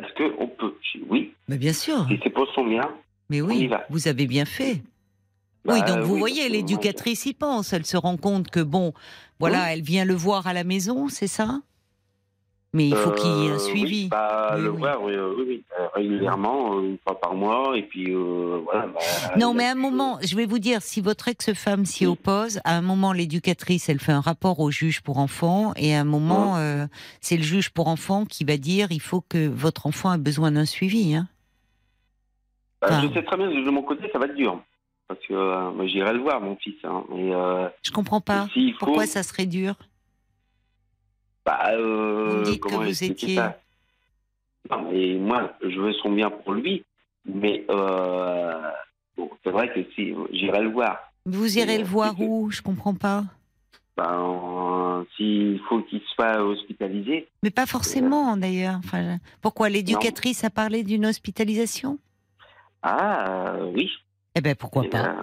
[0.00, 0.74] est-ce qu'on peut?
[1.08, 2.90] Oui, Mais bien sûr, si c'est pour son bien.
[3.28, 4.82] Mais oui, vous avez bien fait.
[5.66, 8.92] oui, bah, donc vous oui, voyez, l'éducatrice y pense, elle se rend compte que bon,
[9.40, 11.60] voilà, elle vient le voir à la maison, c'est ça?
[12.74, 14.02] Mais il faut qu'il y ait un Euh, suivi.
[14.02, 15.34] Oui, bah, Oui, le voir, oui, euh,
[15.80, 18.86] euh, régulièrement, une fois par mois, et puis euh, voilà.
[18.88, 19.00] bah,
[19.38, 22.60] Non, mais a- à un moment, je vais vous dire, si votre ex-femme s'y oppose,
[22.64, 26.04] à un moment, l'éducatrice, elle fait un rapport au juge pour enfants, et à un
[26.04, 26.86] moment, euh,
[27.22, 30.52] c'est le juge pour enfants qui va dire, il faut que votre enfant ait besoin
[30.52, 31.14] d'un suivi.
[31.14, 31.26] Hein.
[32.80, 34.62] Bah, enfin- Je sais très bien que de mon côté, ça va être dur.
[35.08, 36.76] Parce que euh, moi, j'irai le voir, mon fils.
[36.84, 38.46] Hein, et, euh, Je comprends pas.
[38.52, 39.74] faut- Pourquoi ça serait dur
[41.44, 43.40] Bah, euh, Vous me dites que vous étiez-
[44.70, 46.84] Non, mais moi, je veux son bien pour lui,
[47.24, 48.70] mais euh,
[49.16, 52.50] bon, c'est vrai que si j'irai le voir, Vous irez Et, le euh, voir où?
[52.50, 53.24] Je comprends pas.
[53.96, 58.76] ben, s'il faut qu'il soit hospitalisé, Mais pas forcément, d'ailleurs.
[58.84, 61.98] Enfin, pourquoi l'éducatrice a parlé d'une hospitalisation?
[62.82, 63.90] Ah euh, oui.
[64.34, 65.22] Eh ben pourquoi Et, pas euh,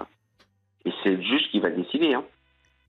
[0.84, 2.14] et c'est le juge qui va décider.
[2.14, 2.24] Hein.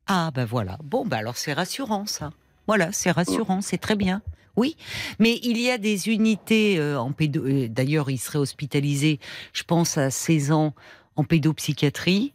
[0.07, 0.77] Ah ben voilà.
[0.84, 2.31] Bon, ben alors c'est rassurant ça.
[2.68, 4.22] Voilà, c'est rassurant, c'est très bien.
[4.57, 4.76] Oui,
[5.19, 7.45] mais il y a des unités euh, en pédo.
[7.45, 9.19] euh, D'ailleurs, il serait hospitalisé,
[9.53, 10.73] je pense, à 16 ans
[11.15, 12.34] en pédopsychiatrie.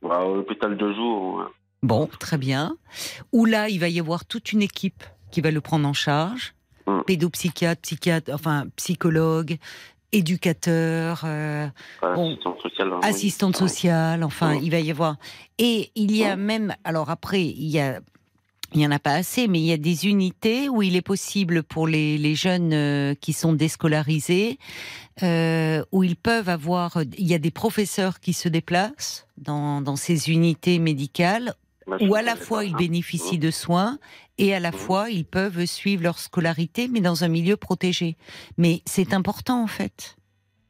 [0.00, 1.40] Bah, à l'hôpital de jour.
[1.42, 1.50] hein.
[1.82, 2.76] Bon, très bien.
[3.32, 6.54] Où là, il va y avoir toute une équipe qui va le prendre en charge.
[6.86, 7.00] Mm.
[7.06, 9.56] Pédopsychiatre, psychiatre, enfin psychologue,
[10.12, 11.66] éducateur, euh,
[12.02, 12.36] Bon.
[13.02, 14.18] assistante sociale.
[14.20, 14.24] oui.
[14.24, 15.16] enfin, il va y avoir.
[15.58, 18.00] Et il y a même, alors après, il y a,
[18.72, 21.02] il y en a pas assez, mais il y a des unités où il est
[21.02, 24.58] possible pour les, les jeunes euh, qui sont déscolarisés,
[25.22, 29.96] euh, où ils peuvent avoir, il y a des professeurs qui se déplacent dans, dans
[29.96, 31.54] ces unités médicales,
[31.86, 32.78] Bah, où à la fois ils hein.
[32.78, 33.98] bénéficient de soins
[34.40, 38.16] et à la fois ils peuvent suivre leur scolarité, mais dans un milieu protégé.
[38.56, 40.16] Mais c'est important en fait.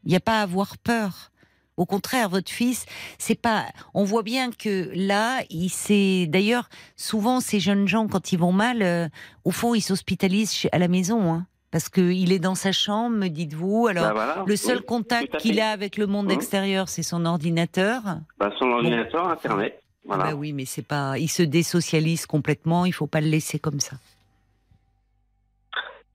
[0.05, 1.31] Il n'y a pas à avoir peur.
[1.77, 2.85] Au contraire, votre fils,
[3.17, 3.65] c'est pas.
[3.95, 6.27] On voit bien que là, il s'est.
[6.27, 9.09] D'ailleurs, souvent ces jeunes gens, quand ils vont mal, euh,
[9.45, 13.29] au fond, ils s'hospitalisent à la maison, hein, parce qu'il est dans sa chambre, me
[13.29, 13.87] dites-vous.
[13.87, 17.25] Alors, Bah, voilà, le seul oui, contact qu'il a avec le monde extérieur, c'est son
[17.25, 18.03] ordinateur.
[18.39, 19.83] Bah, son ordinateur, Internet.
[20.05, 20.25] Voilà.
[20.25, 21.19] Ah bah oui, mais c'est pas.
[21.19, 22.85] Il se désocialise complètement.
[22.87, 23.97] Il faut pas le laisser comme ça.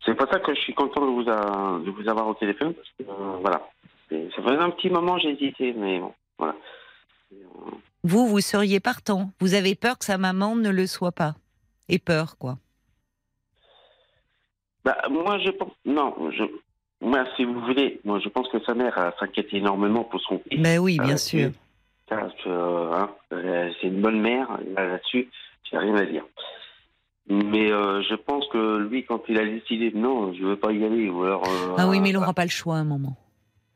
[0.05, 2.73] C'est pour ça que je suis content de vous, a- de vous avoir au téléphone,
[2.73, 3.67] parce que euh, voilà.
[4.09, 6.55] Ça faisait un petit moment, j'ai hésité, mais bon, voilà.
[7.33, 7.37] Euh,
[8.03, 9.31] Vous, vous seriez partant.
[9.39, 11.35] Vous avez peur que sa maman ne le soit pas.
[11.89, 12.57] Et peur, quoi.
[14.83, 15.71] Bah, moi, je pense.
[15.85, 16.43] Non, je.
[17.01, 20.39] Moi, si vous voulez, moi, je pense que sa mère euh, s'inquiète énormément pour son
[20.49, 20.61] fils.
[20.61, 21.51] Ben oui, bien Euh, sûr.
[22.11, 25.29] Hein, euh, c'est une bonne mère, là, là-dessus,
[25.69, 26.23] j'ai rien à dire.
[27.27, 30.83] Mais euh, je pense que lui, quand il a décidé non, je veux pas y
[30.85, 31.43] aller, ou alors.
[31.49, 33.17] euh, Ah oui, mais il n'aura pas le choix à un moment.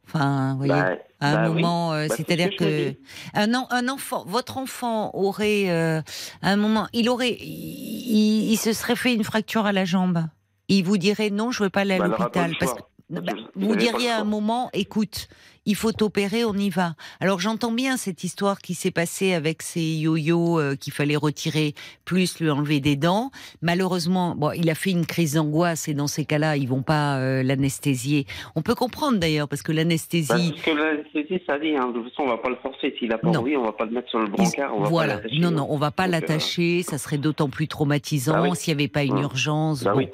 [0.06, 0.72] Enfin, vous voyez.
[0.74, 1.62] bah, À un bah oui.
[1.62, 2.94] moment, euh, Bah, c'est c'est-à-dire ce que
[3.34, 6.02] un, en- un enfant, votre enfant aurait, euh,
[6.42, 10.24] à un moment, il aurait, il, il se serait fait une fracture à la jambe.
[10.68, 12.80] Il vous dirait non, je veux pas aller à Bah, l'hôpital parce que
[13.10, 15.28] bah, vous diriez à un moment, écoute,
[15.70, 16.96] il faut opérer, on y va.
[17.20, 21.76] Alors j'entends bien cette histoire qui s'est passée avec ces yo-yo euh, qu'il fallait retirer,
[22.06, 23.30] plus lui enlever des dents.
[23.62, 27.18] Malheureusement, bon, il a fait une crise d'angoisse et dans ces cas-là, ils vont pas
[27.20, 28.26] euh, l'anesthésier.
[28.56, 30.28] On peut comprendre d'ailleurs parce que Bah, l'anesthésie.
[30.28, 32.96] parce que l'anesthésie, ça dit, hein, de toute façon, on va pas le forcer.
[32.98, 33.42] S'il a pas Non.
[33.42, 35.14] envie, on va pas le mettre sur le brancard, on va voilà.
[35.18, 35.40] pas l'attacher.
[35.40, 36.82] non, non, on va pas euh, l'attacher.
[36.84, 38.56] Ça serait d'autant plus traumatisant Bah oui.
[38.56, 39.22] s'il n'y avait pas une Ouais.
[39.22, 39.84] urgence.
[39.84, 40.00] Bah Bon.
[40.00, 40.08] oui.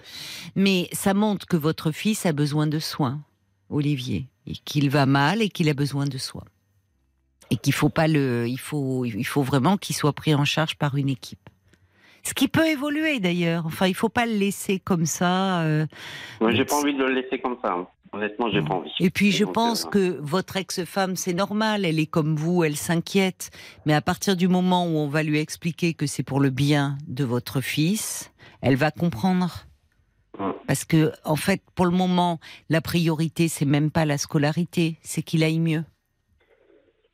[0.56, 3.22] Mais ça montre que votre fils a besoin de soins,
[3.70, 6.46] Olivier, et qu'il va mal et qu'il a besoin de soins.
[7.52, 10.76] Et qu'il faut pas le, il faut, il faut vraiment qu'il soit pris en charge
[10.78, 11.50] par une équipe.
[12.24, 13.68] Ce qui peut évoluer d'ailleurs.
[13.68, 15.62] Enfin, il faut pas le laisser comme ça.
[15.62, 15.86] euh.
[16.42, 17.72] Moi, j'ai pas envie de le laisser comme ça.
[17.74, 17.88] hein.
[18.14, 18.90] Honnêtement, j'ai pas envie.
[19.00, 21.86] Et puis, je Donc, pense euh, que votre ex-femme, c'est normal.
[21.86, 23.52] Elle est comme vous, elle s'inquiète.
[23.86, 26.98] Mais à partir du moment où on va lui expliquer que c'est pour le bien
[27.08, 28.32] de votre fils,
[28.62, 29.66] elle va comprendre.
[30.40, 30.52] Mm.
[30.68, 32.40] Parce que, en fait, pour le moment,
[32.70, 35.84] la priorité, c'est même pas la scolarité, c'est qu'il aille mieux.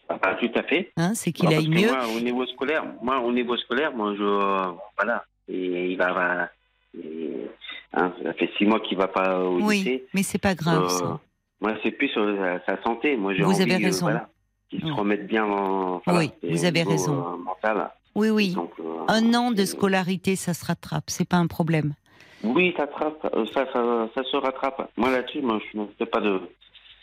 [0.09, 0.91] ah, bah, tout à fait.
[0.97, 1.87] Hein, c'est qu'il Non, aille mieux.
[1.87, 5.23] Moi, au niveau scolaire, moi, au niveau scolaire, moi, je, euh, voilà.
[5.47, 6.49] Et il va,
[6.97, 7.47] et,
[7.93, 10.05] hein, ça fait six mois qu'il va pas au Oui, lycée.
[10.13, 11.19] mais c'est pas grave, Euh, ça.
[11.61, 13.15] Moi, c'est plus sur sa, sa santé.
[13.17, 14.05] Moi, j'ai Vous envie, avez raison.
[14.07, 14.29] voilà,
[14.69, 16.01] qu'il se remette bien en.
[16.05, 17.33] voilà, Oui, vous avez niveau, raison.
[17.33, 17.89] euh, mental.
[18.15, 18.53] Oui, oui.
[18.53, 21.93] Donc, euh, Un an de scolarité, ça se rattrape, c'est pas un problème.
[22.43, 22.87] Oui, ça,
[23.35, 24.89] euh, ça, ça, ça se rattrape.
[24.97, 26.39] Moi, là-dessus, moi, je ne fais pas de.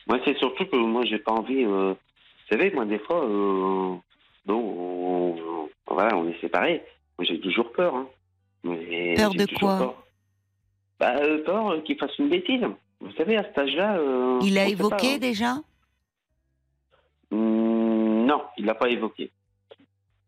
[0.06, 1.64] Moi, c'est surtout que moi, j'ai pas envie.
[1.64, 3.94] euh, Vous savez, moi, des fois, euh,
[4.46, 6.82] bon, on, voilà, on est séparés.
[7.18, 7.94] Moi, j'ai toujours peur.
[7.94, 8.08] Hein.
[8.64, 9.78] Mais Peur de quoi?
[9.78, 9.94] peur.
[10.98, 12.64] Bah, euh, peur qu'il fasse une bêtise.
[13.00, 13.98] Vous savez, à cet âge-là.
[14.42, 15.18] Il a évoqué pas, hein.
[15.18, 15.54] déjà?
[17.30, 19.30] Hmm, non, il l'a pas évoqué.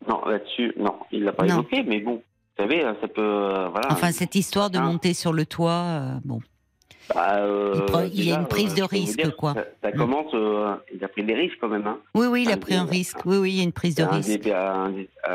[0.09, 1.55] Non, là-dessus, non, il l'a pas Non.
[1.61, 2.23] évoqué, mais bon,
[2.59, 3.21] vous savez, ça peut.
[3.23, 3.89] euh, voilà.
[3.91, 4.83] Enfin, cette histoire de Hein.
[4.83, 6.41] monter sur le toit, euh, bon.
[7.15, 7.75] Bah, euh,
[8.15, 9.55] Il y a une prise de risque, quoi.
[9.55, 9.97] Ça, ça Mm.
[9.97, 11.87] commence, euh, il a pris des risques quand même.
[11.87, 11.99] Hein.
[12.15, 13.19] Oui, oui, il a pris un risque.
[13.27, 14.47] Oui, oui, il y a une prise de Un risque.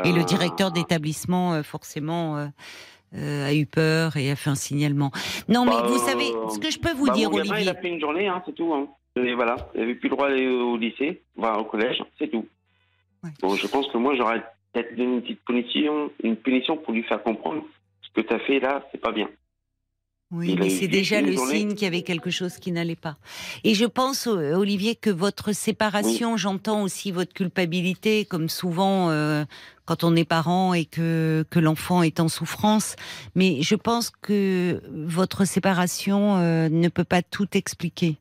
[0.04, 2.46] Et le directeur d'établissement, euh, forcément, euh,
[3.14, 5.10] euh, a eu peur et a fait un signalement.
[5.48, 7.50] Non, mais Bah, vous euh, savez, ce que je peux vous bah, dire, mon gamin,
[7.50, 7.70] Olivier.
[7.72, 8.72] il a fait une journée, hein, c'est tout.
[8.72, 8.86] Hein.
[9.22, 12.46] Et voilà, il n'avait plus le droit d'aller au lycée, enfin, au collège, c'est tout.
[13.22, 13.30] Ouais.
[13.42, 14.42] Bon, je pense que moi, j'aurais
[14.76, 17.62] peut-être une petite punition, une punition pour lui faire comprendre
[18.02, 19.28] ce que tu as fait là, c'est pas bien.
[20.32, 21.54] Oui, Il mais c'est déjà le journée.
[21.54, 23.16] signe qu'il y avait quelque chose qui n'allait pas.
[23.62, 29.44] Et je pense, euh, Olivier, que votre séparation, j'entends aussi votre culpabilité, comme souvent euh,
[29.84, 32.96] quand on est parent et que, que l'enfant est en souffrance.
[33.36, 38.16] Mais je pense que votre séparation euh, ne peut pas tout expliquer.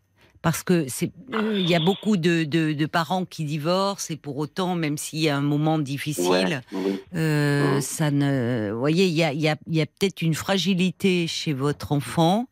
[0.46, 4.16] Parce que c'est, euh, il y a beaucoup de, de, de parents qui divorcent et
[4.16, 7.82] pour autant, même s'il y a un moment difficile, Ouais, euh, Mhm.
[7.82, 10.36] ça ne, vous voyez, il y a, il y a, il y a peut-être une
[10.36, 12.46] fragilité chez votre enfant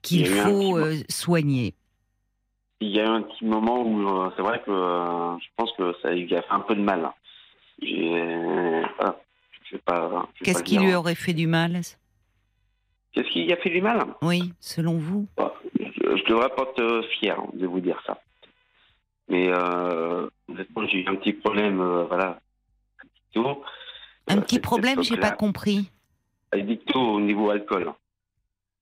[0.00, 1.74] qu'il faut euh, soigner.
[2.80, 5.92] Il y a eu un petit moment où euh, c'est vrai que je pense que
[6.00, 7.10] ça lui a fait un peu de mal.
[7.82, 8.84] Vais
[10.42, 11.82] Qu'est-ce qui lui aurait fait du mal?
[13.12, 14.06] Qu'est-ce qui lui a fait du mal?
[14.22, 15.28] Oui, selon vous.
[15.36, 15.52] Bah,
[16.16, 18.20] je, devrais pas être fier de vous dire ça.
[19.28, 22.40] Mais euh, honnêtement, j'ai eu un petit problème, euh, voilà.
[23.34, 23.62] Dicto.
[24.28, 25.90] Un Euh, petit cette problème, j'ai pas compris.
[26.52, 27.92] Un Dicto au niveau alcool.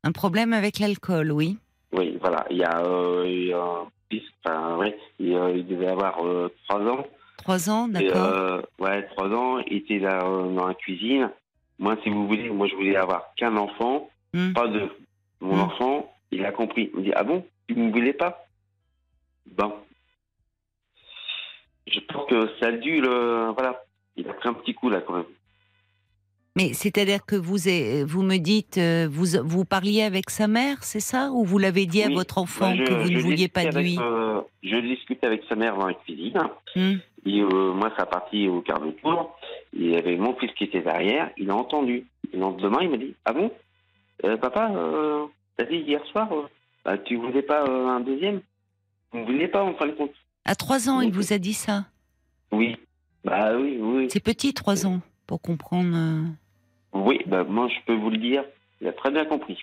[0.05, 1.59] Un problème avec l'alcool, oui.
[1.93, 2.47] Oui, voilà.
[2.51, 3.85] Il y a, euh, il y a
[4.45, 7.05] enfin, ouais, il, euh, il devait avoir euh, trois ans.
[7.39, 8.17] Trois ans, d'accord.
[8.25, 9.59] euh, ouais, trois ans.
[9.67, 11.31] Il était là euh, dans la cuisine.
[11.79, 14.53] Moi, si vous voulez, moi, je voulais avoir qu'un enfant, Hmm.
[14.53, 14.91] pas deux.
[15.41, 15.61] Mon Hmm.
[15.61, 16.91] enfant, il a compris.
[16.93, 18.47] Il me dit Ah bon Tu ne me voulais pas?
[19.57, 19.73] Bon.
[21.87, 23.53] Je pense que ça a dû le.
[23.57, 23.83] Voilà.
[24.17, 25.25] Il a pris un petit coup, là, quand même.
[26.57, 27.59] Mais c'est-à-dire que vous,
[28.07, 31.31] vous me dites, euh, vous, vous parliez avec sa mère, c'est ça?
[31.33, 32.15] Ou vous l'avez dit à Oui.
[32.15, 33.99] votre enfant je- que vous ne vouliez pas de lui?
[34.01, 36.41] euh, Je discutais avec sa mère dans la cuisine.
[36.75, 36.95] Hmm.
[37.27, 39.37] Et euh, moi, ça parti au quart de tour.
[39.75, 41.31] Il y avait mon fils qui était derrière.
[41.37, 42.07] Il a entendu.
[42.33, 43.53] Et le lendemain, il m'a dit Ah bon?
[44.25, 44.71] Euh, Papa,
[45.57, 46.47] t'as dit hier soir, euh,
[46.85, 48.41] bah, tu voulais pas euh, un deuxième
[49.13, 50.13] Vous ne voulez pas, en fin de compte
[50.45, 51.87] À trois ans, il vous a dit ça
[52.53, 52.77] Oui.
[53.25, 54.09] Bah oui, oui.
[54.11, 55.97] C'est petit, trois ans, pour comprendre.
[55.97, 56.23] euh.
[56.93, 58.45] Oui, bah, moi, je peux vous le dire.
[58.81, 59.59] Il a très bien compris.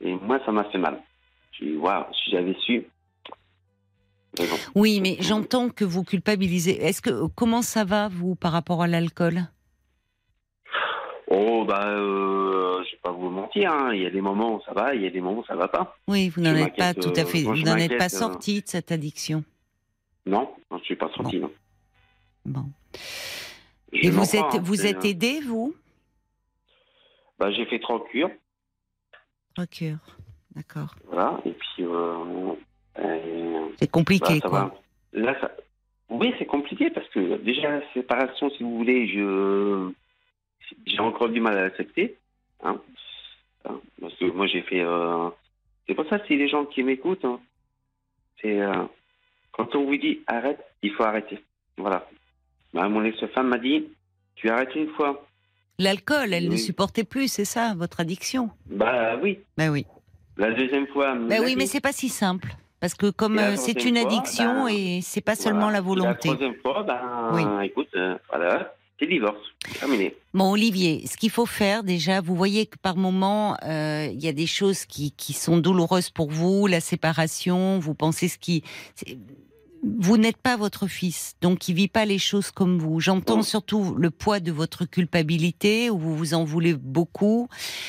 [0.00, 1.00] Et moi, ça m'a fait mal.
[1.52, 2.84] J'ai dit Waouh, si j'avais su.
[4.74, 6.72] Oui, mais j'entends que vous culpabilisez.
[6.84, 9.42] Est-ce que comment ça va vous par rapport à l'alcool?
[11.36, 13.72] Oh, bah, euh, je vais pas vous mentir.
[13.72, 13.92] hein.
[13.92, 15.56] Il y a des moments où ça va, il y a des moments où ça
[15.56, 15.96] va pas.
[16.06, 17.42] Oui, vous n'en êtes pas tout à euh, fait.
[17.42, 19.42] moi, Vous n'en êtes pas euh, sorti de cette addiction.
[20.26, 21.38] Non, je suis pas sorti.
[21.38, 21.50] non.
[22.46, 22.64] Bon.
[23.92, 25.74] Je Et vous pas, êtes hein, vous êtes aidé vous?
[27.38, 28.30] Bah, j'ai fait trois cures,
[29.54, 29.96] Procure.
[30.54, 30.94] D'accord.
[31.06, 32.52] voilà, et puis euh,
[33.00, 34.60] euh, C'est compliqué bah, ça quoi.
[34.60, 35.20] va.
[35.20, 35.50] là, ça...
[36.10, 39.90] oui, c'est compliqué parce que déjà, la séparation, si vous voulez, je
[40.86, 42.16] j'ai encore du mal à l'accepter.
[42.62, 42.80] Hein.
[44.00, 44.80] Parce que moi, j'ai fait.
[44.80, 45.28] euh,
[45.86, 47.40] C'est pour ça, si les gens qui m'écoutent, hein,
[48.40, 48.60] c'est.
[48.60, 48.84] euh,
[49.52, 51.38] Quand on vous dit arrête, il faut arrêter.
[51.78, 52.06] Voilà.
[52.72, 53.86] Bah, mon ex-femme m'a dit
[54.36, 55.26] tu arrêtes une fois.
[55.78, 58.50] L'alcool, elle ne supportait plus, c'est ça, votre addiction?
[58.66, 59.38] Bah oui.
[59.56, 59.86] Ben oui.
[60.36, 61.14] La deuxième fois.
[61.14, 61.56] l'a oui, dit.
[61.56, 62.54] mais c'est pas si simple.
[62.80, 65.42] Parce que comme euh, c'est une fois, addiction ben, et c'est pas Voilà.
[65.42, 66.28] seulement la volonté.
[66.28, 67.66] La troisième fois, ben, Oui.
[67.66, 69.42] écoute, euh, voilà, c'est divorce.
[69.78, 70.14] Terminé.
[70.34, 74.28] Bon, Olivier, ce qu'il faut faire déjà, vous voyez que par moment, euh, il y
[74.28, 78.62] a des choses qui, qui sont douloureuses pour vous, la séparation, vous pensez ce qui...
[79.98, 83.00] Vous n'êtes pas votre fils, donc il vit pas les choses comme vous.
[83.00, 83.42] J'entends Non.
[83.42, 87.48] surtout le poids de votre culpabilité, où vous vous en voulez beaucoup,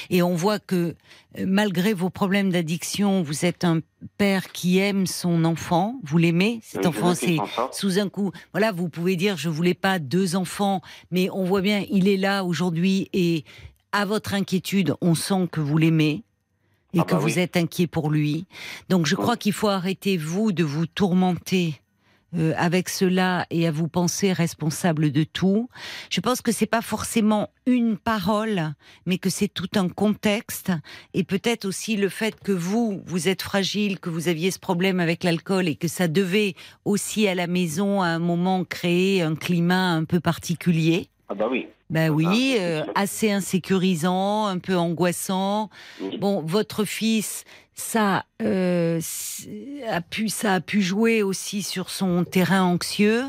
[0.09, 0.95] et on voit que
[1.37, 3.79] euh, malgré vos problèmes d'addiction, vous êtes un
[4.17, 7.37] père qui aime son enfant, vous l'aimez, cet enfant, c'est
[7.71, 8.31] sous un coup.
[8.51, 10.81] Voilà, vous pouvez dire je voulais pas deux enfants,
[11.11, 13.45] mais on voit bien il est là aujourd'hui et
[13.91, 16.23] à votre inquiétude, on sent que vous l'aimez
[16.93, 18.45] et Ah que bah vous êtes inquiet pour lui.
[18.89, 21.81] Donc je crois qu'il faut arrêter vous de vous tourmenter.
[22.37, 25.69] Euh, avec cela et à vous penser responsable de tout.
[26.09, 28.73] Je pense que c'est pas forcément une parole,
[29.05, 30.71] mais que c'est tout un contexte
[31.13, 34.99] et peut-être aussi le fait que vous, vous êtes fragile, que vous aviez ce problème
[34.99, 39.35] avec l'alcool et que ça devait aussi à la maison à un moment créer un
[39.35, 41.09] climat un peu particulier.
[41.29, 41.67] Ah bah oui.
[41.89, 45.69] Ben oui, euh, assez insécurisant, un peu angoissant.
[46.19, 47.43] Bon, votre fils,
[47.75, 48.99] ça euh,
[49.87, 53.23] a pu, ça a pu jouer aussi sur son terrain anxieux.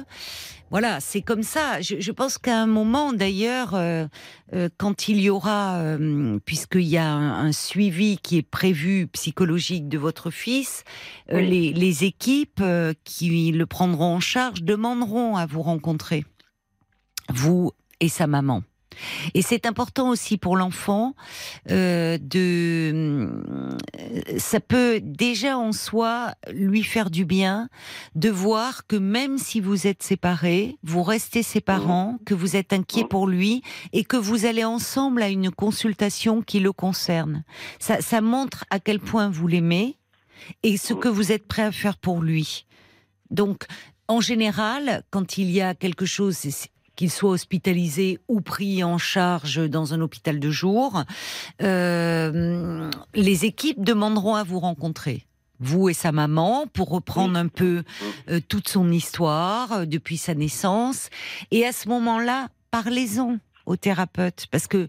[0.70, 1.81] Voilà, c'est comme ça.
[1.81, 4.07] Je, je pense qu'à un moment, d'ailleurs, euh,
[4.53, 9.07] euh, quand il y aura, euh, puisqu'il y a un, un suivi qui est prévu
[9.12, 10.83] psychologique de votre fils,
[11.31, 11.49] euh, Oui.
[11.49, 16.24] les, les équipes euh, qui le prendront en charge demanderont à vous rencontrer,
[17.28, 17.70] vous
[18.01, 18.62] et sa maman.
[19.35, 21.14] Et c'est important aussi pour l'enfant
[21.70, 23.31] euh, de,
[24.39, 27.68] ça peut déjà en soi lui faire du bien
[28.14, 32.73] de voir que même si vous êtes séparés, vous restez ses parents, que vous êtes
[32.73, 33.09] inquiet Mhm.
[33.09, 33.62] pour lui
[33.93, 37.44] et que vous allez ensemble à une consultation qui le concerne.
[37.78, 39.97] Ça, ça montre à quel point vous l'aimez
[40.62, 42.66] et ce que vous êtes prêt à faire pour lui.
[43.31, 43.64] Donc,
[44.09, 46.36] en général, quand il y a quelque chose,
[46.97, 51.05] qu'il soit hospitalisé ou pris en charge dans un hôpital de jour,
[51.62, 55.27] euh, les équipes demanderont à vous rencontrer.
[55.59, 57.82] Vous et sa maman, pour reprendre un peu
[58.28, 61.09] euh, toute son histoire euh, depuis sa naissance.
[61.51, 64.47] Et à ce moment-là, parlez-en au thérapeute.
[64.51, 64.89] Parce que,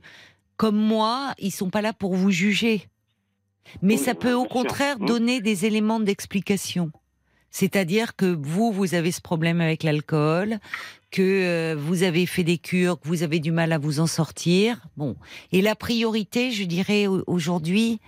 [0.57, 2.87] comme moi, ils sont pas là pour vous juger.
[3.81, 5.05] Mais Oui, ça peut au contraire Mm.
[5.05, 6.91] donner des éléments d'explication.
[7.49, 10.59] C'est-à-dire que vous, vous avez ce problème avec l'alcool,
[11.11, 14.07] que euh, vous avez fait des cures, que vous avez du mal à vous en
[14.07, 14.81] sortir.
[14.97, 15.15] Bon.
[15.51, 17.99] Et la priorité, je dirais au- aujourd'hui,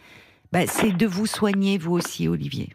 [0.51, 2.69] bah, c'est de vous soigner vous aussi, Olivier.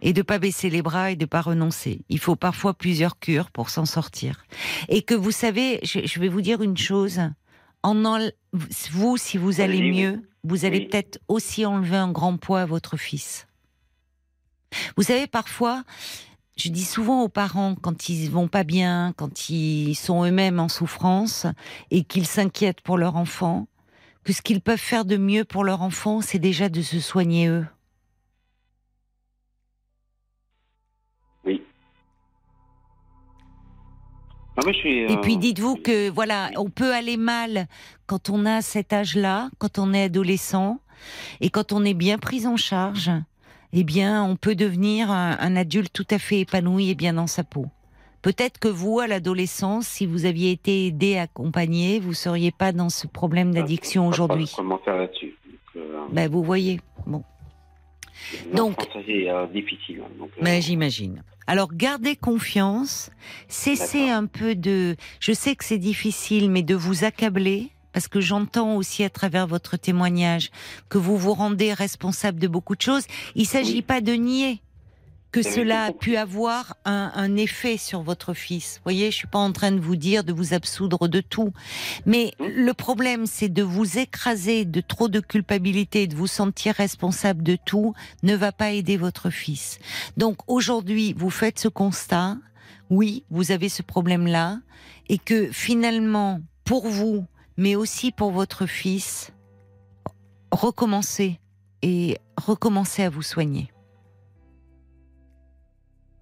[0.00, 2.00] Et de pas baisser les bras et de pas renoncer.
[2.08, 4.44] Il faut parfois plusieurs cures pour s'en sortir.
[4.88, 7.20] Et que vous savez, je, je vais vous dire une chose.
[7.84, 7.94] En
[8.90, 9.92] vous, si vous allez oui.
[10.00, 10.86] mieux, vous allez Oui.
[10.86, 13.46] peut-être aussi enlever un grand poids à votre fils.
[14.96, 15.84] Vous savez, parfois,
[16.56, 20.68] je dis souvent aux parents, quand ils vont pas bien, quand ils sont eux-mêmes en
[20.68, 21.46] souffrance
[21.90, 23.66] et qu'ils s'inquiètent pour leur enfant,
[24.24, 27.48] que ce qu'ils peuvent faire de mieux pour leur enfant, c'est déjà de se soigner
[27.48, 27.66] eux.
[31.44, 31.62] Oui.
[34.64, 37.66] Mais je suis, Et euh, puis dites-vous que voilà, on peut aller mal
[38.06, 40.78] quand on a cet âge-là, quand on est adolescent,
[41.40, 43.10] et quand on est bien pris en charge,
[43.72, 47.26] eh bien, on peut devenir un, un adulte tout à fait épanoui et bien dans
[47.26, 47.66] sa peau.
[48.20, 52.88] Peut-être que vous, à l'adolescence, si vous aviez été aidé, accompagné, vous seriez pas dans
[52.88, 54.52] ce problème d'addiction aujourd'hui.
[54.54, 55.34] commentaire là-dessus.
[55.76, 56.80] Euh, Ben, vous voyez.
[57.06, 57.24] Bon.
[58.54, 60.02] donc- c'est euh, difficile.
[60.04, 61.24] hein, donc, euh, Mais j'imagine.
[61.48, 63.10] Alors gardez confiance,
[63.48, 64.94] cessez un peu de...
[65.18, 69.46] Je sais que c'est difficile, mais de vous accabler, parce que j'entends aussi à travers
[69.46, 70.50] votre témoignage
[70.88, 73.04] que vous vous rendez responsable de beaucoup de choses.
[73.34, 73.82] Il s'agit Oui.
[73.82, 74.60] pas de nier
[75.30, 78.74] que cela a pu avoir un, un effet sur votre fils.
[78.76, 81.54] Vous voyez, je suis pas en train de vous dire de vous absoudre de tout,
[82.04, 82.48] mais Hmm.
[82.54, 87.56] le problème, c'est de vous écraser de trop de culpabilité, de vous sentir responsable de
[87.56, 89.78] tout, ne va pas aider votre fils.
[90.18, 92.36] Donc aujourd'hui, vous faites ce constat,
[92.90, 94.58] oui, vous avez ce problème-là,
[95.08, 97.24] et que finalement, pour vous,
[97.56, 99.32] mais aussi pour votre fils,
[100.50, 101.40] recommencez
[101.82, 103.72] et recommencez à vous soigner.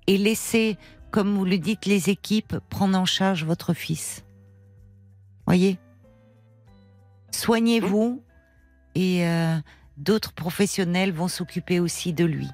[0.06, 0.76] Et laissez
[1.10, 4.24] comme vous le dites, les équipes prendre en charge votre fils.
[5.46, 5.78] Voyez?
[7.32, 8.22] Soignez-vous
[8.94, 9.56] et euh,
[9.96, 12.48] d'autres professionnels vont s'occuper aussi de lui.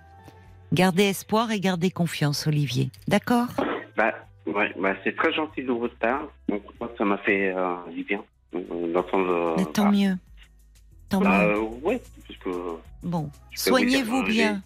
[0.73, 2.91] Gardez espoir et gardez confiance, Olivier.
[3.09, 3.49] D'accord?
[3.97, 4.15] Bah,
[4.47, 6.29] ouais, bah, c'est très gentil de votre part.
[6.49, 6.63] Donc,
[6.99, 8.25] ça m'a fait euh, du bien
[8.93, 9.55] d'entendre.
[9.59, 10.17] Mais Tant bah, mieux.
[11.09, 11.55] Tant Bah, mieux.
[11.57, 12.51] euh, ouais, parce que.
[13.03, 14.63] Bon, soignez-vous j'ai- bien.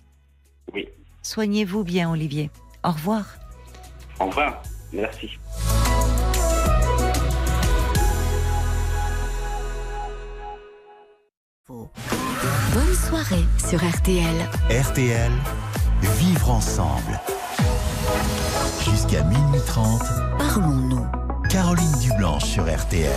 [0.73, 0.89] Oui.
[1.23, 2.51] Soignez-vous bien, Olivier.
[2.85, 3.25] Au revoir.
[4.19, 4.63] Au revoir.
[4.93, 5.31] Merci.
[11.69, 14.35] Bonne soirée sur RTL.
[14.71, 15.31] RTL,
[16.19, 17.21] vivre ensemble.
[18.85, 20.03] Jusqu'à minuit 30,
[20.39, 21.07] Parlons-nous.
[21.49, 23.11] Caroline Dublanche sur RTL.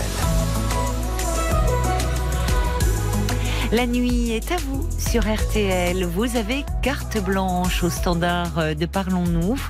[3.74, 6.04] La nuit est à vous sur RTL.
[6.04, 9.60] Vous avez carte blanche au standard de Parlons-nous.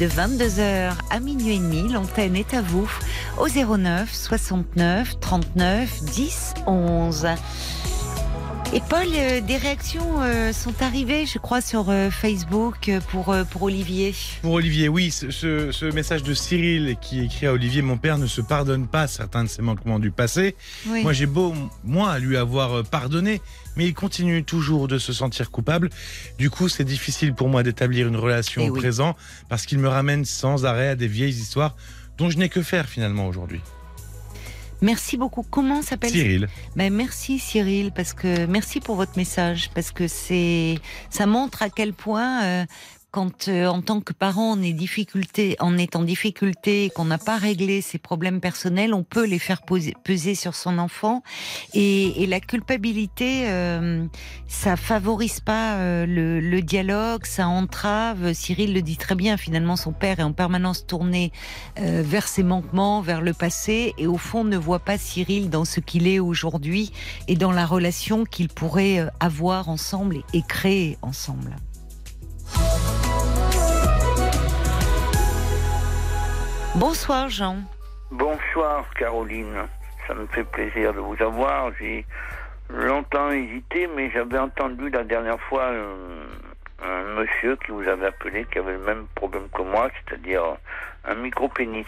[0.00, 2.90] De 22h à minuit et demi, l'antenne est à vous
[3.38, 7.26] au 09 69 39 10 11.
[8.74, 13.62] Et Paul, euh, des réactions euh, sont arrivées, je crois, sur euh, Facebook pour, pour
[13.64, 14.14] Olivier.
[14.40, 18.16] Pour Olivier, oui, ce, ce- ce message de Cyril qui écrit à Olivier, mon père
[18.16, 20.56] ne se pardonne pas certains de ses manquements du passé.
[20.88, 21.02] Oui.
[21.02, 21.52] Moi, j'ai beau,
[21.84, 23.42] moi, lui avoir pardonné,
[23.76, 25.90] mais il continue toujours de se sentir coupable.
[26.38, 28.80] Du coup, c'est difficile pour moi d'établir une relation Eh au oui.
[28.80, 29.16] présent
[29.50, 31.76] parce qu'il me ramène sans arrêt à des vieilles histoires
[32.16, 33.60] dont je n'ai que faire finalement aujourd'hui.
[34.82, 35.44] Merci beaucoup.
[35.48, 40.74] Comment s'appelle Cyril, Ben, merci Cyril parce que merci pour votre message parce que c'est
[41.08, 42.64] ça montre à quel point euh,
[43.12, 47.18] quand euh, en tant que parent on est difficulté on est en difficulté qu'on n'a
[47.18, 51.22] pas réglé ses problèmes personnels on peut les faire peser sur son enfant
[51.74, 54.04] et, et la culpabilité euh,
[54.48, 59.76] ça favorise pas euh, le, le dialogue ça entrave Cyril le dit très bien finalement
[59.76, 61.32] son père est en permanence tourné
[61.78, 65.64] euh, vers ses manquements, vers le passé, et au fond ne voit pas Cyril dans
[65.64, 66.92] ce qu'il est aujourd'hui
[67.28, 71.56] et dans la relation qu'ils pourraient euh, avoir ensemble et créer ensemble.
[76.74, 77.56] Bonsoir Jean.
[78.10, 79.66] Bonsoir Caroline,
[80.06, 81.70] ça me fait plaisir de vous avoir.
[81.78, 82.04] J'ai
[82.68, 86.24] longtemps hésité, mais j'avais entendu la dernière fois euh,
[86.82, 90.42] un monsieur qui vous avait appelé, qui avait le même problème que moi, c'est-à-dire
[91.04, 91.86] un micro-pénis.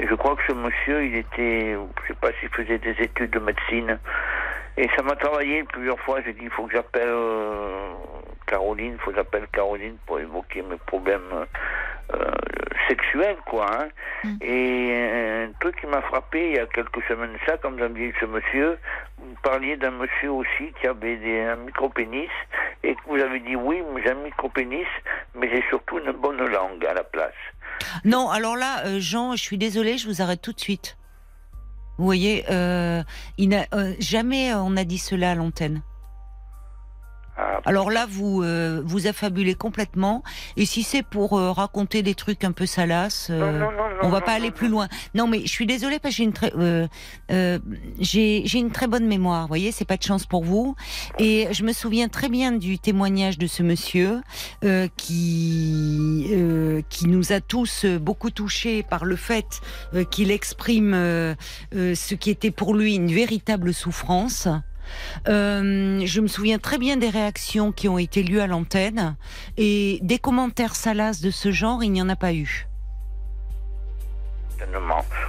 [0.00, 3.30] Et je crois que ce monsieur, il était, je sais pas s'il faisait des études
[3.30, 3.98] de médecine.
[4.76, 6.20] Et ça m'a travaillé plusieurs fois.
[6.24, 7.92] J'ai dit, il faut que j'appelle euh,
[8.46, 11.46] Caroline, il faut que j'appelle Caroline pour évoquer mes problèmes
[12.14, 12.30] euh,
[12.88, 13.66] sexuels, quoi.
[13.70, 13.88] hein.
[14.40, 14.92] Et
[15.46, 18.16] un truc qui m'a frappé il y a quelques semaines ça, comme vous avez dit
[18.20, 18.78] ce monsieur,
[19.18, 22.28] vous parliez d'un monsieur aussi qui avait des, un micro-pénis
[22.82, 24.86] et que vous avez dit oui, j'ai un micro-pénis,
[25.34, 27.32] mais j'ai surtout une bonne langue à la place.
[28.04, 30.96] Non, alors là, euh, Jean, je suis désolée, je vous arrête tout de suite.
[31.98, 33.02] Vous voyez, euh,
[33.38, 35.82] il n'a- euh, jamais on a dit cela à l'antenne.
[37.34, 40.22] Ah, Alors là, vous euh, vous affabulez complètement.
[40.58, 43.96] Et si c'est pour euh, raconter des trucs un peu salaces, euh, non, non, non,
[44.02, 44.88] on va pas aller plus loin.
[45.14, 46.86] Non, mais je suis désolée parce que j'ai une très euh,
[47.30, 47.58] euh,
[47.98, 49.42] j'ai j'ai une très bonne mémoire.
[49.42, 50.76] Vous voyez, c'est pas de chance pour vous.
[51.18, 54.20] Et je me souviens très bien du témoignage de ce monsieur
[54.64, 59.60] euh, qui euh, qui nous a tous beaucoup touchés par le fait
[60.10, 60.92] qu'il exprime
[61.72, 64.48] ce qui était pour lui une véritable souffrance.
[65.28, 69.16] Euh, je me souviens très bien des réactions qui ont été lues à l'antenne
[69.56, 72.66] et des commentaires salaces de ce genre, il n'y en a pas eu.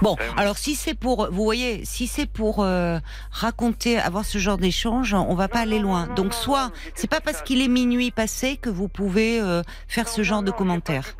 [0.01, 2.99] Bon, Euh, alors si c'est pour, vous voyez, si c'est pour euh,
[3.31, 6.07] raconter, avoir ce genre d'échange, on va pas aller loin.
[6.07, 9.61] non, Donc non, soit, c'est pas parce qu'il est minuit passé que vous pouvez euh,
[9.87, 11.15] faire ce genre de commentaires.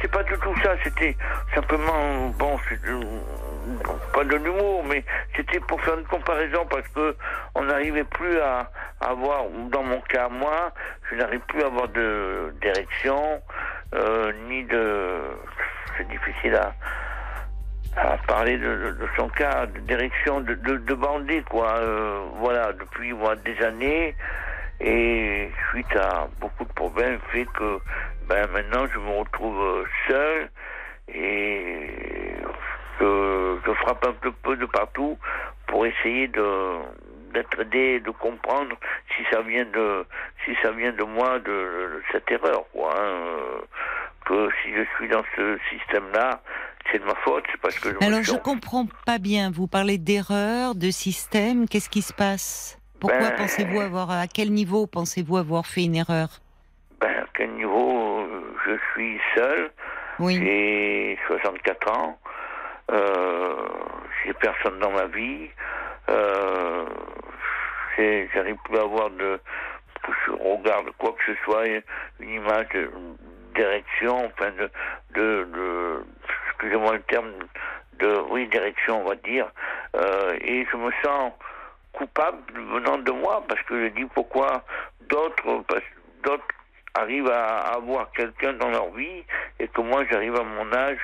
[0.00, 0.70] C'est pas du tout ça.
[0.84, 1.16] C'était
[1.54, 2.58] simplement, bon,
[4.12, 5.04] pas de l'humour, mais
[5.36, 7.16] c'était pour faire une comparaison parce que
[7.54, 8.70] on n'arrivait plus à
[9.00, 10.72] avoir, dans mon cas, moi,
[11.10, 13.42] je n'arrive plus à avoir de d'érection,
[13.94, 15.20] euh, ni de,
[15.96, 16.74] c'est difficile à,
[17.96, 21.76] à parler de, de- de son cas, d'érection, de, de, de bandit, quoi.
[21.76, 24.14] euh, voilà, depuis voilà, des années.
[24.80, 27.78] Et suite à beaucoup de problèmes, fait que
[28.26, 30.50] ben, maintenant je me retrouve euh, seul
[31.14, 31.86] et
[33.00, 35.18] je, je frappe un peu, peu de partout
[35.66, 36.78] pour essayer de
[37.32, 38.76] d'être aidé, de comprendre
[39.16, 40.04] si ça vient de
[40.44, 42.92] si ça vient de moi de, de cette erreur quoi.
[42.94, 43.60] hein, euh,
[44.26, 46.42] que si je suis dans ce système-là,
[46.90, 49.50] c'est de ma faute, c'est parce que je Alors je comprends pas bien.
[49.50, 51.66] Vous parlez d'erreur, de système.
[51.68, 52.78] Qu'est-ce qui se passe?
[53.00, 56.28] Pourquoi Ben- pensez-vous avoir, à quel niveau pensez-vous avoir fait une erreur?
[57.00, 58.28] Ben, à quel niveau?
[58.66, 59.70] Je suis seul
[60.20, 60.36] Oui.
[60.38, 62.18] J'ai 64 ans.
[62.90, 63.54] Euh,
[64.24, 65.48] j'ai personne dans ma vie.
[66.08, 66.84] Euh,
[68.34, 69.38] J'arrive plus à avoir de.
[70.26, 72.90] je regarde quoi que ce soit, une image de-
[73.54, 74.70] d'érection, enfin de.
[75.14, 76.04] de,
[76.48, 77.32] excusez-moi le terme,
[77.98, 78.20] de.
[78.30, 79.46] oui, d'érection, on va dire.
[79.96, 81.32] Euh, et je me sens
[81.92, 82.38] coupable
[82.72, 84.64] venant de moi parce que je dis pourquoi
[85.02, 85.62] d'autres
[86.24, 86.44] d'autres
[86.94, 89.24] arrivent à avoir quelqu'un dans leur vie
[89.58, 90.98] et que moi j'arrive à mon âge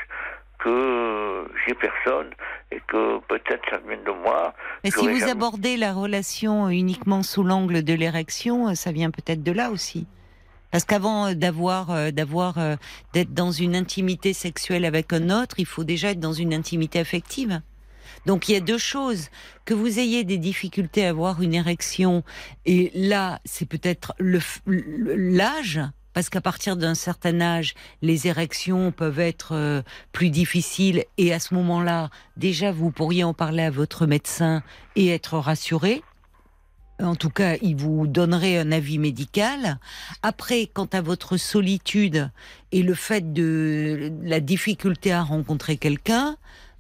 [0.59, 2.31] que j'ai personne
[2.71, 4.55] et que peut-être ça vient de moi.
[4.85, 9.11] Mais si vous jamais- abordez la relation uniquement sous l'angle de l'érection, euh, ça vient
[9.11, 10.07] peut-être de là aussi.
[10.71, 12.57] Parce qu'avant euh, d'avoir, euh, d'avoir,
[13.15, 16.99] d'être dans une intimité sexuelle avec un autre, il faut déjà être dans une intimité
[16.99, 17.61] affective.
[18.27, 19.31] Donc il y a deux choses.
[19.65, 22.23] Que vous ayez des difficultés à avoir une érection,
[22.67, 24.15] et là, c'est peut-être
[24.67, 25.81] l'âge,
[26.19, 31.39] parce qu'à partir d'un certain âge, les érections peuvent être euh, plus difficiles, et à
[31.39, 34.65] ce moment-là, déjà, vous pourriez en parler à votre médecin
[34.97, 36.03] et être rassuré.
[37.01, 39.79] En tout cas, il vous donnerait un avis médical.
[40.25, 42.33] Après, quant à votre solitude
[42.73, 46.37] et le fait de la difficulté à rencontrer quelqu'un,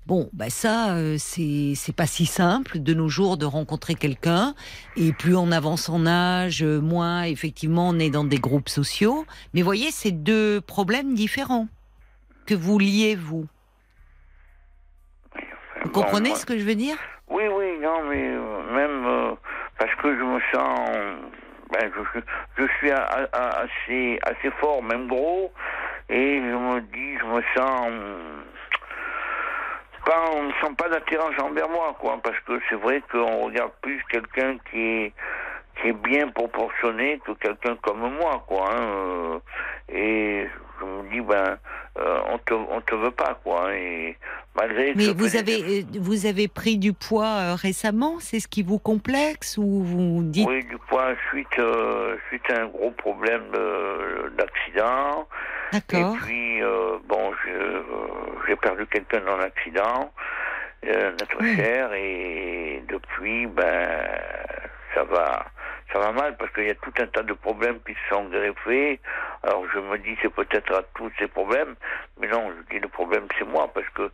[0.08, 4.54] bon, bah ça, euh, c'est c'est pas si simple de nos jours de rencontrer quelqu'un.
[4.96, 9.26] Et plus on avance en âge, moins effectivement on est dans des groupes sociaux.
[9.52, 11.68] Mais voyez, c'est deux problèmes différents
[12.46, 13.46] que vous liez vous.
[15.84, 16.96] Vous Bon, comprenez ce que je veux dire?
[17.30, 19.34] Oui, oui, non, mais euh, même euh,
[19.78, 20.88] parce que je me sens,
[21.70, 21.90] ben,
[22.56, 25.52] je, suis a- a- assez, assez fort, même gros,
[26.08, 27.90] et je me dis, je me sens
[30.32, 34.02] on ne sent pas d'attirance envers moi, quoi, parce que c'est vrai qu'on regarde plus
[34.10, 35.12] quelqu'un qui
[35.80, 38.68] qui est bien proportionné que quelqu'un comme moi, quoi.
[38.70, 39.38] hein, euh,
[39.90, 40.46] et
[40.80, 41.58] je me dis, ben,
[41.98, 43.74] euh, on te, on te veut pas, quoi.
[43.74, 44.16] Et
[44.56, 48.48] malgré Mais vous des avez, euh, vous avez pris du poids euh, récemment C'est ce
[48.48, 52.90] qui vous complexe ou vous dites Oui, du poids suite, euh, suite à un gros
[52.92, 55.28] problème de- d'accident.
[55.72, 56.16] D'accord.
[56.16, 57.82] Et puis, euh, bon, euh,
[58.46, 60.10] j'ai perdu quelqu'un dans l'accident,
[60.86, 61.56] euh, notre Oui.
[61.56, 64.06] cher, et depuis, ben,
[64.94, 65.44] ça va,
[65.92, 68.24] ça va mal parce qu'il y a tout un tas de problèmes qui se sont
[68.28, 69.00] greffés.
[69.42, 71.74] Alors je me dis c'est peut-être à tous ces problèmes,
[72.20, 74.10] mais non, je dis le problème c'est moi parce que euh,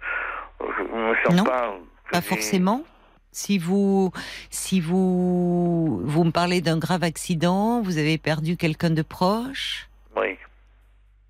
[0.79, 1.75] je ne me sens Non, pas.
[2.13, 2.85] Pas forcément.
[3.33, 4.13] Si vous,
[4.51, 10.39] si vous, vous me parlez d'un grave accident, vous avez perdu quelqu'un de proche, Oui.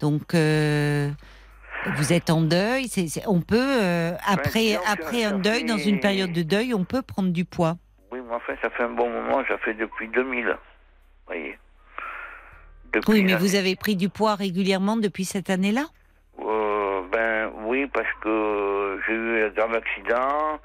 [0.01, 1.09] donc euh,
[1.97, 2.91] vous êtes en deuil.
[3.27, 7.31] on peut euh, après, après un deuil, dans une période de deuil, on peut prendre
[7.31, 7.79] du poids.
[8.15, 10.47] Oui, mais enfin, ça fait un bon moment, ça fait depuis 2000.
[10.47, 10.55] Vous
[11.27, 11.59] voyez.
[12.93, 15.87] Depuis Oui, mais vous avez pris du poids régulièrement depuis cette année-là?
[16.39, 20.61] Euh, ben oui, parce que j'ai eu un grave accident.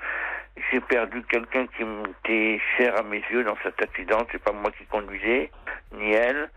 [0.72, 4.28] J'ai perdu quelqu'un qui m'était cher à mes yeux dans cet accident.
[4.32, 5.50] C'est pas moi qui conduisais,
[5.98, 6.52] ni elle.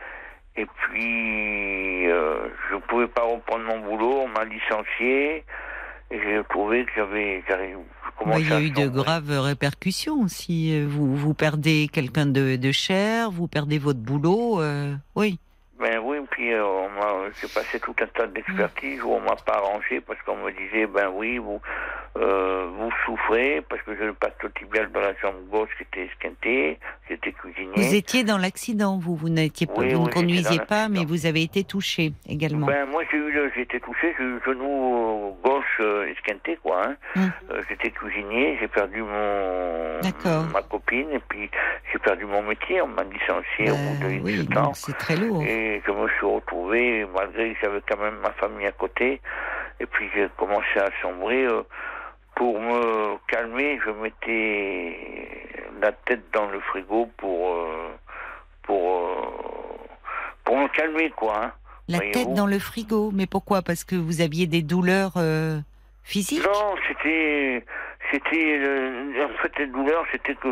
[0.57, 4.25] Et puis, euh, je pouvais pas reprendre mon boulot.
[4.25, 5.45] On m'a licencié.
[6.13, 7.43] Et j'ai trouvé que j'avais,
[8.27, 10.29] Bah, il y a eu de graves répercussions.
[10.29, 15.39] Si euh, vous, vous perdez quelqu'un de, de cher, vous perdez votre boulot, euh, oui.
[15.81, 19.37] Ben oui, puis euh, on m'a, j'ai passé tout un tas d'expertises où on m'a
[19.37, 21.61] pas arrangé parce qu'on me disait ben oui vous
[22.17, 26.07] euh, vous souffrez parce que j'ai le pacte tibial dans la jambe gauche qui était
[26.07, 26.79] esquinté,
[27.09, 27.73] j'étais cuisinier.
[27.77, 31.05] Vous étiez dans l'accident, vous, vous n'étiez pas, Oui, vous oui, ne conduisiez pas, mais
[31.05, 32.67] vous avez été touché également.
[32.67, 36.59] Ben moi j'ai eu j'ai été touché, j'ai eu le genou euh, gauche euh, esquinté
[36.63, 36.83] quoi.
[36.87, 36.97] Hein.
[37.17, 37.33] Hum.
[37.51, 40.01] Euh, j'étais cuisinier, j'ai perdu mon
[40.53, 41.51] ma copine et puis
[41.93, 44.75] j'ai perdu mon métier, on m'a licencié au bout de Ben, oui, 18 ans.
[44.75, 45.43] c'est très lourd.
[45.43, 49.21] Et je me suis retrouvé, malgré que j'avais quand même ma famille à côté,
[49.81, 51.45] et puis j'ai commencé à sombrer.
[51.45, 51.63] euh,
[52.35, 54.97] pour me calmer, je mettais
[55.81, 57.89] la tête dans le frigo pour euh,
[58.63, 59.87] pour euh,
[60.45, 61.45] pour me calmer quoi.
[61.45, 61.53] hein.
[61.89, 63.61] La tête dans le frigo, mais pourquoi?
[63.63, 65.59] Parce que vous aviez des douleurs euh,
[66.05, 66.45] physiques?
[66.45, 67.65] Non, c'était
[68.11, 70.49] c'était euh, en fait les douleurs, c'était que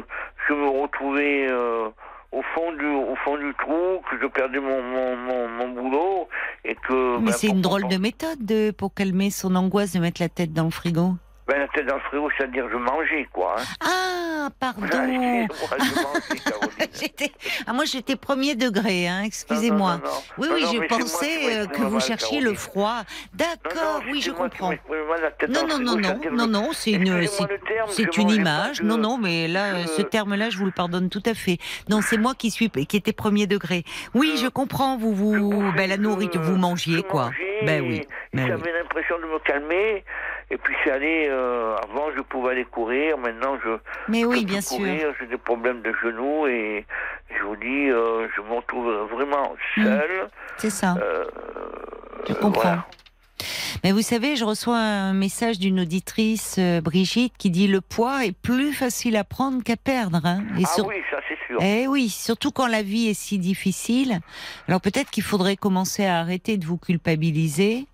[0.48, 1.88] je me retrouvais euh,
[2.32, 6.28] au fond du au fond du trou, que je perdais mon mon, mon, mon boulot
[6.64, 10.00] et que Mais ben, c'est une drôle de méthode de- pour calmer son angoisse de
[10.00, 11.12] mettre la tête dans le frigo.
[11.50, 13.56] Ben, la tête dans le frigo, c'est-à-dire je mangeais, quoi.
[13.58, 13.64] Hein.
[13.80, 14.86] Ah, pardon.
[14.88, 15.48] Caroline.
[16.92, 17.32] J'étais-
[17.66, 20.00] ah, moi, j'étais premier degré, hein, excusez-moi.
[20.38, 23.02] Oui, Non, oui, non, je pensais euh, que vous mal, cherchiez le froid.
[23.34, 24.70] D'accord, oui, je comprends.
[25.48, 27.26] Non, non, non, non, non, non, c'est une,
[27.88, 28.82] c'est- une image.
[28.82, 31.58] Non, non, mais là, ce terme-là, je vous le pardonne tout à fait.
[31.88, 33.82] Non, c'est moi qui suis, qui était premier degré.
[34.14, 34.96] Oui, Je- je comprends.
[34.98, 37.30] Vous, vous, ben, la nourriture, vous mangiez quoi
[37.64, 38.02] Ben oui,
[38.32, 40.04] ben j'avais l'impression de me calmer.
[40.50, 41.26] Et puis c'est allé.
[41.28, 43.16] euh, avant, je pouvais aller courir.
[43.18, 43.70] Maintenant, je.
[44.08, 44.76] Mais oui, bien plus sûr.
[44.78, 46.84] courir, J'ai des problèmes de genoux et
[47.36, 49.84] je vous dis, euh, je me retrouve vraiment Mm.
[49.84, 50.30] seul.
[50.58, 50.96] C'est ça.
[51.00, 51.24] Euh,
[52.28, 52.62] Je comprends.
[52.62, 52.86] voilà.
[53.84, 58.26] Mais vous savez, je reçois un message d'une auditrice, euh, Brigitte, qui dit le poids
[58.26, 60.20] est plus facile à prendre qu'à perdre.
[60.24, 60.42] hein.
[60.58, 61.58] Et Ah sur- oui, ça c'est sûr.
[61.62, 64.18] Eh oui, surtout quand la vie est si difficile.
[64.68, 67.86] Alors peut-être qu'il faudrait commencer à arrêter de vous culpabiliser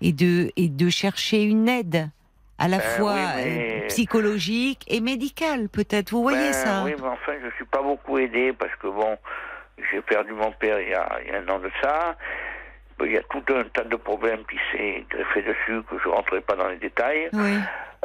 [0.00, 2.08] et de, et de chercher une aide
[2.58, 6.10] à la Ben fois oui, mais- euh, psychologique et médicale, peut-être.
[6.10, 6.82] Vous voyez Ben, ça?
[6.84, 9.16] Oui, mais enfin, je suis pas beaucoup aidé parce que bon,
[9.92, 12.16] j'ai perdu mon père il y, a, il y a un an de ça.
[13.00, 16.40] Il y a tout un tas de problèmes qui s'est greffé dessus que je rentrerai
[16.40, 17.56] pas dans les détails, Oui.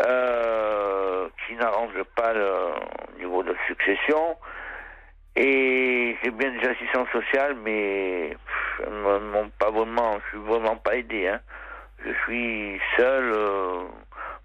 [0.06, 4.36] euh, qui n'arrangent pas le niveau de succession.
[5.36, 10.48] Et j'ai bien des assistants sociaux, mais pff, elles ne m'ont pas vraiment, je suis
[10.48, 11.28] vraiment pas aidé.
[11.28, 11.40] Hein.
[12.06, 13.84] Je suis seul, euh,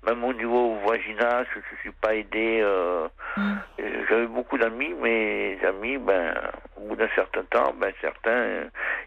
[0.06, 2.60] même au niveau voisinage, je ne suis pas aidé.
[2.62, 3.54] euh, Mm.
[3.80, 6.34] euh, J'avais beaucoup d'amis, mais les amis, ben,
[6.76, 8.64] au bout d'un certain temps, ben, certains, euh,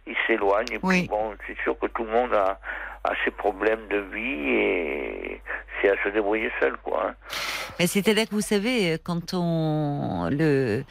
[0.08, 0.72] ils s'éloignent.
[0.74, 1.00] Et Oui.
[1.02, 2.60] puis, bon, c'est sûr que tout le monde a,
[3.04, 5.42] a ses problèmes de vie et
[5.82, 7.08] c'est à se débrouiller seul, quoi.
[7.10, 7.16] hein.
[7.80, 10.84] Mais C'est-à-dire que vous savez, quand on le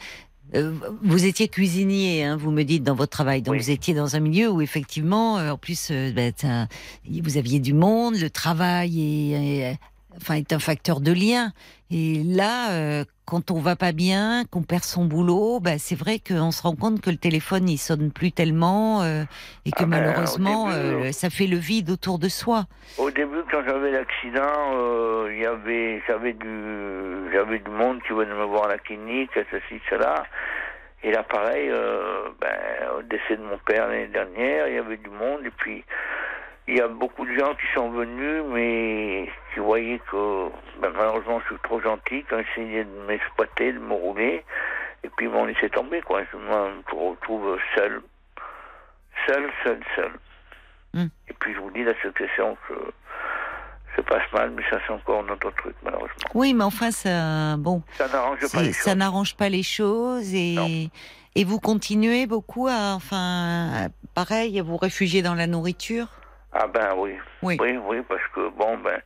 [0.55, 0.73] euh,
[1.03, 3.59] vous étiez cuisinier, hein, vous me dites dans votre travail, donc Oui.
[3.59, 6.67] vous étiez dans un milieu où effectivement, euh, en plus, euh, ben, ça-
[7.07, 9.79] vous aviez du monde, le travail est, est-
[10.17, 11.51] enfin, est un facteur de lien.
[11.89, 16.19] Et là, euh, quand on va pas bien, qu'on perd son boulot, ben, c'est vrai
[16.19, 19.23] qu'on se rend compte que le téléphone il sonne plus tellement euh,
[19.65, 22.65] et que Ah ben, malheureusement, début, euh, ça fait le vide autour de soi.
[22.97, 28.13] Au début, quand j'avais l'accident, euh, il y avait, j'avais du, j'avais du monde qui
[28.13, 30.25] venait me voir à la clinique, ceci, cela.
[31.03, 32.57] Et là, pareil, euh, ben,
[32.97, 35.41] au décès de mon père l'année dernière, il y avait du monde.
[35.45, 35.83] Et puis,
[36.67, 41.39] il y a beaucoup de gens qui sont venus, mais qui voyaient que, ben, malheureusement,
[41.41, 44.45] je suis trop gentil, qui ont essayé de m'exploiter, de me rouler.
[45.03, 46.21] Et puis, ils m'ont laissé tomber, quoi.
[46.31, 48.01] Je me retrouve seul.
[49.27, 50.11] Seul, seul, seul.
[50.93, 51.07] Hmm.
[51.27, 52.73] Et puis, je vous dis, la succession, que
[53.97, 56.15] se passe mal, mais ça, c'est encore un autre truc, malheureusement.
[56.33, 57.81] Oui, mais enfin, ça, bon.
[57.97, 58.95] Ça n'arrange pas les ça choses.
[58.97, 60.67] n'arrange pas les choses et Non.
[61.35, 66.07] et vous continuez beaucoup à enfin pareil à vous réfugier dans la nourriture?
[66.53, 67.17] Ah ben oui.
[67.41, 67.57] Oui.
[67.59, 68.99] Oui, oui, parce que bon ben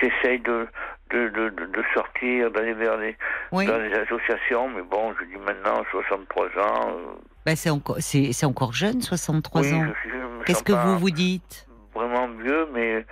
[0.00, 0.66] j'essaye de
[1.10, 3.16] de, de, de, sortir, d'aller vers les
[3.50, 3.64] Oui.
[3.64, 6.90] dans les associations, mais bon, je dis maintenant 63 ans.
[6.90, 7.14] euh,
[7.46, 9.86] Bah, c'est encore c'est c'est encore jeune, 63 oui, ans.
[10.04, 11.66] je, je Qu'est-ce que vous vous dites?
[11.94, 13.06] Vraiment vieux, mais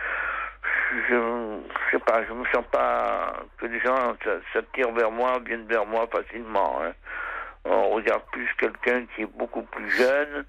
[1.09, 4.15] je, je sais pas, je me sens pas que les gens
[4.53, 6.83] s'attirent vers moi, viennent vers moi facilement.
[6.83, 6.93] hein.
[7.65, 10.45] On regarde plus quelqu'un qui est beaucoup plus jeune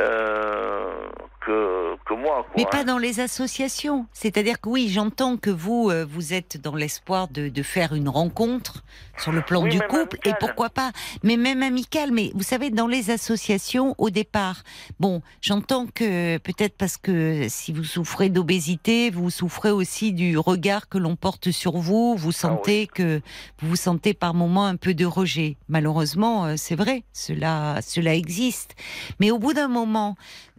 [0.00, 1.08] euh,
[1.48, 2.42] que, que moi.
[2.42, 2.68] Quoi, Mais hein.
[2.70, 4.06] pas dans les associations.
[4.12, 8.08] C'est-à-dire que oui, j'entends que vous euh, vous êtes dans l'espoir de, de faire une
[8.08, 8.84] rencontre
[9.16, 10.92] sur le plan Oui, du couple et pourquoi pas,
[11.22, 12.12] mais même amical.
[12.12, 14.62] Mais vous savez, dans les associations, au départ,
[15.00, 20.88] bon, j'entends que peut-être parce que si vous souffrez d'obésité, vous souffrez aussi du regard
[20.88, 22.14] que l'on porte sur vous.
[22.16, 23.22] Vous sentez que
[23.60, 25.56] vous vous sentez par moments un peu de rejet.
[25.68, 28.76] Malheureusement, euh, c'est vrai, cela cela existe.
[29.18, 30.16] Mais au bout d'un moment,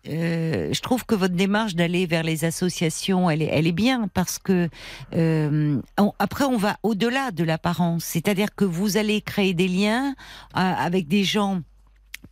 [0.07, 4.07] euh, je trouve que votre démarche d'aller vers les associations, elle est, elle est bien
[4.13, 4.69] parce que
[5.13, 10.09] euh, on- après on va au-delà de l'apparence, c'est-à-dire que vous allez créer des liens
[10.09, 10.13] euh,
[10.53, 11.61] avec des gens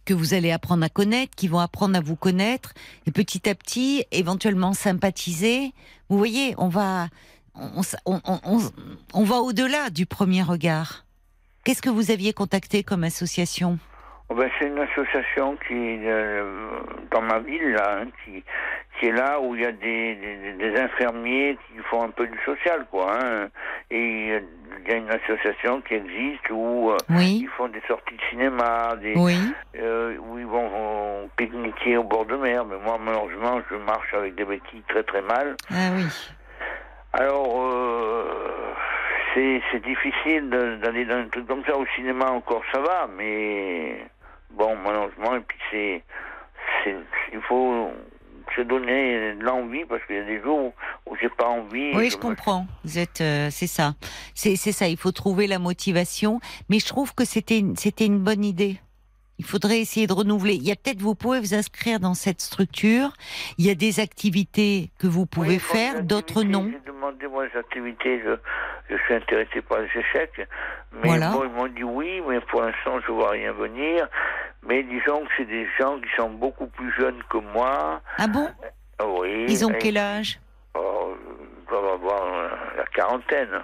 [0.06, 2.74] que vous allez apprendre à connaître, qui vont apprendre à vous connaître,
[3.06, 5.74] et petit à petit, éventuellement sympathiser.
[6.10, 7.10] Vous voyez, on va,
[7.56, 8.62] on, on-
[9.14, 11.06] on- va au-delà du premier regard.
[11.66, 13.80] Qu'est-ce que vous aviez contacté comme association?
[14.30, 16.44] Oh ben, c'est une association qui est euh,
[17.12, 18.44] dans ma ville, là, hein, qui,
[19.00, 22.28] qui est là où il y a des, des, des infirmiers qui font un peu
[22.28, 23.08] du social, quoi.
[23.24, 23.48] Hein.
[23.90, 24.28] Et
[24.86, 28.22] il y a une association qui existe où euh, Oui, ils font des sorties de
[28.30, 29.38] cinéma, des, oui.
[29.80, 32.66] euh, où ils vont, vont pique-niquer au bord de mer.
[32.66, 35.56] Mais moi, malheureusement, je marche avec des béquilles très très mal.
[35.72, 36.04] Ah oui.
[37.14, 38.74] Alors, euh,
[39.34, 41.78] c'est c'est difficile d'aller dans un truc comme ça.
[41.78, 44.06] Au cinéma, encore, ça va, mais
[44.58, 46.04] bon, malheureusement, et puis c'est.
[46.84, 46.96] c'est-
[47.34, 47.90] Il faut
[48.56, 50.74] se donner de l'envie parce qu'il y a des jours
[51.06, 51.92] où, où j'ai pas envie.
[51.96, 52.66] Oui, je me- comprends.
[52.86, 53.94] Vous êtes, euh, c'est ça,
[54.34, 54.88] c'est c'est ça.
[54.88, 56.40] Il faut trouver la motivation,
[56.70, 58.80] mais je trouve que c'était c'était une bonne idée.
[59.40, 60.56] Il faudrait essayer de renouveler.
[60.56, 63.14] Il y a peut-être vous pouvez vous inscrire dans cette structure.
[63.58, 66.70] Il y a des activités que vous pouvez Oui, faire, d'autres non.
[66.72, 68.32] J'ai demandé moi les activités, je,
[68.90, 70.48] je suis intéressé par les échecs.
[70.94, 71.30] Mais Voilà.
[71.32, 74.08] bon, ils m'ont dit oui, mais pour l'instant je vois rien venir.
[74.64, 78.02] Mais disons que c'est des gens qui sont beaucoup plus jeunes que moi.
[78.18, 78.50] Ah bon?
[79.00, 79.46] Ah Oui.
[79.48, 80.40] Ils ont quel âge?
[80.74, 81.16] Oh,
[81.62, 83.62] Ils doivent avoir euh, la quarantaine.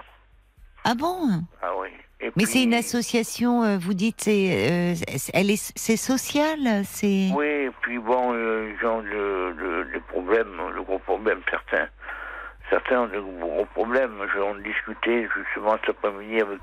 [0.84, 1.42] Ah bon?
[1.60, 1.88] Ah oui.
[2.20, 4.94] Et Mais puis- c'est une association, euh, vous dites, c'est, euh,
[5.34, 7.28] elle est, c'est social, c'est.
[7.34, 11.86] Oui, et puis bon, euh, ils ont le, le, le problème, le gros problème, certains.
[12.70, 14.16] Certains ont de gros problèmes.
[14.34, 16.60] Je en discutais justement cet après-midi avec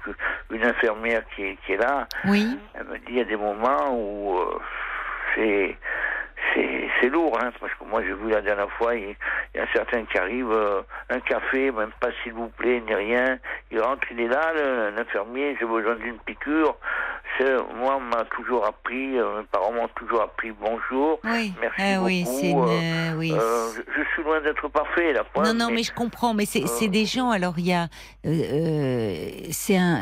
[0.50, 2.08] une infirmière qui est, qui est là.
[2.26, 2.58] Oui.
[2.74, 4.60] Elle me dit il y a des moments où euh,
[5.36, 5.78] c'est
[6.56, 9.16] c'est c'est lourd, hein, parce que moi j'ai vu la dernière fois, il
[9.56, 12.94] y a un certain qui arrive, euh, un café, même pas s'il vous plaît, ni
[12.94, 13.40] rien.
[13.72, 14.54] Il rentre, il est là,
[14.96, 16.76] l'infirmier, j'ai besoin d'une piqûre.
[17.76, 21.52] Moi, on m'a toujours appris, euh, mes parents m'ont toujours appris bonjour, Oui.
[21.60, 22.06] merci Ah beaucoup.
[22.06, 22.60] oui, c'est une.
[22.60, 23.30] euh, euh, oui.
[23.34, 25.46] je, je suis loin d'être parfait, la preuve.
[25.48, 26.36] Non, non, mais je comprends.
[26.36, 27.32] Mais c'est des gens.
[27.32, 27.88] Alors il y a,
[29.52, 30.02] c'est un,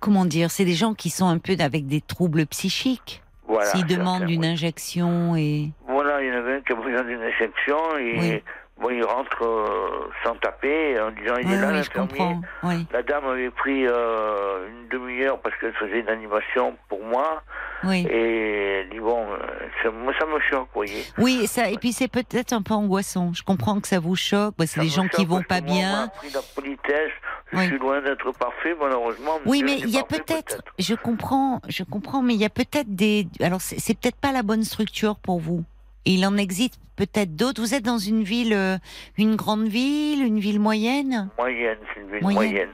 [0.00, 3.22] comment dire, c'est des gens qui sont un peu avec des troubles psychiques.
[3.48, 5.70] Voilà, S'ils certains, demandent une injection et.
[5.88, 8.42] Voilà, il y en avait un qui a besoin d'une injection et Oui.
[8.78, 11.72] bon, il rentre euh, sans taper en disant il Oui, est là
[12.10, 12.36] oui.
[12.64, 17.42] Oui, La dame avait pris euh, une demi-heure parce qu'elle faisait une animation pour moi
[17.84, 18.06] oui.
[18.10, 19.36] et elle dit bon, euh,
[19.82, 21.02] ça, moi ça me choque, vous voyez.
[21.18, 21.68] Oui, et ça.
[21.70, 23.32] Et puis c'est peut-être un peu angoissant.
[23.34, 24.54] Je comprends que ça vous choque.
[24.66, 26.10] C'est des gens qui choque vont parce pas moi, bien.
[26.34, 27.12] la politesse,
[27.52, 27.66] je Oui.
[27.66, 29.38] suis loin d'être parfait malheureusement.
[29.46, 32.94] Oui, mais il y a peut-être, je comprends, je comprends, mais il y a peut-être
[32.94, 35.64] des, alors c'est peut-être pas la bonne structure pour vous.
[36.10, 37.60] Il en existe peut-être d'autres.
[37.60, 38.78] Vous êtes dans une ville, euh,
[39.16, 41.28] une grande ville, une ville moyenne?
[41.38, 42.50] Moyenne, c'est une ville Moyenne.
[42.52, 42.68] moyenne.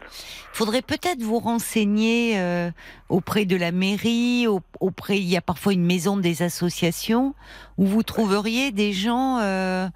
[0.52, 2.70] Faudrait peut-être vous renseigner euh,
[3.08, 5.18] auprès de la mairie, au- auprès.
[5.18, 7.34] Il y a parfois une maison des associations
[7.76, 9.88] où vous trouveriez des gens euh,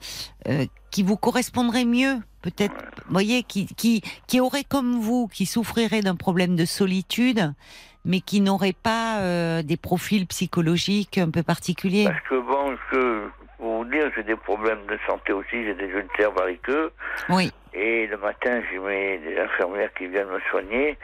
[0.49, 2.75] euh, qui vous correspondraient mieux, peut-être.
[3.09, 7.53] Voyez, qui qui qui auraient comme vous, qui souffriraient d'un problème de solitude,
[8.05, 12.05] mais qui n'auraient pas euh, des profils psychologiques un peu particuliers.
[12.05, 15.87] Parce que bon, je, pour vous dire, j'ai des problèmes de santé aussi, j'ai des
[15.89, 16.93] ulcères variceux.
[17.29, 20.97] Oui, Et le matin, j'ai mes des infirmières qui viennent me soigner.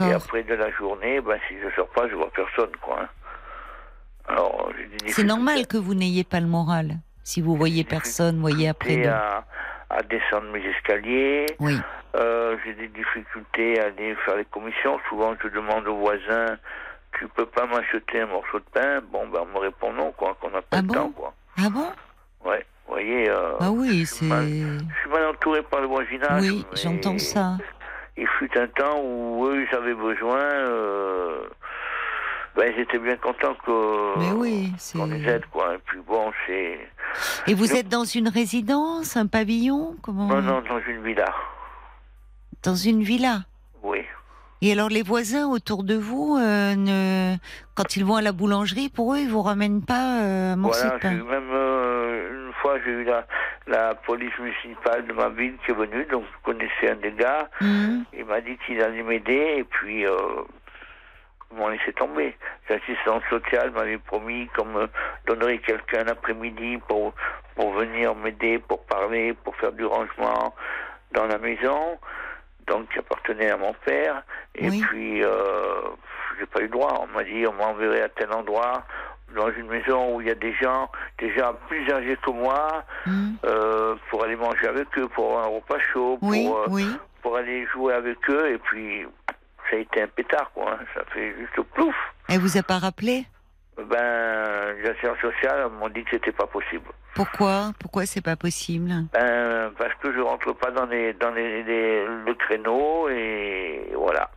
[0.00, 3.08] Et après de la journée, ben, si je sors pas, je vois personne, quoi.
[4.28, 4.70] Alors,
[5.08, 6.98] C'est normal que vous n'ayez pas le moral.
[7.24, 8.96] Si vous voyez personne, voyez après.
[8.98, 9.44] de- à,
[9.92, 11.46] à descendre mes escaliers.
[11.60, 11.78] Oui.
[12.16, 14.98] Euh, j'ai des difficultés à aller faire les commissions.
[15.08, 16.56] Souvent, je demande aux voisins,
[17.18, 19.00] tu peux pas m'acheter un morceau de pain?
[19.10, 20.94] Bon, ben, on me répond non, quoi, qu'on n'a pas Ah le bon?
[20.94, 21.34] temps, quoi.
[21.58, 21.92] Ah bon?
[22.44, 24.50] Ouais, vous voyez, euh, Ah oui, je suis mal- c'est.
[24.94, 26.40] je suis mal entouré par le voisinage.
[26.42, 27.56] Oui, j'entends ça.
[28.16, 30.38] Il fut un temps où eux, ils avaient besoin.
[30.42, 31.48] euh,
[32.56, 34.98] ben, ils étaient bien contents que Mais oui, c'est.
[34.98, 35.74] qu'on les aide, quoi.
[35.74, 36.78] Et puis bon, c'est.
[37.46, 41.32] Et vous êtes dans une résidence, un pavillon Comment Non, non, dans une villa.
[42.62, 43.40] Dans une villa.
[43.82, 43.98] Oui.
[44.64, 47.36] Et alors les voisins autour de vous, euh, ne...
[47.74, 50.82] quand ils vont à la boulangerie, pour eux, ils vous ramènent pas euh, un morceau
[50.86, 53.26] Voilà, de pain même euh, une fois, j'ai eu la,
[53.66, 57.50] la police municipale de ma ville qui est venue, donc je connaissais un des gars.
[57.60, 58.04] Mhm.
[58.16, 60.16] Il m'a dit qu'il allait m'aider, et puis euh,
[61.52, 62.36] m'ont laissé tomber.
[62.68, 64.86] L'assistance sociale m'avait promis qu'on me
[65.26, 67.12] donnerait quelqu'un l'après-midi pour,
[67.56, 70.54] pour venir m'aider, pour parler, pour faire du rangement
[71.12, 71.98] dans la maison,
[72.66, 74.22] donc qui appartenait à mon père.
[74.54, 74.80] Et Oui.
[74.88, 75.82] puis, euh,
[76.38, 77.02] j'ai pas eu droit.
[77.02, 78.84] On m'a dit, on m'enverrait à tel endroit,
[79.34, 83.36] dans une maison où il y a des gens déjà plus âgés que moi, Mhm.
[83.46, 86.94] euh, pour aller manger avec eux, pour un repas chaud, pour, euh, oui.
[87.22, 88.50] pour aller jouer avec eux.
[88.52, 89.06] Et puis,
[89.70, 90.72] ça a été un pétard, quoi.
[90.80, 90.84] hein.
[90.94, 91.94] Ça fait juste plouf.
[92.28, 93.24] Elle vous a pas rappelé?
[93.76, 96.84] Ben, les affaires sociales m'ont dit que c'était pas possible.
[97.14, 97.72] Pourquoi?
[97.80, 98.90] Pourquoi c'est pas possible?
[99.12, 104.30] Ben, parce que je rentre pas dans les, dans les, les- le créneau et voilà.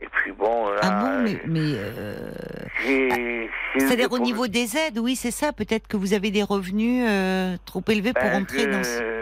[0.00, 2.32] Et puis bon, là, Ah bon, mais, mais euh,
[2.88, 5.52] eu c'est-à-dire au niveau des aides, oui, c'est ça.
[5.52, 8.82] Peut-être que vous avez des revenus euh, trop élevés pour Ben, entrer je- dans.
[8.82, 9.19] Ce...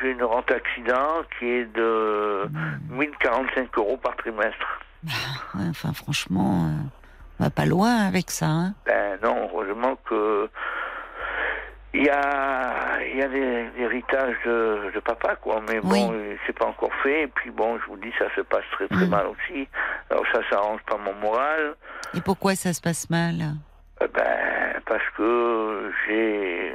[0.00, 2.98] J'ai une rente accident qui est de Hmm.
[2.98, 4.80] 1045 euros par trimestre.
[5.04, 6.88] Ouais, enfin, franchement, euh,
[7.40, 8.46] on va pas loin avec ça.
[8.46, 8.74] Hein.
[8.86, 10.48] Ben non, heureusement que
[11.94, 15.60] il y a, il y a des- l'héritage de, de papa, quoi.
[15.68, 16.36] Mais bon, Oui.
[16.46, 17.24] c'est pas encore fait.
[17.24, 19.10] Et puis bon, je vous dis, ça se passe très très Mm.
[19.10, 19.68] mal aussi.
[20.08, 21.74] Alors ça, ça arrange pas mon moral.
[22.14, 23.34] Et pourquoi ça se passe mal?
[24.02, 26.74] Euh, Ben parce que j'ai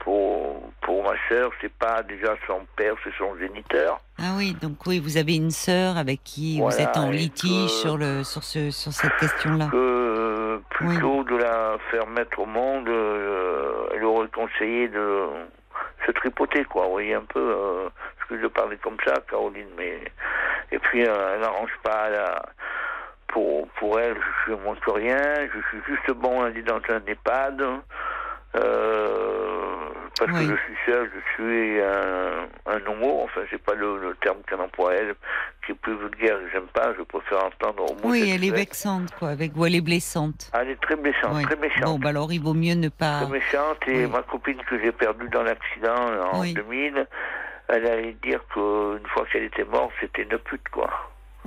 [0.00, 4.00] pour pour ma sœur, c'est pas déjà son père, c'est son géniteur.
[4.18, 7.96] Ah oui, donc oui, vous avez une sœur avec qui vous êtes en litige sur
[7.96, 9.68] le sur ce sur cette question-là.
[9.70, 15.26] que euh, plutôt de la faire mettre au monde, euh, elle aurait conseillé de
[16.06, 16.84] se tripoter, quoi.
[16.86, 17.88] Vous voyez un peu euh,
[18.28, 20.00] que je parlais comme ça, Caroline, mais
[20.72, 22.42] et puis euh, elle n'arrange pas la-
[23.28, 24.16] pour pour elle,
[24.48, 27.62] je moins que rien, je suis juste bon à aller dans un EHPAD.
[28.56, 29.59] Euh,
[30.20, 30.46] parce Oui.
[30.48, 34.36] que je suis seul, je suis un, un homo, enfin c'est pas le, le terme
[34.46, 35.14] qu'elle emploie elle,
[35.66, 38.00] qui est plus vulgaire, que j'aime pas, je préfère entendre homo.
[38.04, 40.50] Oui, elle est vexante, quoi, avec vous, elle est blessante.
[40.54, 41.42] Elle est très blessante, Oui.
[41.44, 41.84] très méchante.
[41.84, 43.22] Bon, bah alors il vaut mieux ne pas.
[43.22, 44.10] Très méchante et Oui.
[44.12, 45.96] ma copine que j'ai perdue dans l'accident
[46.32, 46.52] en Oui.
[46.54, 47.06] 2000,
[47.68, 50.90] elle allait dire qu'une fois qu'elle était morte, c'était une pute quoi.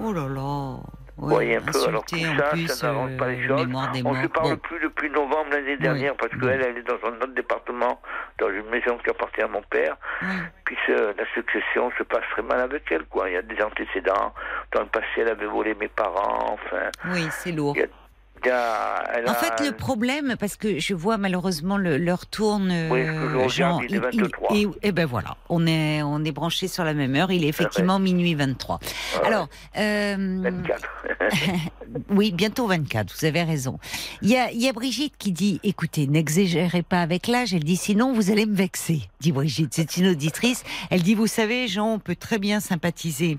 [0.02, 0.78] Oh là là.
[1.18, 3.68] Voyez un peu, alors tout ça, plus ça n'arrange pas les euh, choses.
[4.03, 4.57] On ne se parle Bon.
[4.57, 6.48] plus depuis novembre l'année dernière parce bon.
[6.48, 8.02] qu'elle, elle est dans un autre département,
[8.40, 9.95] dans une maison qui appartient à mon père.
[10.23, 10.27] Oui.
[10.65, 13.30] Puis la succession se passe très mal avec elle, quoi.
[13.30, 14.34] Il y a des antécédents.
[14.73, 16.90] Dans le passé, elle avait volé mes parents, enfin.
[17.06, 17.73] Oui, c'est lourd.
[17.76, 18.03] Il y a- il y
[18.49, 22.72] a- elle En a- fait, le problème, parce que je vois malheureusement le, l'heure tourne.
[22.91, 24.56] Oui, je Jean, il est 23.
[24.56, 27.32] et, et ben voilà, on est on est branché sur la même heure.
[27.32, 28.80] Il est effectivement minuit 23.
[29.22, 29.28] Ouais.
[29.28, 29.48] Alors,
[29.78, 30.90] euh, 24.
[32.10, 33.14] oui, bientôt 24.
[33.20, 33.80] Vous avez raison.
[34.22, 37.78] Il y a, y a Brigitte qui dit "Écoutez, n'exagérez pas avec l'âge." Elle dit
[37.78, 39.74] "Sinon, vous allez me vexer." Dit Brigitte.
[39.74, 40.64] C'est une auditrice.
[40.90, 43.38] Elle dit "Vous savez, Jean, on peut très bien sympathiser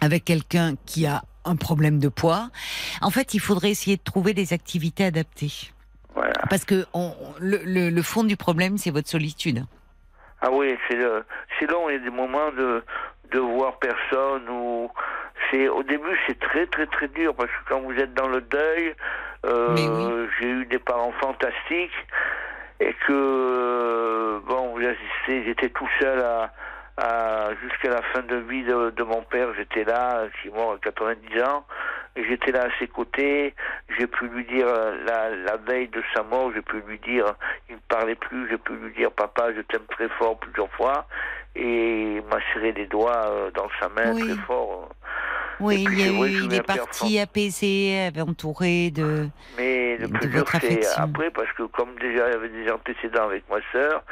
[0.00, 2.48] avec quelqu'un qui a un problème de poids.
[3.02, 5.52] En fait, il faudrait essayer de trouver des activités adaptées."
[6.14, 6.32] voilà.
[6.50, 9.64] Parce que on- le, le- le fond du problème, c'est votre solitude.
[10.40, 10.98] Ah oui, c'est
[11.58, 11.88] c'est long.
[11.88, 12.84] Il y a des moments de,
[13.32, 14.90] de voir personne ou
[15.50, 18.40] c'est au début c'est très très très dur parce que quand vous êtes dans le
[18.42, 18.94] deuil,
[19.46, 19.74] euh,
[20.26, 20.28] oui.
[20.40, 21.90] j'ai eu des parents fantastiques
[22.80, 26.52] et que bon vous assistez, j'étais tout seul à
[27.62, 30.78] jusqu'à la fin de vie de, de mon père, j'étais là, qui est mort à
[30.78, 31.66] 90 ans.
[32.16, 33.54] J'étais là à ses côtés,
[33.98, 37.34] j'ai pu lui dire euh, la, la veille de sa mort, j'ai pu lui dire,
[37.68, 41.06] il ne parlait plus, j'ai pu lui dire papa je t'aime très fort plusieurs fois
[41.56, 44.22] et il m'a serré les doigts euh, dans sa main Oui.
[44.22, 44.88] très fort.
[45.60, 49.28] Oui, il, y a vrai il est parti apaisé, entouré de.
[49.56, 53.24] Mais le plus dur c'est après parce que comme déjà il y avait des antécédents
[53.24, 54.02] avec ma sœur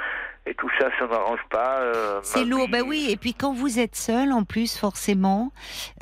[0.47, 1.81] et tout ça ça n'arrange pas.
[1.81, 3.09] euh, C'est lourd, bah oui.
[3.11, 5.53] Et puis quand vous êtes seul, en plus, forcément,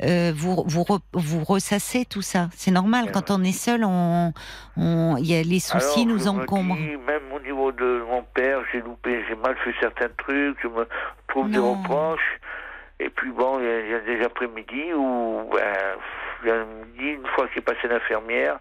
[0.03, 2.47] euh, vous vous re- vous ressassez tout ça.
[2.53, 3.11] C'est normal.
[3.13, 4.33] Quand on est seul, on,
[4.77, 6.75] on, y a les soucis Alors, nous encombrent.
[6.75, 10.67] dis, même au niveau de mon père, j'ai loupé, j'ai mal fait certains trucs, je
[10.67, 10.87] me
[11.27, 12.39] trouve des reproches.
[12.99, 15.97] Et puis bon, il y a, il y a des après-midi où, ben,
[16.43, 18.59] il y a midi, une fois qu'il est passé l'infirmière,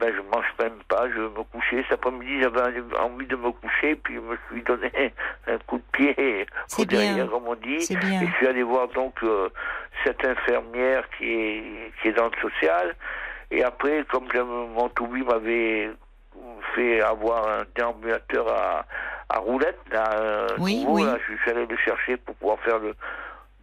[0.00, 1.82] ben, je mange même pas, je vais me coucher.
[1.88, 2.60] Cet après-midi, j'avais
[2.98, 5.12] envie de me coucher, puis je me suis donné
[5.46, 6.46] un coup de pied
[6.78, 7.74] au derrière, comme on dit.
[7.76, 9.48] Et je suis allé voir donc euh,
[10.04, 12.94] cette infirmière qui est, qui est dans le social.
[13.50, 14.26] Et après, comme
[14.74, 15.90] mon toubib m'avait
[16.74, 18.86] fait avoir un déambulateur à,
[19.28, 21.04] à roulette, là, euh, Oui, nouveau, oui.
[21.04, 22.94] là, je suis allé le chercher pour pouvoir faire le,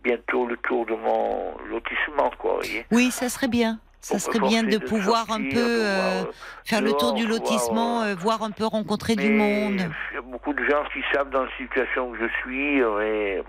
[0.03, 2.85] bientôt le tour de mon lotissement, quoi, voyez.
[2.91, 3.79] Oui, ça serait bien.
[4.07, 6.23] Ça serait bien de pouvoir un peu euh, euh,
[6.63, 9.81] faire le tour du lotissement, euh, euh, voir un peu rencontrer du monde.
[10.11, 13.43] Il y a beaucoup de gens qui savent dans la situation que je suis, mais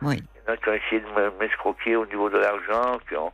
[0.00, 0.16] Oui.
[0.16, 2.98] il y en a qui ont essayé de me- m'escroquer au niveau de l'argent.
[3.18, 3.30] ont-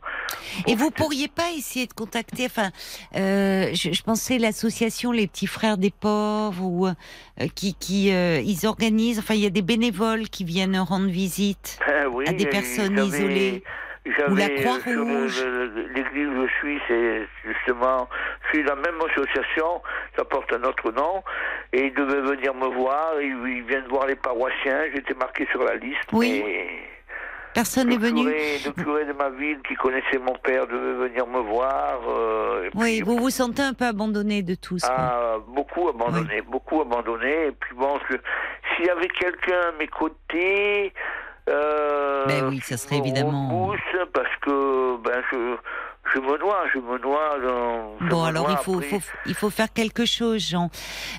[0.67, 2.69] Et vous pourriez pas essayer de contacter, enfin,
[3.15, 6.93] euh, je, je pensais l'association Les Petits Frères des Pauvres ou euh,
[7.55, 11.79] qui, qui euh, ils organisent, enfin, il y a des bénévoles qui viennent rendre visite
[11.87, 13.63] Ah oui, à des et personnes isolées.
[14.17, 15.43] J'avais, Ou la euh, Croix-Rouge.
[15.45, 18.07] le- L'église où je suis, c'est justement,
[18.45, 19.81] je suis la même association,
[20.17, 21.23] ça porte un autre nom,
[21.73, 25.75] et ils devaient venir me voir, ils, viennent voir les paroissiens, j'étais marqué sur la
[25.75, 26.41] liste, Oui.
[26.45, 26.67] mais
[27.53, 28.23] Personne n'est venu.
[28.25, 31.99] le curé de ma ville qui connaissait mon père devait venir me voir.
[32.07, 34.83] euh, Oui, puis, vous vous sentez un peu abandonné de tous.
[34.87, 37.47] ah, beaucoup abandonné, beaucoup abandonné.
[37.47, 38.17] Et puis bon, je-
[38.75, 40.93] s'il y avait quelqu'un à mes côtés,
[41.49, 43.71] euh, Ben oui, ça serait évidemment-
[44.13, 45.55] parce que ben je,
[46.13, 48.07] je me noie, je me noie dans.
[48.09, 50.69] Bon, alors il faut, faut, il faut faire quelque chose, Jean.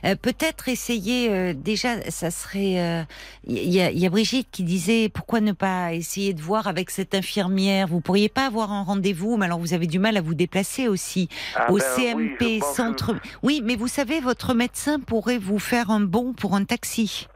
[0.05, 2.81] Euh, Peut-être essayer, euh, déjà, ça serait...
[2.81, 3.03] euh,
[3.45, 6.91] Il y, a, y a Brigitte qui disait, pourquoi ne pas essayer de voir avec
[6.91, 7.87] cette infirmière?
[7.87, 10.89] Vous pourriez pas avoir un rendez-vous, mais alors vous avez du mal à vous déplacer
[10.89, 11.29] aussi.
[11.55, 13.15] Ah au ben CMP, que- centre...
[13.43, 17.29] Oui, mais vous savez, votre médecin pourrait vous faire un bon pour un taxi.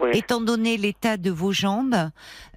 [0.00, 0.10] Oui.
[0.14, 1.96] Étant donné l'état de vos jambes,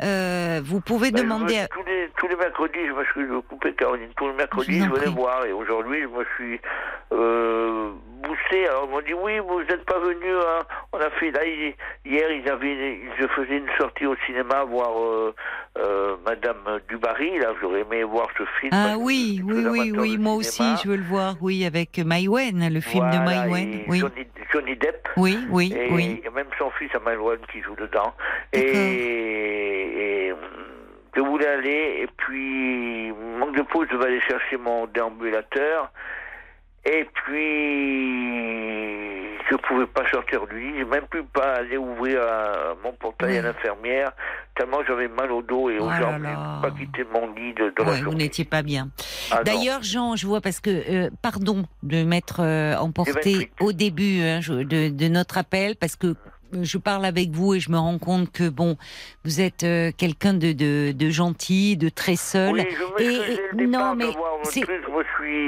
[0.01, 1.55] euh, vous pouvez Ben, demander...
[1.55, 4.79] me- à- tous, les, tous les mercredis, je me suis couper Caroline, tous les mercredis,
[4.79, 5.45] Je je, venais voir.
[5.45, 6.59] Et aujourd'hui, je me suis
[7.13, 7.91] euh,
[8.21, 8.67] boosté.
[8.67, 10.31] Alors, ils m'ont dit, oui, vous n'êtes pas venu.
[10.31, 10.63] Hein.
[10.93, 11.73] On a fait, là, ils-
[12.05, 15.33] hier, ils avaient, je faisais une sortie au cinéma voir euh,
[15.77, 17.39] euh, Madame Dubarry.
[17.39, 18.71] Là, j'aurais aimé voir ce film.
[18.73, 22.79] Ah oui, oui, oui, oui, moi aussi, je veux le voir, oui, avec Maïwen, le
[22.81, 23.73] film de Maïwen.
[23.73, 25.07] et Oui, Johnny, Johnny Depp.
[25.17, 26.17] oui, oui, Et oui.
[26.19, 28.13] il y a même son fils Amalouane qui joue dedans.
[28.53, 30.33] Et, et,
[31.15, 35.91] je voulais aller, et puis, manque de pause, je vais aller chercher mon déambulateur.
[36.83, 38.71] Et puis,
[39.49, 43.41] je pouvais pas sortir du lit, même plus pas aller ouvrir euh, mon portail à
[43.43, 44.11] l'infirmière,
[44.55, 46.23] tellement j'avais mal au dos et aux Oh jambes,
[46.61, 48.23] pas quitté mon lit de, de la Ouais, vous journée.
[48.23, 48.89] n'étiez pas bien.
[49.31, 49.43] Ah.
[49.43, 53.51] D'ailleurs, Jean, je vois parce que, euh, pardon de m'être euh, emporté 28.
[53.59, 56.15] au début hein, je- de, de notre appel, parce que
[56.61, 58.77] je parle avec vous et je me rends compte que bon,
[59.25, 62.51] vous êtes euh, quelqu'un de, de, de gentil, de très seul.
[62.53, 62.63] Oui,
[62.99, 63.03] je
[63.63, 64.05] Et- non, mais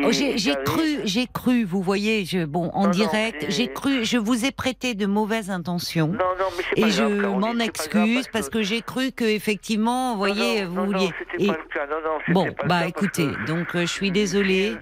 [0.06, 4.04] Oh, j'ai cru, j'ai cru, vous voyez, je, bon, en Non, non, direct, j'ai cru,
[4.06, 6.08] je vous ai prêté de mauvaises intentions.
[6.08, 10.66] Non, non, mais Et je m'en excuse parce que j'ai cru que effectivement, vous voyez,
[10.66, 11.06] vous vouliez.
[11.08, 11.86] Non, c'était et- pas le cas.
[11.88, 14.76] Non, non, c'était Bon, pas le bah cas écoutez, que- donc euh, je suis désolée.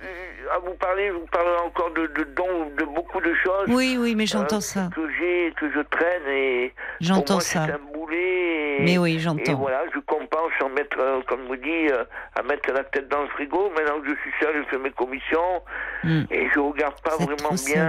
[0.53, 3.65] À vous parler, vous parlez encore de, de dons, de beaucoup de choses.
[3.69, 4.90] Oui, oui, mais j'entends euh, ça.
[4.94, 6.73] Que j'ai, que je traîne et.
[6.99, 7.65] J'entends ça.
[7.68, 8.78] C'est un boulet.
[8.80, 9.53] Et, Mais oui, Et j'entends.
[9.56, 12.03] voilà, je compense en mettre, euh, comme vous dit, euh,
[12.36, 13.69] à mettre la tête dans le frigo.
[13.78, 15.61] Maintenant que je suis seul, je fais mes commissions
[16.03, 16.23] Hmm.
[16.32, 17.88] et je regarde pas vraiment bien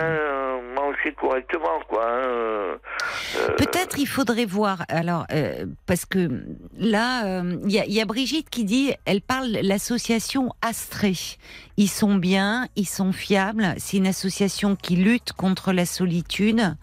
[0.75, 2.05] manger correctement, quoi.
[2.07, 2.77] hein,
[3.57, 4.83] Peut-être il faudrait voir.
[4.91, 5.27] Alors,
[5.87, 6.29] parce que
[6.79, 11.15] là, il y, y a Brigitte qui dit, elle parle l'association Astrée.
[11.77, 13.74] Ils sont bien, ils sont fiables.
[13.78, 16.77] C'est une association qui lutte contre la solitude.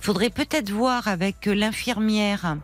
[0.00, 2.56] Il faudrait peut-être voir avec l'infirmière.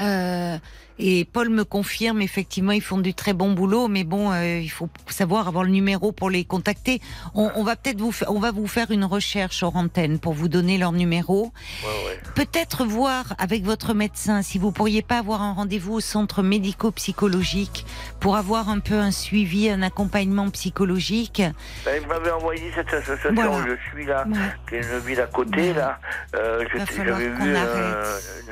[0.00, 0.58] Euh,
[1.04, 4.70] et Paul me confirme, effectivement, ils font du très bon boulot, mais bon, euh, il
[4.70, 7.00] faut savoir avoir le numéro pour les contacter.
[7.34, 10.48] On, on va peut-être vous, on va vous faire une recherche hors antenne pour vous
[10.48, 11.52] donner leur numéro
[11.84, 12.20] ouais, ouais.
[12.34, 17.84] peut-être voir avec votre médecin si vous pourriez pas avoir un rendez-vous au centre médico-psychologique
[18.20, 21.42] pour avoir un peu un suivi, un accompagnement psychologique.
[21.84, 23.64] Ben, il m'avait envoyé cette association Voilà.
[23.66, 24.38] je suis là, Ouais.
[24.68, 25.98] qui est une ville à côté, là.
[26.36, 26.64] Euh,
[26.96, 27.54] J'avais vu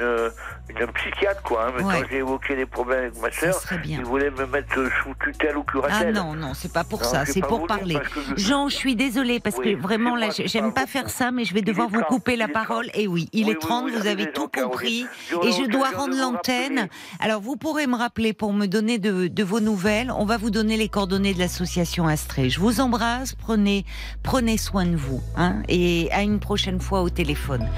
[0.00, 0.30] euh,
[0.70, 1.66] une, une psychiatre, quoi.
[1.68, 5.14] hein, mais quand j'ai évoqué les problèmes avec ma sœur, il voulait me mettre sous
[5.22, 6.14] tutelle ou Ah curatelle.
[6.14, 7.98] non, non, c'est pas pour Non, ça, c'est pour parler.
[8.36, 11.44] je- Jean, je suis désolée parce Oui, que vraiment là, j'aime pas faire ça, mais
[11.44, 12.86] je vais devoir vous 30, couper la parole.
[12.86, 12.96] 30.
[13.00, 15.06] Et oui, il Oui, est oui, 30, oui, vous avez tout compris.
[15.42, 16.88] Et je dois rendre l'antenne.
[17.20, 20.12] Alors vous pourrez me rappeler pour me donner de, de vos nouvelles.
[20.16, 22.50] On va vous donner les coordonnées de l'association Astrée.
[22.50, 23.84] Je vous embrasse, prenez,
[24.22, 25.20] prenez soin de vous.
[25.36, 27.68] Hein, et à une prochaine fois au téléphone.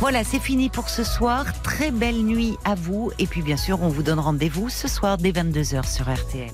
[0.00, 1.44] Voilà, c'est fini pour ce soir.
[1.62, 3.10] Très belle nuit à vous.
[3.18, 6.52] Et puis bien sûr, on vous donne rendez-vous ce soir dès 22h sur RTL.